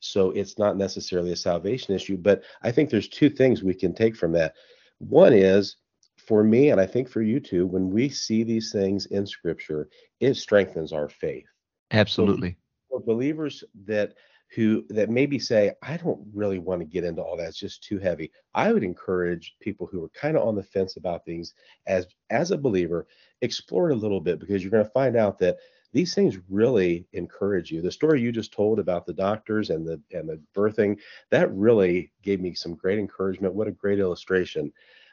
So 0.00 0.30
it's 0.30 0.58
not 0.58 0.76
necessarily 0.76 1.32
a 1.32 1.36
salvation 1.36 1.94
issue. 1.94 2.16
But 2.16 2.42
I 2.62 2.72
think 2.72 2.90
there's 2.90 3.08
two 3.08 3.30
things 3.30 3.62
we 3.62 3.74
can 3.74 3.94
take 3.94 4.16
from 4.16 4.32
that. 4.32 4.54
One 4.98 5.32
is 5.32 5.76
for 6.18 6.42
me, 6.42 6.70
and 6.70 6.80
I 6.80 6.86
think 6.86 7.08
for 7.08 7.22
you 7.22 7.40
too, 7.40 7.66
when 7.66 7.90
we 7.90 8.08
see 8.08 8.42
these 8.42 8.72
things 8.72 9.06
in 9.06 9.26
scripture, 9.26 9.88
it 10.20 10.34
strengthens 10.34 10.92
our 10.92 11.08
faith 11.08 11.46
Absolutely. 11.90 12.56
for 12.88 13.00
believers 13.00 13.64
that 13.86 14.14
who 14.54 14.84
that 14.88 15.10
maybe 15.10 15.38
say 15.38 15.72
i 15.82 15.96
don't 15.96 16.20
really 16.34 16.58
want 16.58 16.80
to 16.80 16.84
get 16.84 17.04
into 17.04 17.22
all 17.22 17.36
that 17.36 17.48
it's 17.48 17.58
just 17.58 17.82
too 17.82 17.98
heavy 17.98 18.30
i 18.54 18.72
would 18.72 18.82
encourage 18.82 19.54
people 19.60 19.86
who 19.86 20.04
are 20.04 20.08
kind 20.10 20.36
of 20.36 20.46
on 20.46 20.54
the 20.54 20.62
fence 20.62 20.96
about 20.96 21.24
things 21.24 21.54
as 21.86 22.06
as 22.30 22.50
a 22.50 22.58
believer 22.58 23.06
explore 23.42 23.90
it 23.90 23.94
a 23.94 23.98
little 23.98 24.20
bit 24.20 24.38
because 24.38 24.62
you're 24.62 24.70
going 24.70 24.84
to 24.84 24.90
find 24.90 25.16
out 25.16 25.38
that 25.38 25.56
these 25.92 26.14
things 26.14 26.38
really 26.48 27.06
encourage 27.12 27.70
you 27.70 27.80
the 27.80 27.90
story 27.90 28.20
you 28.20 28.32
just 28.32 28.52
told 28.52 28.78
about 28.78 29.06
the 29.06 29.12
doctors 29.12 29.70
and 29.70 29.86
the 29.86 30.00
and 30.12 30.28
the 30.28 30.40
birthing 30.54 30.98
that 31.30 31.52
really 31.54 32.12
gave 32.22 32.40
me 32.40 32.54
some 32.54 32.74
great 32.74 32.98
encouragement 32.98 33.54
what 33.54 33.68
a 33.68 33.72
great 33.72 34.00
illustration 34.00 34.72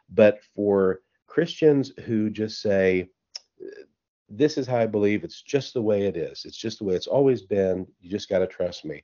but 0.09 0.39
for 0.55 1.01
christians 1.27 1.91
who 2.05 2.29
just 2.29 2.61
say 2.61 3.07
this 4.29 4.57
is 4.57 4.67
how 4.67 4.77
I 4.77 4.87
believe 4.87 5.23
it's 5.23 5.41
just 5.41 5.73
the 5.73 5.81
way 5.81 6.03
it 6.03 6.17
is. 6.17 6.43
It's 6.45 6.57
just 6.57 6.79
the 6.79 6.83
way 6.83 6.95
it's 6.95 7.07
always 7.07 7.41
been. 7.41 7.87
You 8.01 8.09
just 8.09 8.29
got 8.29 8.39
to 8.39 8.47
trust 8.47 8.83
me. 8.85 9.03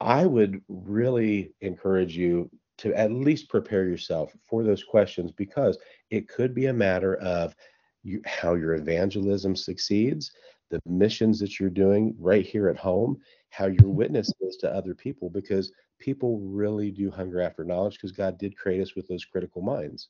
I 0.00 0.26
would 0.26 0.62
really 0.68 1.52
encourage 1.60 2.16
you 2.16 2.50
to 2.78 2.94
at 2.94 3.12
least 3.12 3.50
prepare 3.50 3.84
yourself 3.84 4.34
for 4.48 4.62
those 4.62 4.82
questions 4.82 5.32
because 5.32 5.78
it 6.08 6.28
could 6.28 6.54
be 6.54 6.66
a 6.66 6.72
matter 6.72 7.16
of 7.16 7.54
you, 8.02 8.22
how 8.24 8.54
your 8.54 8.74
evangelism 8.74 9.54
succeeds, 9.54 10.32
the 10.70 10.80
missions 10.86 11.38
that 11.40 11.60
you're 11.60 11.68
doing 11.68 12.14
right 12.18 12.46
here 12.46 12.68
at 12.68 12.78
home, 12.78 13.18
how 13.50 13.66
your 13.66 13.82
mm-hmm. 13.82 13.96
witness 13.96 14.32
is 14.40 14.56
to 14.56 14.74
other 14.74 14.94
people, 14.94 15.28
because 15.28 15.72
people 15.98 16.40
really 16.40 16.90
do 16.90 17.10
hunger 17.10 17.40
after 17.42 17.64
knowledge 17.64 17.94
because 17.94 18.12
God 18.12 18.38
did 18.38 18.56
create 18.56 18.80
us 18.80 18.96
with 18.96 19.06
those 19.08 19.24
critical 19.24 19.60
minds. 19.60 20.08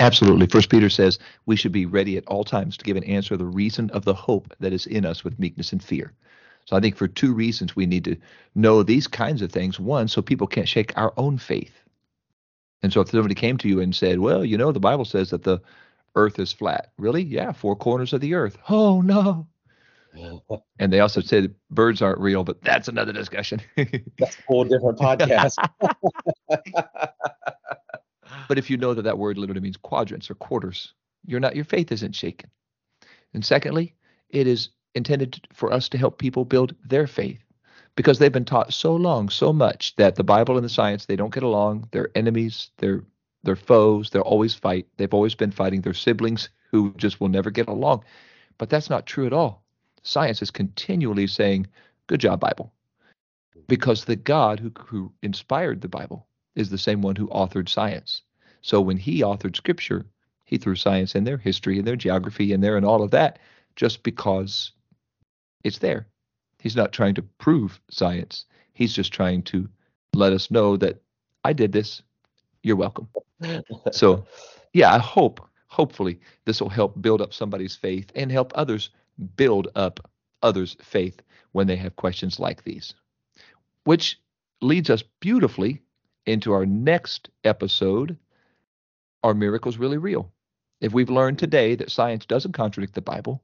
Absolutely. 0.00 0.46
First 0.46 0.70
Peter 0.70 0.90
says 0.90 1.18
we 1.46 1.56
should 1.56 1.72
be 1.72 1.86
ready 1.86 2.16
at 2.16 2.26
all 2.26 2.44
times 2.44 2.76
to 2.76 2.84
give 2.84 2.96
an 2.96 3.04
answer 3.04 3.36
the 3.36 3.44
reason 3.44 3.90
of 3.90 4.04
the 4.04 4.14
hope 4.14 4.54
that 4.60 4.72
is 4.72 4.86
in 4.86 5.04
us 5.04 5.24
with 5.24 5.38
meekness 5.38 5.72
and 5.72 5.82
fear. 5.82 6.12
So 6.64 6.76
I 6.76 6.80
think 6.80 6.96
for 6.96 7.08
two 7.08 7.34
reasons 7.34 7.76
we 7.76 7.86
need 7.86 8.04
to 8.04 8.16
know 8.54 8.82
these 8.82 9.06
kinds 9.06 9.42
of 9.42 9.52
things. 9.52 9.78
One, 9.78 10.08
so 10.08 10.22
people 10.22 10.46
can't 10.46 10.68
shake 10.68 10.96
our 10.96 11.12
own 11.16 11.38
faith. 11.38 11.80
And 12.82 12.92
so 12.92 13.00
if 13.00 13.10
somebody 13.10 13.34
came 13.34 13.56
to 13.58 13.68
you 13.68 13.80
and 13.80 13.94
said, 13.94 14.18
Well, 14.20 14.44
you 14.44 14.56
know, 14.56 14.72
the 14.72 14.80
Bible 14.80 15.04
says 15.04 15.30
that 15.30 15.42
the 15.42 15.60
earth 16.14 16.38
is 16.38 16.52
flat. 16.52 16.92
Really? 16.98 17.22
Yeah, 17.22 17.52
four 17.52 17.76
corners 17.76 18.12
of 18.12 18.20
the 18.20 18.34
earth. 18.34 18.58
Oh 18.68 19.00
no. 19.00 19.46
And 20.78 20.92
they 20.92 21.00
also 21.00 21.20
said 21.20 21.52
birds 21.72 22.00
aren't 22.00 22.20
real, 22.20 22.44
but 22.44 22.62
that's 22.62 22.86
another 22.86 23.12
discussion. 23.12 23.60
That's 23.76 24.38
a 24.38 24.42
whole 24.46 24.62
different 24.62 24.96
podcast. 24.96 25.56
But 28.48 28.58
if 28.58 28.70
you 28.70 28.76
know 28.76 28.94
that 28.94 29.02
that 29.02 29.18
word 29.18 29.38
literally 29.38 29.60
means 29.60 29.76
quadrants 29.76 30.30
or 30.30 30.34
quarters, 30.34 30.92
you're 31.26 31.40
not 31.40 31.56
your 31.56 31.64
faith 31.64 31.92
isn't 31.92 32.14
shaken. 32.14 32.50
And 33.32 33.44
secondly, 33.44 33.94
it 34.28 34.46
is 34.46 34.70
intended 34.94 35.46
for 35.52 35.72
us 35.72 35.88
to 35.90 35.98
help 35.98 36.18
people 36.18 36.44
build 36.44 36.74
their 36.84 37.06
faith 37.06 37.44
because 37.96 38.18
they've 38.18 38.32
been 38.32 38.44
taught 38.44 38.72
so 38.72 38.94
long, 38.94 39.28
so 39.28 39.52
much 39.52 39.94
that 39.96 40.16
the 40.16 40.24
Bible 40.24 40.56
and 40.56 40.64
the 40.64 40.68
science 40.68 41.06
they 41.06 41.16
don't 41.16 41.34
get 41.34 41.42
along. 41.42 41.88
They're 41.92 42.10
enemies. 42.14 42.70
They're 42.78 43.04
they're 43.42 43.56
foes. 43.56 44.10
They'll 44.10 44.22
always 44.22 44.54
fight. 44.54 44.86
They've 44.96 45.12
always 45.12 45.34
been 45.34 45.50
fighting 45.50 45.82
their 45.82 45.94
siblings 45.94 46.48
who 46.70 46.94
just 46.96 47.20
will 47.20 47.28
never 47.28 47.50
get 47.50 47.68
along. 47.68 48.04
But 48.58 48.70
that's 48.70 48.90
not 48.90 49.06
true 49.06 49.26
at 49.26 49.32
all. 49.32 49.62
Science 50.02 50.42
is 50.42 50.50
continually 50.50 51.26
saying, 51.26 51.66
"Good 52.06 52.20
job, 52.20 52.40
Bible," 52.40 52.72
because 53.68 54.04
the 54.04 54.16
God 54.16 54.60
who 54.60 54.72
who 54.86 55.12
inspired 55.22 55.80
the 55.80 55.88
Bible 55.88 56.26
is 56.54 56.70
the 56.70 56.78
same 56.78 57.02
one 57.02 57.16
who 57.16 57.28
authored 57.28 57.68
science. 57.68 58.22
So 58.62 58.80
when 58.80 58.96
he 58.96 59.20
authored 59.20 59.56
scripture, 59.56 60.06
he 60.44 60.56
threw 60.56 60.74
science 60.74 61.14
in 61.14 61.24
there, 61.24 61.36
history 61.36 61.78
in 61.78 61.84
there, 61.84 61.96
geography 61.96 62.52
in 62.52 62.60
there, 62.60 62.76
and 62.76 62.86
all 62.86 63.02
of 63.02 63.10
that, 63.10 63.38
just 63.76 64.02
because 64.02 64.72
it's 65.64 65.78
there. 65.78 66.06
He's 66.60 66.76
not 66.76 66.92
trying 66.92 67.14
to 67.16 67.22
prove 67.22 67.80
science. 67.90 68.46
He's 68.74 68.94
just 68.94 69.12
trying 69.12 69.42
to 69.44 69.68
let 70.14 70.32
us 70.32 70.50
know 70.50 70.76
that 70.78 71.02
I 71.44 71.52
did 71.52 71.72
this. 71.72 72.02
You're 72.62 72.76
welcome. 72.76 73.08
So, 73.92 74.24
yeah, 74.72 74.94
I 74.94 74.98
hope, 74.98 75.46
hopefully, 75.68 76.20
this 76.46 76.60
will 76.60 76.70
help 76.70 77.00
build 77.02 77.20
up 77.20 77.34
somebody's 77.34 77.76
faith 77.76 78.10
and 78.14 78.32
help 78.32 78.52
others 78.54 78.90
build 79.36 79.68
up 79.74 80.10
others' 80.42 80.76
faith 80.82 81.20
when 81.52 81.66
they 81.66 81.76
have 81.76 81.96
questions 81.96 82.40
like 82.40 82.64
these. 82.64 82.94
Which 83.84 84.20
leads 84.62 84.90
us 84.90 85.02
beautifully 85.20 85.82
into 86.26 86.52
our 86.52 86.66
next 86.66 87.30
episode 87.44 88.16
Are 89.22 89.34
miracles 89.34 89.78
really 89.78 89.98
real? 89.98 90.32
If 90.80 90.92
we've 90.94 91.10
learned 91.10 91.38
today 91.38 91.74
that 91.76 91.90
science 91.90 92.26
doesn't 92.26 92.52
contradict 92.52 92.94
the 92.94 93.02
Bible, 93.02 93.42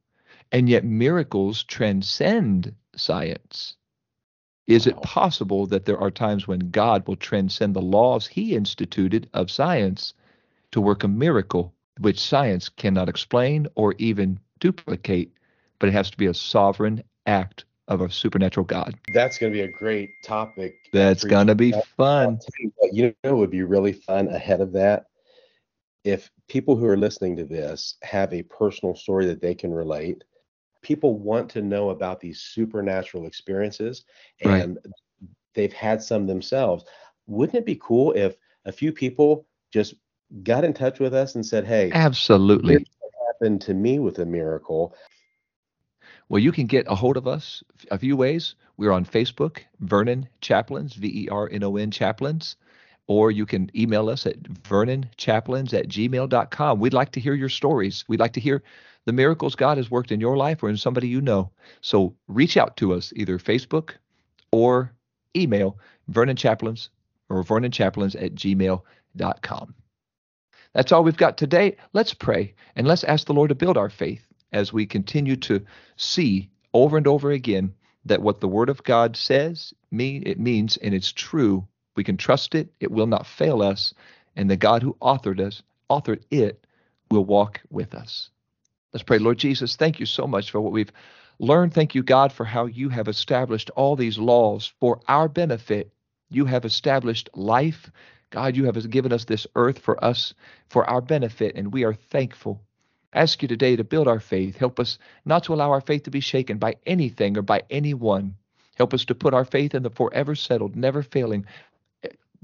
and 0.52 0.68
yet 0.68 0.84
miracles 0.84 1.62
transcend 1.64 2.74
science, 2.96 3.76
is 4.66 4.86
it 4.86 5.00
possible 5.02 5.66
that 5.66 5.84
there 5.84 5.98
are 5.98 6.10
times 6.10 6.46
when 6.46 6.70
God 6.70 7.06
will 7.08 7.16
transcend 7.16 7.74
the 7.74 7.82
laws 7.82 8.26
he 8.26 8.54
instituted 8.54 9.28
of 9.34 9.50
science 9.50 10.14
to 10.72 10.80
work 10.80 11.02
a 11.02 11.08
miracle 11.08 11.74
which 11.98 12.20
science 12.20 12.68
cannot 12.68 13.08
explain 13.08 13.66
or 13.74 13.94
even 13.98 14.38
duplicate, 14.60 15.32
but 15.78 15.88
it 15.88 15.92
has 15.92 16.10
to 16.10 16.16
be 16.16 16.26
a 16.26 16.34
sovereign 16.34 17.02
act 17.26 17.64
of 17.88 18.00
a 18.00 18.10
supernatural 18.10 18.64
God. 18.64 18.94
That's 19.12 19.38
going 19.38 19.52
to 19.52 19.56
be 19.56 19.62
a 19.62 19.72
great 19.72 20.10
topic. 20.22 20.76
That's 20.92 21.24
going 21.24 21.48
to 21.48 21.56
be 21.56 21.74
fun. 21.96 22.38
You, 22.60 22.72
what, 22.76 22.94
you 22.94 23.14
know, 23.24 23.30
it 23.30 23.36
would 23.36 23.50
be 23.50 23.64
really 23.64 23.92
fun 23.92 24.28
ahead 24.28 24.60
of 24.60 24.72
that 24.72 25.06
if 26.04 26.30
people 26.48 26.76
who 26.76 26.86
are 26.86 26.96
listening 26.96 27.36
to 27.36 27.44
this 27.44 27.96
have 28.02 28.32
a 28.32 28.42
personal 28.44 28.94
story 28.94 29.26
that 29.26 29.42
they 29.42 29.54
can 29.54 29.72
relate. 29.72 30.24
People 30.90 31.20
want 31.20 31.48
to 31.50 31.62
know 31.62 31.90
about 31.90 32.18
these 32.18 32.40
supernatural 32.40 33.24
experiences, 33.24 34.06
and 34.40 34.76
right. 34.84 34.92
they've 35.54 35.72
had 35.72 36.02
some 36.02 36.26
themselves. 36.26 36.84
Wouldn't 37.28 37.56
it 37.56 37.64
be 37.64 37.78
cool 37.80 38.10
if 38.16 38.36
a 38.64 38.72
few 38.72 38.90
people 38.90 39.46
just 39.70 39.94
got 40.42 40.64
in 40.64 40.72
touch 40.72 40.98
with 40.98 41.14
us 41.14 41.36
and 41.36 41.46
said, 41.46 41.64
"Hey, 41.64 41.92
absolutely." 41.92 42.84
happened 43.40 43.60
to 43.60 43.72
me 43.72 44.00
with 44.00 44.18
a 44.18 44.26
miracle. 44.26 44.96
Well, 46.28 46.40
you 46.40 46.50
can 46.50 46.66
get 46.66 46.86
a 46.88 46.96
hold 46.96 47.16
of 47.16 47.28
us 47.28 47.62
a 47.92 47.98
few 47.98 48.16
ways. 48.16 48.56
We're 48.76 48.90
on 48.90 49.04
Facebook, 49.04 49.58
Vernon 49.78 50.28
Chaplains, 50.40 50.94
V 50.94 51.24
E 51.24 51.28
R 51.28 51.48
N 51.52 51.62
O 51.62 51.76
N 51.76 51.92
Chaplains, 51.92 52.56
or 53.10 53.32
you 53.32 53.44
can 53.44 53.68
email 53.76 54.08
us 54.08 54.24
at 54.24 54.40
vernonchaplains 54.40 55.74
at 55.74 55.88
gmail.com. 55.88 56.78
We'd 56.78 56.94
like 56.94 57.10
to 57.10 57.20
hear 57.20 57.34
your 57.34 57.48
stories. 57.48 58.04
We'd 58.06 58.20
like 58.20 58.34
to 58.34 58.40
hear 58.40 58.62
the 59.04 59.12
miracles 59.12 59.56
God 59.56 59.78
has 59.78 59.90
worked 59.90 60.12
in 60.12 60.20
your 60.20 60.36
life 60.36 60.62
or 60.62 60.68
in 60.68 60.76
somebody 60.76 61.08
you 61.08 61.20
know. 61.20 61.50
So 61.80 62.14
reach 62.28 62.56
out 62.56 62.76
to 62.76 62.94
us 62.94 63.12
either 63.16 63.40
Facebook 63.40 63.94
or 64.52 64.92
email 65.34 65.76
Vernon 66.06 66.36
Chaplains 66.36 66.90
or 67.28 67.42
Vernon 67.42 67.72
Chaplains 67.72 68.14
at 68.14 68.36
gmail.com. 68.36 69.74
That's 70.72 70.92
all 70.92 71.02
we've 71.02 71.16
got 71.16 71.36
today. 71.36 71.78
Let's 71.92 72.14
pray 72.14 72.54
and 72.76 72.86
let's 72.86 73.02
ask 73.02 73.26
the 73.26 73.34
Lord 73.34 73.48
to 73.48 73.56
build 73.56 73.76
our 73.76 73.90
faith 73.90 74.24
as 74.52 74.72
we 74.72 74.86
continue 74.86 75.34
to 75.34 75.64
see 75.96 76.48
over 76.72 76.96
and 76.96 77.08
over 77.08 77.32
again 77.32 77.74
that 78.04 78.22
what 78.22 78.40
the 78.40 78.46
Word 78.46 78.68
of 78.68 78.84
God 78.84 79.16
says, 79.16 79.74
mean 79.90 80.22
it 80.26 80.38
means, 80.38 80.76
and 80.76 80.94
it's 80.94 81.10
true. 81.10 81.66
We 81.96 82.04
can 82.04 82.16
trust 82.16 82.54
it; 82.54 82.72
it 82.80 82.90
will 82.90 83.06
not 83.06 83.26
fail 83.26 83.62
us, 83.62 83.94
and 84.36 84.50
the 84.50 84.56
God 84.56 84.82
who 84.82 84.96
authored 85.00 85.40
us, 85.40 85.62
authored 85.90 86.22
it, 86.30 86.66
will 87.10 87.24
walk 87.24 87.60
with 87.70 87.94
us. 87.94 88.30
Let's 88.92 89.02
pray, 89.02 89.18
Lord 89.18 89.38
Jesus. 89.38 89.76
Thank 89.76 90.00
you 90.00 90.06
so 90.06 90.26
much 90.26 90.50
for 90.50 90.60
what 90.60 90.72
we've 90.72 90.92
learned. 91.38 91.74
Thank 91.74 91.94
you, 91.94 92.02
God, 92.02 92.32
for 92.32 92.44
how 92.44 92.66
you 92.66 92.88
have 92.88 93.08
established 93.08 93.70
all 93.70 93.96
these 93.96 94.18
laws 94.18 94.72
for 94.80 95.00
our 95.08 95.28
benefit. 95.28 95.92
You 96.28 96.44
have 96.46 96.64
established 96.64 97.28
life. 97.34 97.90
God, 98.30 98.56
you 98.56 98.64
have 98.64 98.90
given 98.90 99.12
us 99.12 99.24
this 99.24 99.46
earth 99.56 99.78
for 99.78 100.02
us, 100.04 100.34
for 100.68 100.88
our 100.88 101.00
benefit, 101.00 101.56
and 101.56 101.72
we 101.72 101.84
are 101.84 101.94
thankful 101.94 102.60
ask 103.12 103.42
you 103.42 103.48
today 103.48 103.76
to 103.76 103.84
build 103.84 104.08
our 104.08 104.20
faith. 104.20 104.56
Help 104.56 104.78
us 104.78 104.98
not 105.24 105.44
to 105.44 105.54
allow 105.54 105.70
our 105.70 105.80
faith 105.80 106.04
to 106.04 106.10
be 106.10 106.20
shaken 106.20 106.58
by 106.58 106.76
anything 106.86 107.36
or 107.36 107.42
by 107.42 107.62
anyone. 107.70 108.36
Help 108.76 108.94
us 108.94 109.04
to 109.04 109.14
put 109.14 109.34
our 109.34 109.44
faith 109.44 109.74
in 109.74 109.82
the 109.82 109.90
forever 109.90 110.34
settled, 110.34 110.76
never 110.76 111.02
failing, 111.02 111.44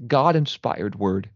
God 0.05 0.35
inspired 0.35 0.95
word. 0.95 1.29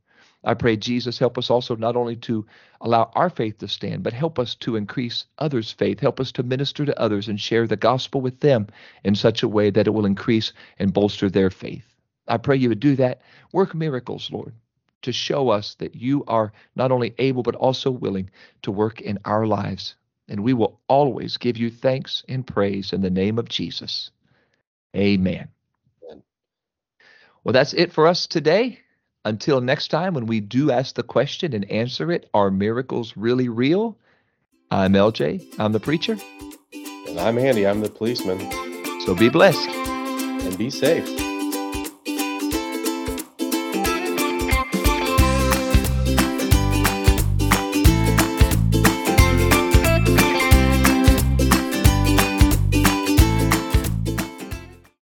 I 0.43 0.55
pray, 0.55 0.75
Jesus, 0.75 1.19
help 1.19 1.37
us 1.37 1.49
also 1.49 1.75
not 1.75 1.95
only 1.95 2.15
to 2.17 2.45
allow 2.81 3.11
our 3.15 3.29
faith 3.29 3.59
to 3.59 3.67
stand, 3.67 4.03
but 4.03 4.13
help 4.13 4.39
us 4.39 4.55
to 4.55 4.75
increase 4.75 5.25
others' 5.37 5.71
faith. 5.71 5.99
Help 5.99 6.19
us 6.19 6.31
to 6.33 6.43
minister 6.43 6.85
to 6.85 6.99
others 6.99 7.27
and 7.27 7.39
share 7.39 7.67
the 7.67 7.75
gospel 7.75 8.21
with 8.21 8.39
them 8.39 8.67
in 9.03 9.15
such 9.15 9.43
a 9.43 9.47
way 9.47 9.69
that 9.69 9.87
it 9.87 9.91
will 9.91 10.05
increase 10.05 10.53
and 10.79 10.93
bolster 10.93 11.29
their 11.29 11.49
faith. 11.49 11.85
I 12.27 12.37
pray 12.37 12.57
you 12.57 12.69
would 12.69 12.79
do 12.79 12.95
that. 12.95 13.21
Work 13.51 13.75
miracles, 13.75 14.31
Lord 14.31 14.53
to 15.01 15.11
show 15.11 15.49
us 15.49 15.75
that 15.75 15.95
you 15.95 16.23
are 16.27 16.51
not 16.75 16.91
only 16.91 17.13
able, 17.17 17.43
but 17.43 17.55
also 17.55 17.91
willing 17.91 18.29
to 18.61 18.71
work 18.71 19.01
in 19.01 19.19
our 19.25 19.45
lives. 19.45 19.95
And 20.27 20.43
we 20.43 20.53
will 20.53 20.79
always 20.87 21.37
give 21.37 21.57
you 21.57 21.69
thanks 21.69 22.23
and 22.29 22.45
praise 22.45 22.93
in 22.93 23.01
the 23.01 23.09
name 23.09 23.37
of 23.37 23.49
Jesus. 23.49 24.11
Amen. 24.95 25.31
Amen. 25.31 25.47
Well, 27.43 27.53
that's 27.53 27.73
it 27.73 27.91
for 27.91 28.07
us 28.07 28.27
today. 28.27 28.79
Until 29.23 29.61
next 29.61 29.89
time, 29.89 30.13
when 30.13 30.25
we 30.25 30.39
do 30.39 30.71
ask 30.71 30.95
the 30.95 31.03
question 31.03 31.53
and 31.53 31.69
answer 31.69 32.11
it, 32.11 32.29
are 32.33 32.49
miracles 32.49 33.15
really 33.15 33.49
real? 33.49 33.97
I'm 34.69 34.93
LJ, 34.93 35.59
I'm 35.59 35.71
the 35.71 35.79
preacher. 35.79 36.17
And 37.07 37.19
I'm 37.19 37.37
Andy, 37.37 37.67
I'm 37.67 37.81
the 37.81 37.89
policeman. 37.89 38.39
So 39.01 39.13
be 39.15 39.29
blessed. 39.29 39.69
And 39.69 40.57
be 40.57 40.69
safe. 40.69 41.30